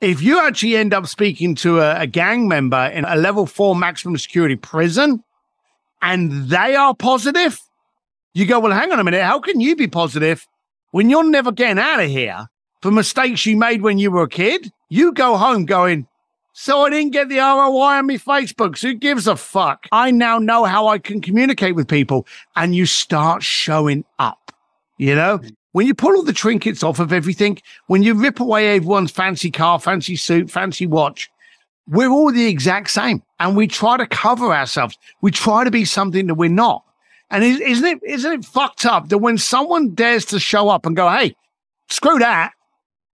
if 0.00 0.20
you 0.20 0.40
actually 0.40 0.76
end 0.76 0.92
up 0.92 1.06
speaking 1.06 1.54
to 1.56 1.78
a, 1.78 2.00
a 2.00 2.06
gang 2.08 2.48
member 2.48 2.86
in 2.86 3.04
a 3.04 3.14
level 3.14 3.46
four 3.46 3.76
maximum 3.76 4.16
security 4.16 4.56
prison 4.56 5.22
and 6.02 6.48
they 6.48 6.74
are 6.74 6.94
positive, 6.94 7.60
you 8.32 8.46
go, 8.46 8.58
well, 8.58 8.72
hang 8.72 8.90
on 8.90 8.98
a 8.98 9.04
minute. 9.04 9.22
How 9.22 9.38
can 9.38 9.60
you 9.60 9.76
be 9.76 9.86
positive 9.86 10.44
when 10.90 11.08
you're 11.08 11.28
never 11.28 11.52
getting 11.52 11.78
out 11.78 12.00
of 12.00 12.10
here 12.10 12.48
for 12.82 12.90
mistakes 12.90 13.46
you 13.46 13.56
made 13.56 13.80
when 13.80 13.98
you 13.98 14.10
were 14.10 14.24
a 14.24 14.28
kid? 14.28 14.72
You 14.88 15.12
go 15.12 15.36
home 15.36 15.64
going, 15.64 16.06
so 16.56 16.82
I 16.82 16.90
didn't 16.90 17.10
get 17.10 17.28
the 17.28 17.38
ROI 17.38 17.98
on 17.98 18.06
my 18.06 18.14
Facebooks. 18.14 18.80
Who 18.80 18.94
gives 18.94 19.26
a 19.26 19.34
fuck? 19.34 19.88
I 19.90 20.12
now 20.12 20.38
know 20.38 20.64
how 20.64 20.86
I 20.86 20.98
can 20.98 21.20
communicate 21.20 21.74
with 21.74 21.88
people. 21.88 22.28
And 22.54 22.76
you 22.76 22.86
start 22.86 23.42
showing 23.42 24.04
up. 24.20 24.52
You 24.96 25.16
know, 25.16 25.38
hmm. 25.38 25.48
when 25.72 25.88
you 25.88 25.94
pull 25.94 26.14
all 26.14 26.22
the 26.22 26.32
trinkets 26.32 26.84
off 26.84 27.00
of 27.00 27.12
everything, 27.12 27.58
when 27.88 28.04
you 28.04 28.14
rip 28.14 28.38
away 28.38 28.76
everyone's 28.76 29.10
fancy 29.10 29.50
car, 29.50 29.80
fancy 29.80 30.14
suit, 30.14 30.48
fancy 30.48 30.86
watch, 30.86 31.28
we're 31.88 32.08
all 32.08 32.30
the 32.30 32.46
exact 32.46 32.90
same. 32.90 33.22
And 33.40 33.56
we 33.56 33.66
try 33.66 33.96
to 33.96 34.06
cover 34.06 34.54
ourselves. 34.54 34.96
We 35.22 35.32
try 35.32 35.64
to 35.64 35.72
be 35.72 35.84
something 35.84 36.28
that 36.28 36.34
we're 36.34 36.50
not. 36.50 36.84
And 37.30 37.42
isn't 37.42 37.84
it, 37.84 37.98
isn't 38.04 38.32
it 38.32 38.44
fucked 38.44 38.86
up 38.86 39.08
that 39.08 39.18
when 39.18 39.38
someone 39.38 39.94
dares 39.94 40.24
to 40.26 40.38
show 40.38 40.68
up 40.68 40.86
and 40.86 40.94
go, 40.94 41.10
Hey, 41.10 41.34
screw 41.90 42.20
that. 42.20 42.52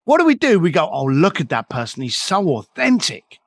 What 0.06 0.18
do 0.18 0.24
we 0.24 0.36
do? 0.36 0.60
We 0.60 0.70
go, 0.70 0.88
oh, 0.90 1.04
look 1.04 1.40
at 1.40 1.48
that 1.48 1.68
person. 1.68 2.02
He's 2.02 2.16
so 2.16 2.48
authentic. 2.56 3.40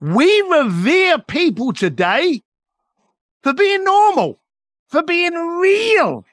We 0.00 0.40
revere 0.42 1.18
people 1.18 1.72
today 1.72 2.42
for 3.42 3.52
being 3.52 3.82
normal, 3.82 4.38
for 4.88 5.02
being 5.02 5.34
real. 5.34 6.24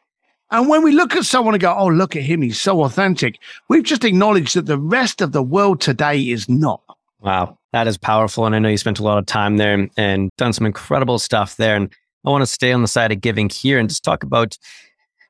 And 0.51 0.69
when 0.69 0.83
we 0.83 0.91
look 0.91 1.15
at 1.15 1.25
someone 1.25 1.55
and 1.55 1.61
go, 1.61 1.73
oh, 1.75 1.87
look 1.87 2.15
at 2.15 2.21
him, 2.21 2.43
he's 2.43 2.61
so 2.61 2.83
authentic, 2.83 3.39
we've 3.67 3.83
just 3.83 4.03
acknowledged 4.03 4.55
that 4.55 4.67
the 4.67 4.77
rest 4.77 5.21
of 5.21 5.31
the 5.31 5.41
world 5.41 5.81
today 5.81 6.19
is 6.29 6.47
not. 6.47 6.81
Wow, 7.19 7.57
that 7.73 7.87
is 7.87 7.97
powerful. 7.97 8.45
And 8.45 8.53
I 8.55 8.59
know 8.59 8.69
you 8.69 8.77
spent 8.77 8.99
a 8.99 9.03
lot 9.03 9.17
of 9.17 9.25
time 9.25 9.57
there 9.57 9.87
and 9.97 10.29
done 10.37 10.53
some 10.53 10.67
incredible 10.67 11.17
stuff 11.17 11.55
there. 11.55 11.75
And 11.75 11.91
I 12.25 12.29
want 12.29 12.43
to 12.43 12.45
stay 12.47 12.71
on 12.73 12.83
the 12.83 12.87
side 12.87 13.11
of 13.11 13.21
giving 13.21 13.49
here 13.49 13.79
and 13.79 13.89
just 13.89 14.03
talk 14.03 14.21
about 14.21 14.57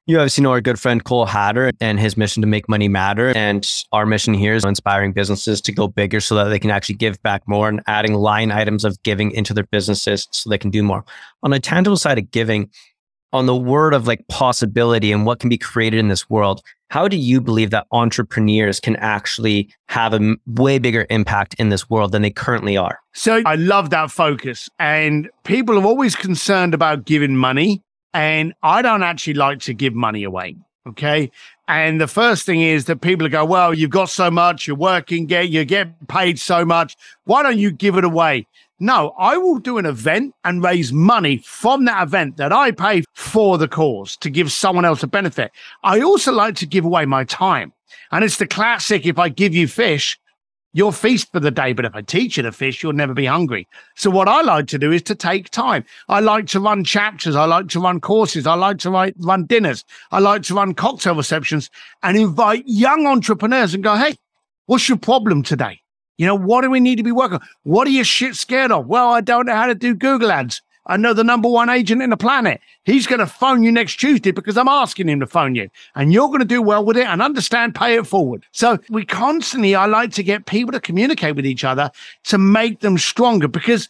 you 0.08 0.18
obviously 0.18 0.44
know 0.44 0.52
our 0.52 0.62
good 0.62 0.80
friend 0.80 1.04
Cole 1.04 1.26
Hatter 1.26 1.72
and 1.80 2.00
his 2.00 2.18
mission 2.18 2.42
to 2.42 2.48
make 2.48 2.68
money 2.68 2.88
matter. 2.88 3.30
And 3.36 3.70
our 3.92 4.06
mission 4.06 4.34
here 4.34 4.56
is 4.56 4.66
inspiring 4.66 5.14
businesses 5.14 5.62
to 5.62 5.72
go 5.72 5.88
bigger 5.88 6.20
so 6.20 6.36
that 6.36 6.46
they 6.46 6.60
can 6.60 6.72
actually 6.72 6.96
give 6.96 7.22
back 7.22 7.44
more 7.48 7.70
and 7.70 7.82
adding 7.88 8.16
line 8.16 8.52
items 8.52 8.84
of 8.84 9.02
giving 9.04 9.32
into 9.32 9.54
their 9.54 9.66
businesses 9.66 10.28
so 10.32 10.50
they 10.50 10.58
can 10.58 10.72
do 10.72 10.82
more. 10.82 11.06
On 11.44 11.54
a 11.54 11.60
tangible 11.60 11.98
side 11.98 12.18
of 12.18 12.32
giving, 12.32 12.70
on 13.34 13.46
the 13.46 13.56
word 13.56 13.94
of 13.94 14.08
like 14.08 14.28
possibility 14.28 15.12
and 15.12 15.26
what 15.26 15.40
can 15.40 15.50
be 15.50 15.58
created 15.58 16.00
in 16.00 16.10
this 16.10 16.30
world, 16.30 16.62
how 16.90 17.08
do 17.08 17.16
you 17.16 17.40
believe 17.40 17.70
that 17.70 17.88
entrepreneurs 17.92 18.80
can 18.80 18.98
actually 18.98 19.70
have 19.88 20.14
a 20.14 20.36
way 20.48 20.78
bigger 20.78 21.06
impact 21.10 21.54
in 21.54 21.70
this 21.70 21.90
world 21.90 22.12
than 22.12 22.22
they 22.22 22.32
currently 22.32 22.76
are? 22.76 23.00
So 23.14 23.42
I 23.46 23.56
love 23.56 23.92
that 23.92 24.12
focus. 24.12 24.70
And 24.80 25.30
people 25.46 25.80
are 25.80 25.86
always 25.86 26.16
concerned 26.16 26.74
about 26.74 27.06
giving 27.06 27.38
money 27.38 27.82
and 28.14 28.54
I 28.64 28.82
don't 28.82 29.04
actually 29.04 29.36
like 29.36 29.60
to 29.62 29.74
give 29.74 29.94
money 29.94 30.24
away. 30.24 30.56
Okay. 30.88 31.32
And 31.68 32.02
the 32.02 32.08
first 32.08 32.46
thing 32.46 32.62
is 32.62 32.86
that 32.86 33.02
people 33.02 33.30
go, 33.30 33.46
well, 33.46 33.74
you've 33.74 33.92
got 33.92 34.10
so 34.10 34.32
much, 34.32 34.66
you're 34.66 34.76
working, 34.76 35.28
get 35.28 35.50
you 35.50 35.64
get 35.64 36.08
paid 36.08 36.40
so 36.40 36.66
much. 36.66 36.98
Why 37.26 37.44
don't 37.44 37.60
you 37.60 37.72
give 37.72 37.98
it 37.98 38.04
away? 38.04 38.48
No, 38.80 39.14
I 39.20 39.38
will 39.38 39.60
do 39.60 39.78
an 39.78 39.86
event 39.86 40.34
and 40.44 40.64
raise 40.64 40.92
money 40.92 41.38
from 41.46 41.86
that 41.86 42.02
event 42.02 42.38
that 42.38 42.52
I 42.52 42.72
pay 42.72 43.04
for 43.14 43.60
the 43.60 43.68
cause 43.68 44.18
to 44.18 44.30
give 44.32 44.52
someone 44.52 44.86
else 44.86 45.04
a 45.04 45.08
benefit. 45.08 45.52
I 45.84 46.02
also 46.02 46.32
like 46.32 46.56
to 46.56 46.66
give 46.66 46.84
away 46.84 47.06
my 47.06 47.26
time. 47.26 47.74
And 48.12 48.24
it's 48.24 48.38
the 48.38 48.48
classic 48.48 49.06
if 49.06 49.20
I 49.20 49.30
give 49.30 49.54
you 49.54 49.68
fish, 49.68 50.20
You'll 50.74 50.94
feast 50.94 51.32
for 51.32 51.42
the 51.42 51.52
day, 51.52 51.74
but 51.74 51.84
if 51.84 51.94
I 51.94 52.02
teach 52.02 52.38
you 52.38 52.44
to 52.44 52.52
fish, 52.52 52.82
you'll 52.82 52.94
never 52.94 53.14
be 53.14 53.26
hungry. 53.26 53.68
So 53.96 54.10
what 54.10 54.30
I 54.30 54.42
like 54.42 54.68
to 54.68 54.80
do 54.80 54.92
is 54.92 55.02
to 55.04 55.16
take 55.16 55.50
time. 55.50 55.84
I 56.08 56.22
like 56.22 56.48
to 56.48 56.62
run 56.62 56.86
chapters. 56.86 57.36
I 57.36 57.44
like 57.44 57.68
to 57.70 57.82
run 57.82 58.00
courses. 58.00 58.48
I 58.48 58.54
like 58.54 58.78
to 58.80 58.90
write, 58.90 59.16
run 59.20 59.46
dinners. 59.46 59.84
I 60.12 60.20
like 60.20 60.44
to 60.44 60.56
run 60.56 60.74
cocktail 60.74 61.16
receptions 61.16 61.70
and 62.04 62.16
invite 62.16 62.64
young 62.66 63.06
entrepreneurs 63.06 63.74
and 63.74 63.84
go, 63.84 63.96
Hey, 63.96 64.16
what's 64.68 64.88
your 64.88 64.98
problem 64.98 65.44
today? 65.44 65.82
You 66.18 66.26
know, 66.28 66.36
what 66.36 66.62
do 66.62 66.70
we 66.70 66.80
need 66.80 66.98
to 66.98 67.04
be 67.04 67.12
working 67.12 67.40
on? 67.40 67.48
What 67.64 67.88
are 67.88 67.92
you 67.92 68.06
shit 68.06 68.36
scared 68.36 68.72
of? 68.72 68.88
Well, 68.88 69.10
I 69.10 69.20
don't 69.20 69.48
know 69.48 69.56
how 69.56 69.66
to 69.66 69.76
do 69.76 69.94
Google 69.94 70.32
ads. 70.32 70.62
I 70.88 70.98
know 70.98 71.14
the 71.14 71.24
number 71.24 71.48
one 71.48 71.70
agent 71.70 72.02
in 72.02 72.10
the 72.10 72.18
planet. 72.18 72.60
He's 72.86 73.06
going 73.06 73.20
to 73.20 73.28
phone 73.28 73.62
you 73.64 73.72
next 73.72 73.98
Tuesday 73.98 74.32
because 74.32 74.58
I'm 74.58 74.68
asking 74.68 75.10
him 75.10 75.20
to 75.20 75.28
phone 75.28 75.54
you. 75.54 75.70
And 75.96 76.12
you're 76.12 76.28
going 76.28 76.40
to 76.40 76.46
do 76.46 76.62
well 76.62 76.84
with 76.84 76.98
it 76.98 77.06
and 77.06 77.22
understand, 77.22 77.76
pay 77.76 77.96
it 77.96 78.08
forward. 78.08 78.46
So 78.52 78.80
we 78.90 79.06
constantly, 79.06 79.76
I 79.76 79.86
like 79.86 80.12
to 80.14 80.24
get 80.24 80.48
people 80.48 80.72
to 80.72 80.80
communicate 80.80 81.36
with 81.36 81.46
each 81.46 81.64
other 81.64 81.92
to 82.26 82.38
make 82.38 82.80
them 82.80 82.98
stronger 82.98 83.48
because 83.48 83.90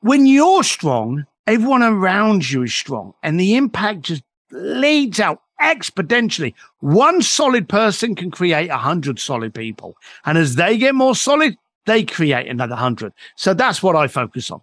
when 0.00 0.26
you're 0.26 0.64
strong, 0.64 1.26
everyone 1.46 1.82
around 1.82 2.50
you 2.50 2.62
is 2.62 2.74
strong 2.74 3.12
and 3.22 3.38
the 3.38 3.56
impact 3.56 4.02
just 4.02 4.22
leads 4.50 5.20
out 5.20 5.42
exponentially. 5.60 6.54
One 6.80 7.20
solid 7.20 7.68
person 7.68 8.14
can 8.14 8.30
create 8.30 8.70
a 8.70 8.78
hundred 8.78 9.18
solid 9.18 9.54
people. 9.54 9.96
And 10.24 10.38
as 10.38 10.54
they 10.54 10.78
get 10.78 10.94
more 10.94 11.14
solid, 11.14 11.56
they 11.84 12.04
create 12.04 12.46
another 12.46 12.74
100. 12.74 13.12
So 13.36 13.52
that's 13.52 13.82
what 13.82 13.94
I 13.94 14.06
focus 14.06 14.50
on. 14.50 14.62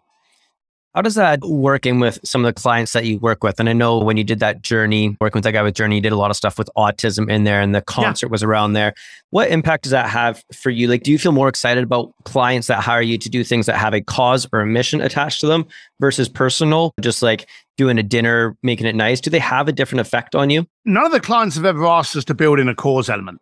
How 0.98 1.04
does 1.04 1.14
that 1.14 1.42
work 1.42 1.86
in 1.86 2.00
with 2.00 2.20
some 2.24 2.44
of 2.44 2.52
the 2.56 2.60
clients 2.60 2.94
that 2.94 3.06
you 3.06 3.20
work 3.20 3.44
with? 3.44 3.60
And 3.60 3.70
I 3.70 3.74
know 3.74 4.00
when 4.00 4.18
you 4.18 4.24
did 4.24 4.40
that 4.40 4.64
journey, 4.64 5.16
working 5.22 5.38
with 5.38 5.44
that 5.44 5.52
guy 5.52 5.62
with 5.62 5.76
Journey, 5.76 5.98
you 5.98 6.02
did 6.02 6.12
a 6.12 6.16
lot 6.16 6.32
of 6.32 6.38
stuff 6.38 6.58
with 6.58 6.72
autism 6.76 7.30
in 7.30 7.44
there 7.44 7.62
and 7.62 7.76
the 7.76 7.84
concert 7.84 8.30
yeah. 8.30 8.32
was 8.32 8.42
around 8.42 8.74
there. 8.74 8.96
What 9.30 9.52
impact 9.52 9.84
does 9.84 9.92
that 9.92 10.10
have 10.10 10.44
for 10.52 10.72
you? 10.72 10.88
Like, 10.88 11.04
do 11.04 11.12
you 11.12 11.20
feel 11.20 11.34
more 11.34 11.50
excited 11.50 11.84
about 11.84 12.16
clients 12.24 12.66
that 12.66 12.80
hire 12.80 13.04
you 13.04 13.20
to 13.20 13.30
do 13.30 13.44
things 13.44 13.68
that 13.68 13.76
have 13.76 13.94
a 13.94 14.02
cause 14.02 14.48
or 14.52 14.62
a 14.62 14.66
mission 14.66 15.00
attached 15.00 15.40
to 15.42 15.46
them 15.46 15.68
versus 16.00 16.28
personal, 16.28 16.96
just 17.00 17.22
like 17.22 17.48
doing 17.78 18.00
a 18.00 18.04
dinner, 18.04 18.58
making 18.64 18.88
it 18.88 18.96
nice? 18.96 19.22
Do 19.22 19.30
they 19.30 19.38
have 19.38 19.68
a 19.68 19.72
different 19.72 20.00
effect 20.00 20.34
on 20.34 20.50
you? 20.50 20.66
None 20.84 21.06
of 21.06 21.12
the 21.12 21.20
clients 21.20 21.58
have 21.58 21.66
ever 21.66 21.86
asked 21.86 22.16
us 22.16 22.26
to 22.26 22.34
build 22.34 22.58
in 22.58 22.70
a 22.70 22.74
cause 22.74 23.08
element. 23.08 23.40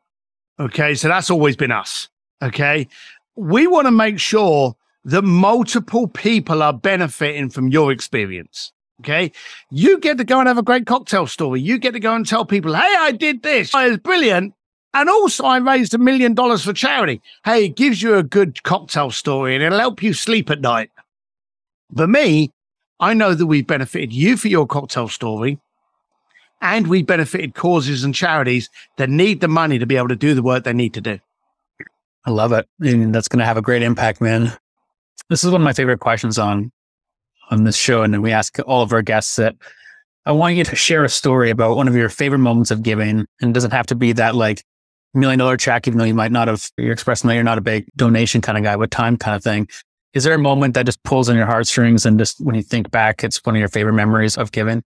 Okay. 0.60 0.94
So 0.94 1.08
that's 1.08 1.30
always 1.30 1.56
been 1.56 1.72
us. 1.72 2.10
Okay. 2.44 2.90
We 3.38 3.66
want 3.66 3.88
to 3.88 3.92
make 3.92 4.20
sure 4.20 4.76
that 5.06 5.22
multiple 5.22 6.08
people 6.08 6.62
are 6.62 6.74
benefiting 6.74 7.50
from 7.50 7.70
your 7.70 7.92
experience. 7.92 8.74
Okay. 9.02 9.32
You 9.70 10.00
get 10.00 10.18
to 10.18 10.24
go 10.24 10.40
and 10.40 10.48
have 10.48 10.58
a 10.58 10.64
great 10.64 10.86
cocktail 10.86 11.28
story. 11.28 11.62
You 11.62 11.78
get 11.78 11.92
to 11.92 12.00
go 12.00 12.16
and 12.16 12.26
tell 12.26 12.46
people, 12.46 12.74
hey, 12.74 12.96
I 13.00 13.12
did 13.12 13.44
this. 13.44 13.74
It 13.74 13.90
was 13.90 13.98
brilliant. 14.00 14.54
And 14.94 15.10
also, 15.10 15.44
I 15.44 15.58
raised 15.58 15.94
a 15.94 15.98
million 15.98 16.34
dollars 16.34 16.64
for 16.64 16.72
charity. 16.72 17.22
Hey, 17.44 17.66
it 17.66 17.76
gives 17.76 18.02
you 18.02 18.16
a 18.16 18.24
good 18.24 18.64
cocktail 18.64 19.12
story 19.12 19.54
and 19.54 19.64
it'll 19.64 19.80
help 19.80 20.02
you 20.02 20.14
sleep 20.14 20.50
at 20.50 20.62
night. 20.62 20.90
For 21.96 22.08
me, 22.08 22.54
I 23.00 23.14
know 23.14 23.34
that 23.34 23.46
we've 23.46 23.68
benefited 23.68 24.14
you 24.14 24.38
for 24.38 24.48
your 24.48 24.66
cocktail 24.66 25.10
story 25.10 25.60
and 26.62 26.88
we 26.88 27.04
benefited 27.04 27.54
causes 27.54 28.06
and 28.06 28.16
charities 28.16 28.70
that 28.98 29.10
need 29.10 29.42
the 29.42 29.50
money 29.50 29.78
to 29.78 29.86
be 29.86 29.98
able 29.98 30.08
to 30.08 30.16
do 30.16 30.34
the 30.34 30.42
work 30.42 30.64
they 30.64 30.74
need 30.74 30.94
to 30.94 31.02
do. 31.02 31.20
I 32.26 32.32
love 32.32 32.54
it. 32.54 32.66
And 32.80 33.14
that's 33.14 33.28
going 33.28 33.40
to 33.40 33.46
have 33.46 33.58
a 33.58 33.62
great 33.62 33.84
impact, 33.84 34.22
man. 34.22 34.58
This 35.30 35.44
is 35.44 35.52
one 35.52 35.62
of 35.62 35.66
my 35.66 35.74
favorite 35.74 36.00
questions 36.00 36.38
on 36.38 36.72
on 37.52 37.64
this 37.64 37.76
show, 37.76 38.04
and 38.04 38.22
we 38.24 38.32
ask 38.32 38.58
all 38.66 38.82
of 38.82 38.92
our 38.92 39.02
guests 39.02 39.36
that 39.36 39.56
I 40.26 40.32
want 40.32 40.56
you 40.56 40.64
to 40.64 40.76
share 40.76 41.04
a 41.04 41.10
story 41.10 41.52
about 41.52 41.78
one 41.78 41.88
of 41.88 41.96
your 41.96 42.10
favorite 42.10 42.40
moments 42.40 42.72
of 42.72 42.82
giving, 42.82 43.26
and 43.42 43.50
it 43.50 43.54
doesn't 43.54 43.72
have 43.72 43.86
to 43.88 43.96
be 43.96 44.14
that 44.14 44.36
like 44.36 44.64
million 45.14 45.40
dollar 45.40 45.58
check, 45.58 45.88
even 45.88 45.98
though 45.98 46.06
you 46.06 46.14
might 46.14 46.32
not 46.32 46.48
have 46.48 46.70
you're 46.78 46.92
expressing 46.92 47.28
that 47.28 47.36
you're 47.36 47.44
not 47.44 47.58
a 47.58 47.62
big 47.62 47.86
donation 47.96 48.42
kind 48.42 48.58
of 48.58 48.64
guy, 48.64 48.76
but 48.76 48.92
time 48.92 49.18
kind 49.18 49.36
of 49.36 49.44
thing. 49.44 49.68
Is 50.14 50.24
there 50.24 50.34
a 50.34 50.40
moment 50.40 50.74
that 50.76 50.86
just 50.86 51.04
pulls 51.04 51.30
on 51.30 51.36
your 51.36 51.46
heartstrings, 51.46 52.06
and 52.06 52.18
just 52.18 52.40
when 52.44 52.56
you 52.56 52.64
think 52.64 52.90
back, 52.90 53.24
it's 53.24 53.44
one 53.44 53.56
of 53.56 53.60
your 53.60 53.70
favorite 53.70 53.94
memories 53.94 54.38
of 54.38 54.52
giving? 54.52 54.84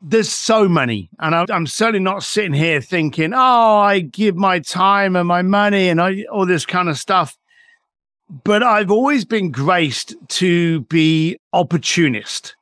There's 0.00 0.28
so 0.28 0.68
many, 0.68 1.10
and 1.18 1.34
I, 1.34 1.44
am 1.50 1.66
certainly 1.66 2.00
not 2.00 2.22
sitting 2.22 2.52
here 2.52 2.80
thinking, 2.80 3.32
"Oh, 3.34 3.78
I 3.78 4.00
give 4.00 4.36
my 4.36 4.60
time 4.60 5.16
and 5.16 5.26
my 5.26 5.42
money 5.42 5.88
and 5.88 6.00
I, 6.00 6.24
all 6.30 6.46
this 6.46 6.66
kind 6.66 6.88
of 6.88 6.98
stuff." 6.98 7.36
But 8.28 8.62
I've 8.62 8.90
always 8.90 9.24
been 9.24 9.50
graced 9.50 10.14
to 10.28 10.80
be 10.82 11.38
opportunist. 11.52 12.54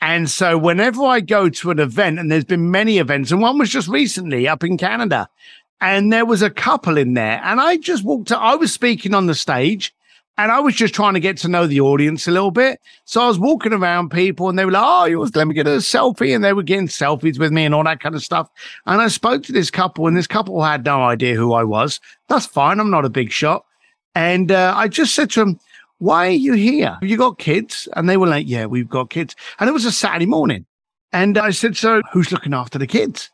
And 0.00 0.30
so 0.30 0.56
whenever 0.56 1.04
I 1.04 1.20
go 1.20 1.48
to 1.48 1.70
an 1.70 1.78
event, 1.78 2.18
and 2.18 2.30
there's 2.30 2.44
been 2.44 2.70
many 2.70 2.98
events, 2.98 3.30
and 3.30 3.42
one 3.42 3.58
was 3.58 3.70
just 3.70 3.88
recently 3.88 4.48
up 4.48 4.64
in 4.64 4.78
Canada, 4.78 5.28
and 5.80 6.12
there 6.12 6.24
was 6.24 6.42
a 6.42 6.50
couple 6.50 6.96
in 6.96 7.14
there, 7.14 7.40
and 7.44 7.60
I 7.60 7.76
just 7.76 8.04
walked. 8.04 8.32
I 8.32 8.54
was 8.54 8.72
speaking 8.72 9.14
on 9.14 9.26
the 9.26 9.34
stage, 9.34 9.94
and 10.38 10.50
I 10.50 10.60
was 10.60 10.74
just 10.74 10.94
trying 10.94 11.14
to 11.14 11.20
get 11.20 11.36
to 11.38 11.48
know 11.48 11.66
the 11.66 11.80
audience 11.80 12.26
a 12.26 12.30
little 12.30 12.50
bit. 12.50 12.80
So 13.04 13.20
I 13.20 13.28
was 13.28 13.38
walking 13.38 13.74
around 13.74 14.10
people, 14.10 14.48
and 14.48 14.58
they 14.58 14.64
were 14.64 14.72
like, 14.72 14.84
"Oh, 14.84 15.04
you 15.04 15.18
was 15.18 15.34
let 15.36 15.46
me 15.46 15.54
get 15.54 15.66
a 15.66 15.80
selfie," 15.80 16.34
and 16.34 16.42
they 16.42 16.54
were 16.54 16.62
getting 16.62 16.88
selfies 16.88 17.38
with 17.38 17.52
me 17.52 17.64
and 17.64 17.74
all 17.74 17.84
that 17.84 18.00
kind 18.00 18.14
of 18.14 18.24
stuff. 18.24 18.48
And 18.86 19.02
I 19.02 19.08
spoke 19.08 19.42
to 19.44 19.52
this 19.52 19.70
couple, 19.70 20.06
and 20.06 20.16
this 20.16 20.26
couple 20.26 20.62
had 20.62 20.84
no 20.84 21.02
idea 21.02 21.34
who 21.34 21.52
I 21.52 21.64
was. 21.64 22.00
That's 22.28 22.46
fine. 22.46 22.80
I'm 22.80 22.90
not 22.90 23.04
a 23.04 23.10
big 23.10 23.32
shot. 23.32 23.64
And 24.20 24.52
uh, 24.52 24.74
I 24.76 24.86
just 24.86 25.14
said 25.14 25.30
to 25.30 25.40
him, 25.40 25.58
why 25.96 26.26
are 26.26 26.30
you 26.30 26.52
here? 26.52 26.98
Have 27.00 27.08
you 27.08 27.16
got 27.16 27.38
kids? 27.38 27.88
And 27.96 28.06
they 28.06 28.18
were 28.18 28.26
like, 28.26 28.46
yeah, 28.46 28.66
we've 28.66 28.88
got 28.88 29.08
kids. 29.08 29.34
And 29.58 29.68
it 29.68 29.72
was 29.72 29.86
a 29.86 29.92
Saturday 29.92 30.26
morning. 30.26 30.66
And 31.10 31.38
I 31.38 31.50
said, 31.52 31.74
so 31.74 32.02
who's 32.12 32.30
looking 32.30 32.52
after 32.52 32.78
the 32.78 32.86
kids? 32.86 33.30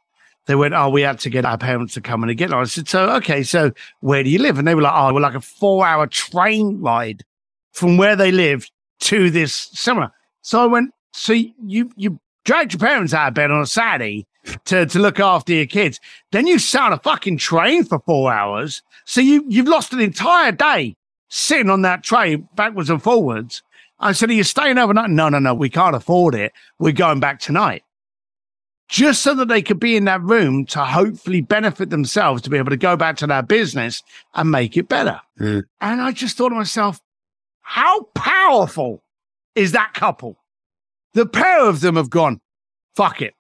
They 0.47 0.55
went, 0.55 0.75
oh, 0.75 0.89
we 0.89 1.03
had 1.03 1.19
to 1.21 1.29
get 1.29 1.45
our 1.45 1.59
parents 1.59 1.95
to 1.95 2.01
come 2.01 2.23
and 2.23 2.39
get 2.39 2.51
them. 2.51 2.61
I 2.61 2.65
said, 2.65 2.89
so, 2.89 3.11
okay, 3.17 3.43
so 3.43 3.73
where 3.99 4.23
do 4.23 4.31
you 4.31 4.39
live? 4.39 4.59
And 4.59 4.69
they 4.69 4.77
were 4.77 4.83
like, 4.83 4.95
oh, 4.95 5.13
we're 5.13 5.21
like 5.21 5.35
a 5.35 5.41
four 5.41 5.85
hour 5.85 6.07
train 6.07 6.81
ride 6.81 7.25
from 7.73 7.97
where 7.97 8.15
they 8.15 8.31
lived 8.31 8.71
to 9.01 9.29
this 9.29 9.53
summer. 9.73 10.13
So 10.43 10.63
I 10.63 10.67
went, 10.67 10.95
so 11.13 11.33
you, 11.33 11.91
you 11.97 12.21
dragged 12.45 12.75
your 12.75 12.79
parents 12.79 13.13
out 13.13 13.27
of 13.27 13.35
bed 13.35 13.51
on 13.51 13.61
a 13.61 13.67
Saturday 13.67 14.25
to, 14.67 14.87
to 14.87 14.99
look 15.01 15.19
after 15.19 15.53
your 15.53 15.67
kids. 15.67 15.99
Then 16.31 16.47
you 16.47 16.61
sat 16.61 16.85
on 16.85 16.93
a 16.93 16.99
fucking 17.01 17.39
train 17.39 17.83
for 17.83 17.99
four 18.07 18.33
hours. 18.33 18.83
So 19.07 19.21
you, 19.21 19.45
you've 19.49 19.69
lost 19.69 19.93
an 19.93 20.01
entire 20.01 20.53
day 20.53 20.97
sitting 21.29 21.71
on 21.71 21.83
that 21.83 22.03
train 22.03 22.49
backwards 22.57 22.91
and 22.91 23.03
forwards. 23.03 23.63
I 24.01 24.13
said, 24.13 24.31
Are 24.31 24.35
you 24.35 24.43
staying 24.43 24.79
overnight? 24.79 25.11
No, 25.11 25.29
no, 25.29 25.39
no, 25.39 25.55
we 25.55 25.71
can't 25.71 25.97
afford 25.97 26.35
it. 26.35 26.53
We're 26.79 26.93
going 26.93 27.21
back 27.21 27.39
tonight. 27.39 27.83
Just 28.89 29.23
so 29.23 29.35
that 29.35 29.49
they 29.49 29.63
could 29.63 29.81
be 29.81 29.97
in 29.97 30.05
that 30.05 30.23
room 30.23 30.67
to 30.67 30.85
hopefully 30.85 31.41
benefit 31.41 31.91
themselves 31.91 32.43
to 32.43 32.51
be 32.51 32.59
able 32.59 32.71
to 32.71 32.77
go 32.77 32.97
back 32.97 33.17
to 33.19 33.27
their 33.27 33.43
business 33.43 34.03
and 34.35 34.51
make 34.51 34.77
it 34.77 34.89
better. 34.89 35.21
Mm. 35.41 35.65
And 35.81 36.01
I 36.01 36.13
just 36.13 36.37
thought 36.37 36.51
to 36.51 36.55
myself, 36.55 37.01
how 37.63 38.03
powerful 38.15 39.03
is 39.55 39.73
that 39.73 39.95
couple? 39.95 40.39
The 41.15 41.27
pair 41.27 41.69
of 41.69 41.81
them 41.81 41.97
have 41.97 42.11
gone, 42.11 42.41
fuck 42.95 43.23
it. 43.23 43.35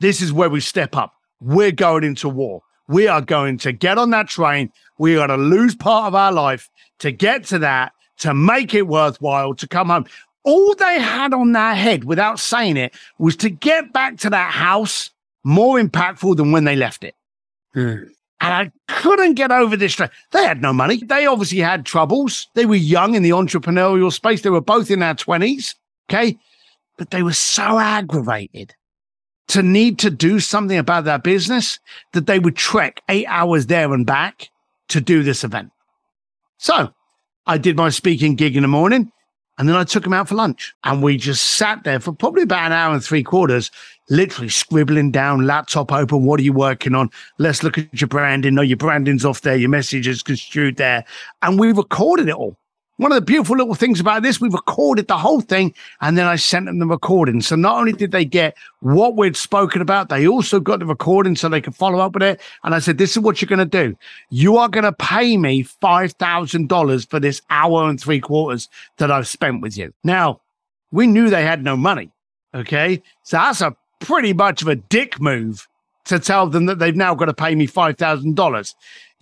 This 0.00 0.20
is 0.20 0.32
where 0.32 0.50
we 0.50 0.60
step 0.60 0.96
up. 0.96 1.12
We're 1.40 1.70
going 1.70 2.02
into 2.02 2.28
war. 2.28 2.62
We 2.88 3.08
are 3.08 3.20
going 3.20 3.58
to 3.58 3.72
get 3.72 3.98
on 3.98 4.10
that 4.10 4.28
train. 4.28 4.72
We 4.98 5.14
are 5.16 5.26
going 5.26 5.38
to 5.38 5.44
lose 5.44 5.74
part 5.74 6.06
of 6.06 6.14
our 6.14 6.32
life 6.32 6.68
to 6.98 7.10
get 7.10 7.44
to 7.46 7.58
that, 7.60 7.92
to 8.18 8.34
make 8.34 8.74
it 8.74 8.86
worthwhile, 8.86 9.54
to 9.54 9.66
come 9.66 9.88
home. 9.88 10.06
All 10.44 10.74
they 10.74 11.00
had 11.00 11.32
on 11.32 11.52
their 11.52 11.74
head 11.74 12.04
without 12.04 12.38
saying 12.38 12.76
it 12.76 12.94
was 13.18 13.36
to 13.36 13.48
get 13.48 13.92
back 13.92 14.18
to 14.18 14.30
that 14.30 14.52
house 14.52 15.10
more 15.42 15.80
impactful 15.80 16.36
than 16.36 16.52
when 16.52 16.64
they 16.64 16.76
left 16.76 17.04
it. 17.04 17.14
Mm. 17.74 18.10
And 18.40 18.52
I 18.52 18.92
couldn't 18.92 19.34
get 19.34 19.50
over 19.50 19.76
this. 19.76 19.96
They 19.96 20.44
had 20.44 20.60
no 20.60 20.74
money. 20.74 20.98
They 21.02 21.24
obviously 21.24 21.58
had 21.58 21.86
troubles. 21.86 22.48
They 22.54 22.66
were 22.66 22.74
young 22.74 23.14
in 23.14 23.22
the 23.22 23.30
entrepreneurial 23.30 24.12
space. 24.12 24.42
They 24.42 24.50
were 24.50 24.60
both 24.60 24.90
in 24.90 24.98
their 24.98 25.14
20s. 25.14 25.74
Okay. 26.10 26.36
But 26.98 27.10
they 27.10 27.22
were 27.22 27.32
so 27.32 27.78
aggravated 27.78 28.74
to 29.48 29.62
need 29.62 29.98
to 30.00 30.10
do 30.10 30.40
something 30.40 30.78
about 30.78 31.04
their 31.04 31.18
business 31.18 31.78
that 32.12 32.26
they 32.26 32.38
would 32.38 32.56
trek 32.56 33.02
eight 33.08 33.26
hours 33.26 33.66
there 33.66 33.92
and 33.92 34.06
back 34.06 34.48
to 34.88 35.00
do 35.00 35.22
this 35.22 35.44
event. 35.44 35.70
So 36.58 36.92
I 37.46 37.58
did 37.58 37.76
my 37.76 37.90
speaking 37.90 38.36
gig 38.36 38.56
in 38.56 38.62
the 38.62 38.68
morning 38.68 39.12
and 39.58 39.68
then 39.68 39.76
I 39.76 39.84
took 39.84 40.04
him 40.04 40.12
out 40.12 40.28
for 40.28 40.34
lunch 40.34 40.74
and 40.82 41.02
we 41.02 41.16
just 41.16 41.44
sat 41.44 41.84
there 41.84 42.00
for 42.00 42.12
probably 42.12 42.42
about 42.42 42.66
an 42.66 42.72
hour 42.72 42.94
and 42.94 43.04
three 43.04 43.22
quarters, 43.22 43.70
literally 44.08 44.48
scribbling 44.48 45.10
down, 45.10 45.46
laptop 45.46 45.92
open. 45.92 46.24
What 46.24 46.40
are 46.40 46.44
you 46.44 46.52
working 46.52 46.94
on? 46.94 47.10
Let's 47.38 47.62
look 47.62 47.78
at 47.78 48.00
your 48.00 48.08
branding. 48.08 48.54
No, 48.54 48.62
your 48.62 48.76
branding's 48.76 49.24
off 49.24 49.42
there. 49.42 49.56
Your 49.56 49.70
message 49.70 50.08
is 50.08 50.22
construed 50.22 50.76
there. 50.76 51.04
And 51.42 51.58
we 51.58 51.72
recorded 51.72 52.28
it 52.28 52.34
all. 52.34 52.56
One 52.96 53.10
of 53.10 53.16
the 53.16 53.22
beautiful 53.22 53.56
little 53.56 53.74
things 53.74 53.98
about 53.98 54.22
this, 54.22 54.40
we 54.40 54.48
recorded 54.48 55.08
the 55.08 55.18
whole 55.18 55.40
thing 55.40 55.74
and 56.00 56.16
then 56.16 56.26
I 56.26 56.36
sent 56.36 56.66
them 56.66 56.78
the 56.78 56.86
recording. 56.86 57.40
So 57.40 57.56
not 57.56 57.76
only 57.76 57.92
did 57.92 58.12
they 58.12 58.24
get 58.24 58.56
what 58.80 59.16
we'd 59.16 59.36
spoken 59.36 59.82
about, 59.82 60.10
they 60.10 60.28
also 60.28 60.60
got 60.60 60.78
the 60.78 60.86
recording 60.86 61.34
so 61.34 61.48
they 61.48 61.60
could 61.60 61.74
follow 61.74 61.98
up 61.98 62.14
with 62.14 62.22
it. 62.22 62.40
And 62.62 62.72
I 62.72 62.78
said, 62.78 62.98
this 62.98 63.10
is 63.10 63.18
what 63.18 63.42
you're 63.42 63.48
going 63.48 63.58
to 63.58 63.64
do. 63.64 63.96
You 64.30 64.58
are 64.58 64.68
going 64.68 64.84
to 64.84 64.92
pay 64.92 65.36
me 65.36 65.64
$5,000 65.64 67.10
for 67.10 67.18
this 67.18 67.42
hour 67.50 67.88
and 67.88 68.00
three 68.00 68.20
quarters 68.20 68.68
that 68.98 69.10
I've 69.10 69.26
spent 69.26 69.60
with 69.60 69.76
you. 69.76 69.92
Now, 70.04 70.40
we 70.92 71.08
knew 71.08 71.30
they 71.30 71.44
had 71.44 71.64
no 71.64 71.76
money. 71.76 72.12
Okay. 72.54 73.02
So 73.24 73.38
that's 73.38 73.60
a 73.60 73.76
pretty 73.98 74.32
much 74.32 74.62
of 74.62 74.68
a 74.68 74.76
dick 74.76 75.20
move 75.20 75.66
to 76.04 76.20
tell 76.20 76.46
them 76.48 76.66
that 76.66 76.78
they've 76.78 76.94
now 76.94 77.14
got 77.14 77.24
to 77.24 77.34
pay 77.34 77.54
me 77.56 77.66
$5,000 77.66 78.74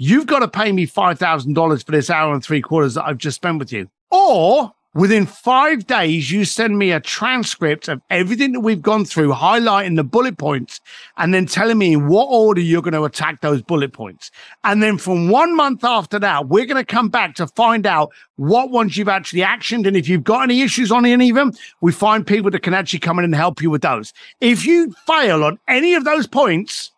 you've 0.03 0.27
got 0.27 0.41
to 0.41 0.49
pay 0.49 0.73
me 0.73 0.85
$5,000 0.85 1.87
for 1.87 1.93
this 1.93 2.11
hour 2.11 2.35
and 2.35 2.43
three 2.43 2.61
quarters 2.61 2.95
that 2.95 3.05
I've 3.05 3.19
just 3.19 3.37
spent 3.37 3.61
with 3.61 3.73
you. 3.73 3.89
Or 4.11 4.73
within 4.95 5.27
five 5.27 5.87
days, 5.87 6.29
you 6.29 6.45
send 6.45 6.77
me 6.77 6.91
a 6.91 6.99
transcript 6.99 7.87
of 7.87 8.03
everything 8.11 8.51
that 8.51 8.61
we've 8.61 8.83
gone 8.83 9.05
through, 9.05 9.33
highlighting 9.33 9.95
the 9.95 10.03
bullet 10.03 10.39
points, 10.39 10.81
and 11.19 11.33
then 11.33 11.47
telling 11.47 11.79
me 11.79 11.93
in 11.93 12.09
what 12.09 12.25
order 12.25 12.61
you're 12.61 12.83
going 12.83 12.95
to 12.95 13.05
attack 13.05 13.43
those 13.43 13.63
bullet 13.63 13.93
points. 13.93 14.33
And 14.65 14.83
then 14.83 14.99
from 14.99 15.29
one 15.29 15.55
month 15.55 15.85
after 15.85 16.19
that, 16.19 16.49
we're 16.49 16.67
going 16.67 16.85
to 16.85 16.95
come 16.95 17.09
back 17.09 17.37
to 17.37 17.47
find 17.47 17.87
out 17.87 18.11
what 18.35 18.73
ones 18.73 18.97
you've 18.97 19.09
actually 19.09 19.43
actioned. 19.43 19.87
And 19.87 19.97
if 19.97 20.09
you've 20.09 20.25
got 20.25 20.43
any 20.43 20.63
issues 20.63 20.91
on 20.91 21.07
any 21.07 21.31
of 21.31 21.37
them, 21.37 21.53
we 21.81 21.93
find 21.93 22.27
people 22.27 22.51
that 22.51 22.65
can 22.65 22.75
actually 22.75 22.99
come 22.99 23.21
in 23.21 23.25
and 23.25 23.37
help 23.37 23.63
you 23.63 23.71
with 23.71 23.83
those. 23.83 24.13
If 24.41 24.67
you 24.67 24.93
fail 25.07 25.45
on 25.45 25.61
any 25.69 25.95
of 25.95 26.03
those 26.03 26.27
points, 26.27 26.92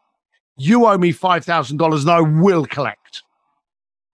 you 0.56 0.86
owe 0.86 0.98
me 0.98 1.12
$5,000 1.12 2.00
and 2.00 2.10
I 2.10 2.20
will 2.20 2.64
collect. 2.66 3.22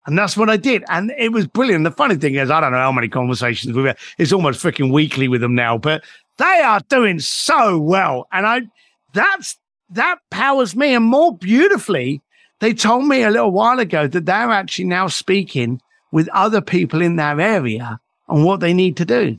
And 0.06 0.18
that's 0.18 0.38
what 0.38 0.50
I 0.50 0.56
did. 0.56 0.86
And 0.88 1.12
it 1.18 1.34
was 1.34 1.48
brilliant. 1.48 1.84
The 1.84 1.92
funny 1.92 2.16
thing 2.16 2.36
is, 2.36 2.50
I 2.50 2.62
don't 2.62 2.72
know 2.72 2.78
how 2.78 2.92
many 2.94 3.10
conversations 3.10 3.76
we've 3.76 3.86
had. 3.86 3.98
It's 4.18 4.32
almost 4.32 4.64
freaking 4.64 4.92
weekly 4.92 5.28
with 5.28 5.42
them 5.42 5.54
now, 5.54 5.78
but 5.78 6.04
they 6.38 6.62
are 6.64 6.80
doing 6.88 7.20
so 7.20 7.78
well. 7.78 8.28
And 8.32 8.46
I, 8.48 8.62
that's, 9.14 9.58
that 9.90 10.20
powers 10.32 10.76
me. 10.76 10.94
And 10.94 11.04
more 11.04 11.38
beautifully, 11.38 12.22
they 12.60 12.74
told 12.74 13.06
me 13.06 13.24
a 13.24 13.30
little 13.30 13.52
while 13.52 13.80
ago 13.80 14.08
that 14.08 14.26
they're 14.26 14.52
actually 14.52 14.86
now 14.86 15.08
speaking 15.08 15.82
with 16.12 16.30
other 16.30 16.62
people 16.62 17.02
in 17.02 17.18
their 17.18 17.40
area 17.40 18.00
on 18.30 18.44
what 18.44 18.62
they 18.62 18.74
need 18.74 18.96
to 18.98 19.06
do. 19.06 19.38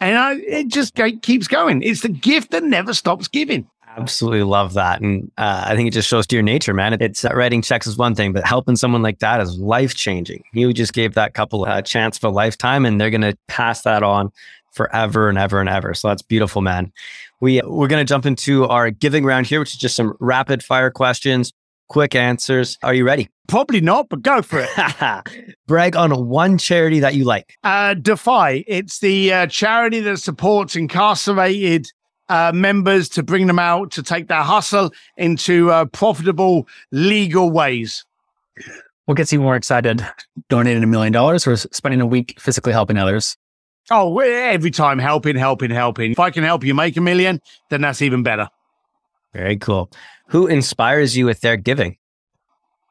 And 0.00 0.18
I, 0.18 0.34
it 0.34 0.68
just 0.68 0.98
keeps 1.22 1.48
going. 1.48 1.82
It's 1.82 2.02
the 2.02 2.08
gift 2.08 2.50
that 2.50 2.64
never 2.64 2.92
stops 2.92 3.28
giving. 3.28 3.68
Absolutely 3.98 4.44
love 4.44 4.74
that. 4.74 5.00
And 5.00 5.30
uh, 5.38 5.64
I 5.66 5.74
think 5.74 5.88
it 5.88 5.90
just 5.90 6.08
shows 6.08 6.26
to 6.28 6.36
your 6.36 6.42
nature, 6.44 6.72
man. 6.72 6.96
It's 7.00 7.24
uh, 7.24 7.30
writing 7.34 7.62
checks 7.62 7.86
is 7.86 7.96
one 7.96 8.14
thing, 8.14 8.32
but 8.32 8.46
helping 8.46 8.76
someone 8.76 9.02
like 9.02 9.18
that 9.18 9.40
is 9.40 9.58
life 9.58 9.94
changing. 9.94 10.44
You 10.52 10.72
just 10.72 10.92
gave 10.92 11.14
that 11.14 11.34
couple 11.34 11.64
a 11.64 11.82
chance 11.82 12.16
of 12.16 12.24
a 12.24 12.28
lifetime 12.28 12.86
and 12.86 13.00
they're 13.00 13.10
going 13.10 13.22
to 13.22 13.36
pass 13.48 13.82
that 13.82 14.04
on 14.04 14.30
forever 14.70 15.28
and 15.28 15.36
ever 15.36 15.58
and 15.58 15.68
ever. 15.68 15.94
So 15.94 16.08
that's 16.08 16.22
beautiful, 16.22 16.62
man. 16.62 16.92
We, 17.40 17.60
we're 17.64 17.88
going 17.88 18.04
to 18.04 18.08
jump 18.08 18.24
into 18.24 18.66
our 18.68 18.90
giving 18.90 19.24
round 19.24 19.46
here, 19.46 19.58
which 19.58 19.72
is 19.72 19.80
just 19.80 19.96
some 19.96 20.16
rapid 20.20 20.62
fire 20.62 20.90
questions, 20.90 21.52
quick 21.88 22.14
answers. 22.14 22.78
Are 22.84 22.94
you 22.94 23.04
ready? 23.04 23.28
Probably 23.48 23.80
not, 23.80 24.08
but 24.10 24.22
go 24.22 24.42
for 24.42 24.64
it. 24.64 25.48
Brag 25.66 25.96
on 25.96 26.28
one 26.28 26.56
charity 26.58 27.00
that 27.00 27.16
you 27.16 27.24
like. 27.24 27.56
Uh, 27.64 27.94
Defy. 27.94 28.62
It's 28.68 29.00
the 29.00 29.32
uh, 29.32 29.46
charity 29.48 29.98
that 30.00 30.18
supports 30.18 30.76
incarcerated 30.76 31.90
uh, 32.28 32.52
members 32.54 33.08
to 33.10 33.22
bring 33.22 33.46
them 33.46 33.58
out 33.58 33.90
to 33.92 34.02
take 34.02 34.28
their 34.28 34.42
hustle 34.42 34.92
into 35.16 35.70
uh, 35.70 35.84
profitable, 35.86 36.68
legal 36.90 37.50
ways. 37.50 38.04
What 39.06 39.16
gets 39.16 39.32
you 39.32 39.40
more 39.40 39.56
excited? 39.56 40.06
Donating 40.48 40.82
a 40.82 40.86
million 40.86 41.12
dollars 41.12 41.46
or 41.46 41.56
spending 41.56 42.00
a 42.00 42.06
week 42.06 42.38
physically 42.38 42.72
helping 42.72 42.98
others? 42.98 43.36
Oh, 43.90 44.18
every 44.18 44.70
time 44.70 44.98
helping, 44.98 45.36
helping, 45.36 45.70
helping. 45.70 46.12
If 46.12 46.18
I 46.18 46.30
can 46.30 46.44
help 46.44 46.62
you 46.62 46.74
make 46.74 46.96
a 46.98 47.00
million, 47.00 47.40
then 47.70 47.80
that's 47.80 48.02
even 48.02 48.22
better. 48.22 48.50
Very 49.32 49.56
cool. 49.56 49.90
Who 50.28 50.46
inspires 50.46 51.16
you 51.16 51.24
with 51.24 51.40
their 51.40 51.56
giving? 51.56 51.96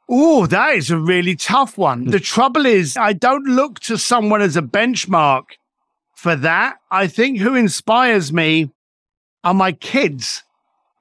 Oh, 0.10 0.48
that 0.48 0.74
is 0.74 0.90
a 0.90 0.98
really 0.98 1.36
tough 1.36 1.78
one. 1.78 2.06
The 2.06 2.20
trouble 2.20 2.66
is, 2.66 2.98
I 2.98 3.14
don't 3.14 3.46
look 3.46 3.80
to 3.82 3.98
someone 3.98 4.42
as 4.42 4.56
a 4.56 4.62
benchmark 4.62 5.44
for 6.16 6.36
that. 6.36 6.78
I 6.90 7.08
think 7.08 7.40
who 7.40 7.56
inspires 7.56 8.32
me 8.32 8.72
are 9.48 9.54
my 9.54 9.72
kids. 9.72 10.44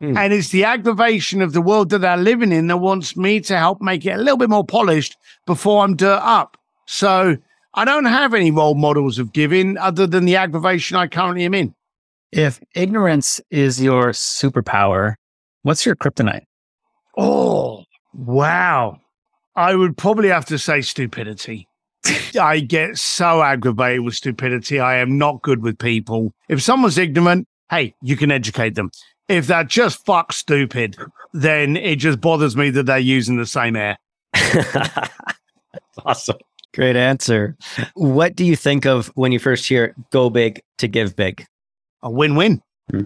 Hmm. 0.01 0.17
And 0.17 0.33
it's 0.33 0.51
the 0.51 0.65
aggravation 0.65 1.43
of 1.43 1.53
the 1.53 1.63
world 1.63 1.91
that 1.91 1.99
they're 1.99 2.17
living 2.17 2.53
in 2.53 2.67
that 2.67 2.79
wants 2.79 3.17
me 3.17 3.41
to 3.41 3.57
help 3.59 3.81
make 3.81 4.05
it 4.05 4.11
a 4.11 4.19
little 4.19 4.37
bit 4.37 4.51
more 4.51 4.65
polished 4.65 5.17
before 5.47 5.83
I'm 5.83 5.97
dirt 5.97 6.21
up. 6.23 6.57
So 6.87 7.37
I 7.75 7.85
don't 7.85 8.05
have 8.05 8.35
any 8.35 8.51
role 8.51 8.75
models 8.75 9.19
of 9.19 9.33
giving 9.33 9.79
other 9.79 10.07
than 10.07 10.25
the 10.27 10.37
aggravation 10.37 10.97
I 10.97 11.07
currently 11.07 11.45
am 11.45 11.55
in. 11.55 11.75
If 12.33 12.61
ignorance 12.75 13.41
is 13.51 13.83
your 13.83 14.11
superpower, 14.11 15.15
what's 15.63 15.87
your 15.87 15.97
kryptonite? 15.97 16.45
Oh, 17.17 17.85
Wow. 18.17 19.01
I 19.55 19.75
would 19.75 19.97
probably 19.97 20.29
have 20.29 20.45
to 20.47 20.59
say 20.59 20.81
stupidity. 20.81 21.69
I 22.41 22.61
get 22.61 22.99
so 22.99 23.43
aggravated 23.43 24.03
with 24.03 24.15
stupidity. 24.15 24.81
I 24.81 24.97
am 24.97 25.19
not 25.19 25.43
good 25.43 25.63
with 25.63 25.79
people. 25.79 26.33
If 26.49 26.63
someone's 26.63 26.99
ignorant, 26.99 27.47
hey, 27.71 27.95
you 28.03 28.17
can 28.17 28.31
educate 28.31 28.75
them. 28.75 28.91
If 29.29 29.49
they're 29.49 29.65
just 29.65 30.05
fuck 30.07 30.33
stupid, 30.33 30.97
then 31.33 31.77
it 31.77 31.97
just 31.97 32.21
bothers 32.21 32.57
me 32.57 32.71
that 32.71 32.85
they're 32.85 32.99
using 32.99 33.37
the 33.37 33.47
same 33.47 33.77
air. 33.77 33.99
awesome. 36.05 36.37
Great 36.75 36.97
answer. 36.97 37.57
What 37.95 38.37
do 38.37 38.45
you 38.45 38.55
think 38.55 38.85
of 38.87 39.09
when 39.15 39.33
you 39.33 39.39
first 39.39 39.67
hear 39.67 39.95
go 40.11 40.31
big 40.31 40.61
to 40.79 40.87
give 40.87 41.17
big? 41.17 41.45
A 42.03 42.11
win 42.11 42.37
win. 42.37 42.63
Hmm. 42.91 43.05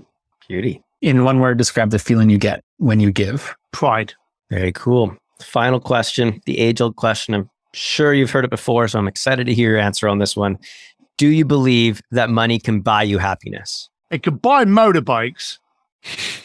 Beauty. 0.48 0.82
In 1.00 1.24
one 1.24 1.40
word, 1.40 1.56
describe 1.56 1.90
the 1.90 1.98
feeling 1.98 2.28
you 2.28 2.36
get 2.36 2.62
when 2.78 3.00
you 3.00 3.11
give. 3.11 3.54
Pride. 3.72 4.12
Very 4.50 4.72
cool. 4.72 5.16
Final 5.40 5.80
question, 5.80 6.42
the 6.44 6.58
age 6.58 6.80
old 6.80 6.96
question. 6.96 7.34
I'm 7.34 7.48
sure 7.72 8.12
you've 8.12 8.30
heard 8.30 8.44
it 8.44 8.50
before, 8.50 8.88
so 8.88 8.98
I'm 8.98 9.08
excited 9.08 9.46
to 9.46 9.54
hear 9.54 9.70
your 9.70 9.78
answer 9.78 10.08
on 10.08 10.18
this 10.18 10.36
one. 10.36 10.58
Do 11.16 11.28
you 11.28 11.44
believe 11.44 12.02
that 12.11 12.28
money 12.28 12.58
can 12.58 12.80
buy 12.80 13.04
you 13.04 13.18
happiness? 13.18 13.88
It 14.11 14.22
could 14.22 14.42
buy 14.42 14.64
motorbikes, 14.64 15.58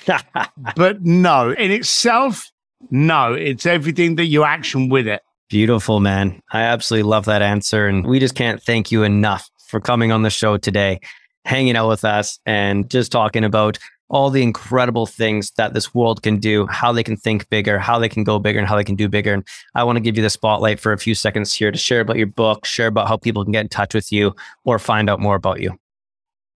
but 0.76 1.02
no, 1.04 1.52
in 1.52 1.72
itself, 1.72 2.52
no. 2.90 3.34
It's 3.34 3.66
everything 3.66 4.16
that 4.16 4.26
you 4.26 4.44
action 4.44 4.90
with 4.90 5.08
it. 5.08 5.22
Beautiful, 5.50 6.00
man. 6.00 6.42
I 6.52 6.62
absolutely 6.62 7.10
love 7.10 7.26
that 7.26 7.42
answer. 7.42 7.88
And 7.88 8.06
we 8.06 8.20
just 8.20 8.36
can't 8.36 8.62
thank 8.62 8.92
you 8.92 9.04
enough 9.04 9.50
for 9.68 9.80
coming 9.80 10.12
on 10.12 10.24
the 10.24 10.30
show 10.30 10.58
today, 10.58 11.00
hanging 11.46 11.76
out 11.76 11.88
with 11.88 12.04
us, 12.04 12.40
and 12.46 12.90
just 12.90 13.12
talking 13.12 13.44
about 13.44 13.78
all 14.10 14.30
the 14.30 14.44
incredible 14.44 15.06
things 15.06 15.52
that 15.58 15.74
this 15.74 15.94
world 15.94 16.22
can 16.22 16.38
do, 16.38 16.68
how 16.68 16.92
they 16.92 17.04
can 17.04 17.18
think 17.18 17.50
bigger, 17.50 17.80
how 17.80 17.98
they 17.98 18.10
can 18.10 18.24
go 18.24 18.38
bigger, 18.38 18.60
and 18.60 18.68
how 18.68 18.76
they 18.76 18.84
can 18.84 18.96
do 18.96 19.10
bigger. 19.10 19.34
And 19.34 19.48
I 19.74 19.84
want 19.84 19.96
to 19.98 20.02
give 20.02 20.16
you 20.16 20.24
the 20.24 20.30
spotlight 20.30 20.80
for 20.80 20.94
a 20.94 20.98
few 20.98 21.16
seconds 21.16 21.54
here 21.54 21.72
to 21.72 21.78
share 21.78 22.02
about 22.02 22.18
your 22.18 22.28
book, 22.28 22.66
share 22.66 22.88
about 22.88 23.08
how 23.08 23.18
people 23.18 23.44
can 23.44 23.52
get 23.52 23.62
in 23.62 23.70
touch 23.70 23.94
with 23.94 24.12
you 24.12 24.36
or 24.64 24.78
find 24.78 25.10
out 25.10 25.20
more 25.20 25.36
about 25.36 25.60
you. 25.60 25.78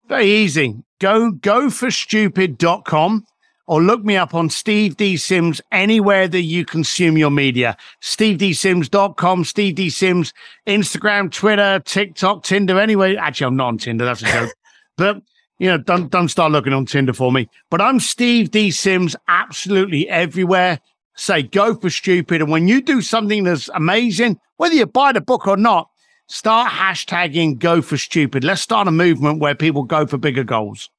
Very 0.08 0.26
easy. 0.26 0.76
Go 1.00 1.32
go 1.32 1.68
for 1.68 1.90
stupid.com 1.90 3.26
or 3.66 3.82
look 3.82 4.04
me 4.04 4.16
up 4.16 4.34
on 4.34 4.48
Steve 4.48 4.96
D. 4.96 5.16
Sims 5.16 5.60
anywhere 5.72 6.28
that 6.28 6.42
you 6.42 6.64
consume 6.64 7.18
your 7.18 7.30
media. 7.30 7.76
SteveDSims.com, 8.02 9.44
Steve 9.44 9.74
D. 9.74 9.90
Sims, 9.90 10.32
Instagram, 10.66 11.30
Twitter, 11.32 11.80
TikTok, 11.84 12.44
Tinder, 12.44 12.78
anyway. 12.78 13.16
Actually, 13.16 13.48
I'm 13.48 13.56
not 13.56 13.68
on 13.68 13.78
Tinder. 13.78 14.04
That's 14.04 14.22
a 14.22 14.26
joke. 14.26 14.50
but 14.96 15.22
you 15.58 15.68
know, 15.68 15.78
don't 15.78 16.10
don't 16.10 16.28
start 16.28 16.52
looking 16.52 16.72
on 16.72 16.86
Tinder 16.86 17.12
for 17.12 17.32
me. 17.32 17.48
But 17.70 17.80
I'm 17.80 17.98
Steve 17.98 18.50
D 18.50 18.70
Sims, 18.70 19.16
absolutely 19.28 20.08
everywhere. 20.08 20.80
Say 21.16 21.42
go 21.42 21.74
for 21.74 21.90
stupid, 21.90 22.42
and 22.42 22.50
when 22.50 22.68
you 22.68 22.80
do 22.80 23.00
something 23.00 23.44
that's 23.44 23.68
amazing, 23.70 24.38
whether 24.58 24.74
you 24.74 24.86
buy 24.86 25.12
the 25.12 25.20
book 25.20 25.48
or 25.48 25.56
not, 25.56 25.90
start 26.28 26.70
hashtagging 26.70 27.58
go 27.58 27.82
for 27.82 27.96
stupid. 27.96 28.44
Let's 28.44 28.62
start 28.62 28.88
a 28.88 28.92
movement 28.92 29.40
where 29.40 29.54
people 29.54 29.82
go 29.82 30.06
for 30.06 30.18
bigger 30.18 30.44
goals. 30.44 30.90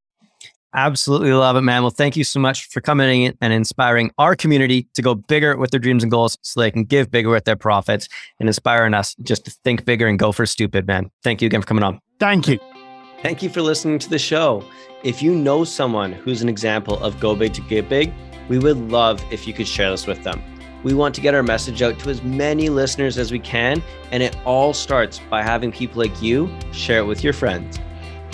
Absolutely 0.75 1.31
love 1.33 1.55
it, 1.55 1.61
man. 1.61 1.81
Well, 1.81 1.91
thank 1.91 2.15
you 2.15 2.23
so 2.23 2.39
much 2.39 2.67
for 2.67 2.81
coming 2.81 3.23
in 3.23 3.37
and 3.41 3.53
inspiring 3.53 4.11
our 4.17 4.35
community 4.35 4.87
to 4.93 5.01
go 5.01 5.15
bigger 5.15 5.57
with 5.57 5.71
their 5.71 5.79
dreams 5.79 6.03
and 6.03 6.11
goals 6.11 6.37
so 6.41 6.59
they 6.59 6.71
can 6.71 6.83
give 6.83 7.09
bigger 7.09 7.29
with 7.29 7.45
their 7.45 7.55
profits 7.55 8.07
and 8.39 8.47
inspiring 8.47 8.93
us 8.93 9.15
just 9.23 9.45
to 9.45 9.51
think 9.63 9.85
bigger 9.85 10.07
and 10.07 10.19
go 10.19 10.31
for 10.31 10.45
stupid, 10.45 10.85
man. 10.85 11.09
Thank 11.23 11.41
you 11.41 11.47
again 11.47 11.61
for 11.61 11.67
coming 11.67 11.83
on. 11.83 11.99
Thank 12.19 12.47
you. 12.47 12.59
Thank 13.21 13.41
you 13.41 13.49
for 13.49 13.61
listening 13.61 13.97
to 13.99 14.09
the 14.09 14.19
show. 14.19 14.63
If 15.03 15.23
you 15.23 15.33
know 15.33 15.63
someone 15.63 16.11
who's 16.11 16.41
an 16.41 16.49
example 16.49 16.99
of 16.99 17.19
go 17.19 17.35
big 17.35 17.53
to 17.53 17.61
give 17.61 17.89
big, 17.89 18.13
we 18.49 18.59
would 18.59 18.77
love 18.91 19.23
if 19.31 19.47
you 19.47 19.53
could 19.53 19.67
share 19.67 19.89
this 19.89 20.05
with 20.05 20.23
them. 20.23 20.41
We 20.87 20.93
want 20.93 21.13
to 21.15 21.21
get 21.21 21.35
our 21.35 21.43
message 21.43 21.81
out 21.81 21.99
to 21.99 22.09
as 22.09 22.23
many 22.23 22.69
listeners 22.69 23.17
as 23.17 23.29
we 23.29 23.39
can, 23.39 23.83
and 24.13 24.23
it 24.23 24.37
all 24.45 24.73
starts 24.73 25.19
by 25.29 25.43
having 25.43 25.69
people 25.69 26.01
like 26.01 26.21
you 26.21 26.49
share 26.71 26.99
it 26.99 27.05
with 27.05 27.25
your 27.25 27.33
friends. 27.33 27.77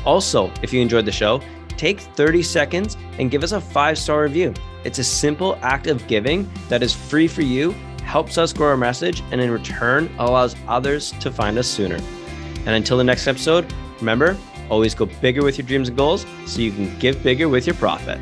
Also, 0.05 0.51
if 0.61 0.71
you 0.71 0.79
enjoyed 0.79 1.05
the 1.05 1.11
show, 1.11 1.41
take 1.77 1.99
30 1.99 2.43
seconds 2.43 2.95
and 3.17 3.31
give 3.31 3.43
us 3.43 3.53
a 3.53 3.59
five 3.59 3.97
star 3.97 4.21
review. 4.21 4.53
It's 4.83 4.99
a 4.99 5.03
simple 5.03 5.57
act 5.63 5.87
of 5.87 6.05
giving 6.05 6.47
that 6.69 6.83
is 6.83 6.93
free 6.93 7.27
for 7.27 7.41
you, 7.41 7.71
helps 8.03 8.37
us 8.37 8.53
grow 8.53 8.67
our 8.67 8.77
message, 8.77 9.23
and 9.31 9.41
in 9.41 9.49
return 9.49 10.13
allows 10.19 10.55
others 10.67 11.11
to 11.21 11.31
find 11.31 11.57
us 11.57 11.67
sooner. 11.67 11.97
And 12.67 12.69
until 12.69 12.99
the 12.99 13.03
next 13.03 13.25
episode, 13.25 13.65
remember, 13.99 14.37
Always 14.69 14.95
go 14.95 15.05
bigger 15.05 15.43
with 15.43 15.57
your 15.57 15.67
dreams 15.67 15.89
and 15.89 15.97
goals 15.97 16.25
so 16.45 16.61
you 16.61 16.71
can 16.71 16.97
give 16.99 17.21
bigger 17.21 17.49
with 17.49 17.67
your 17.67 17.75
profit. 17.75 18.19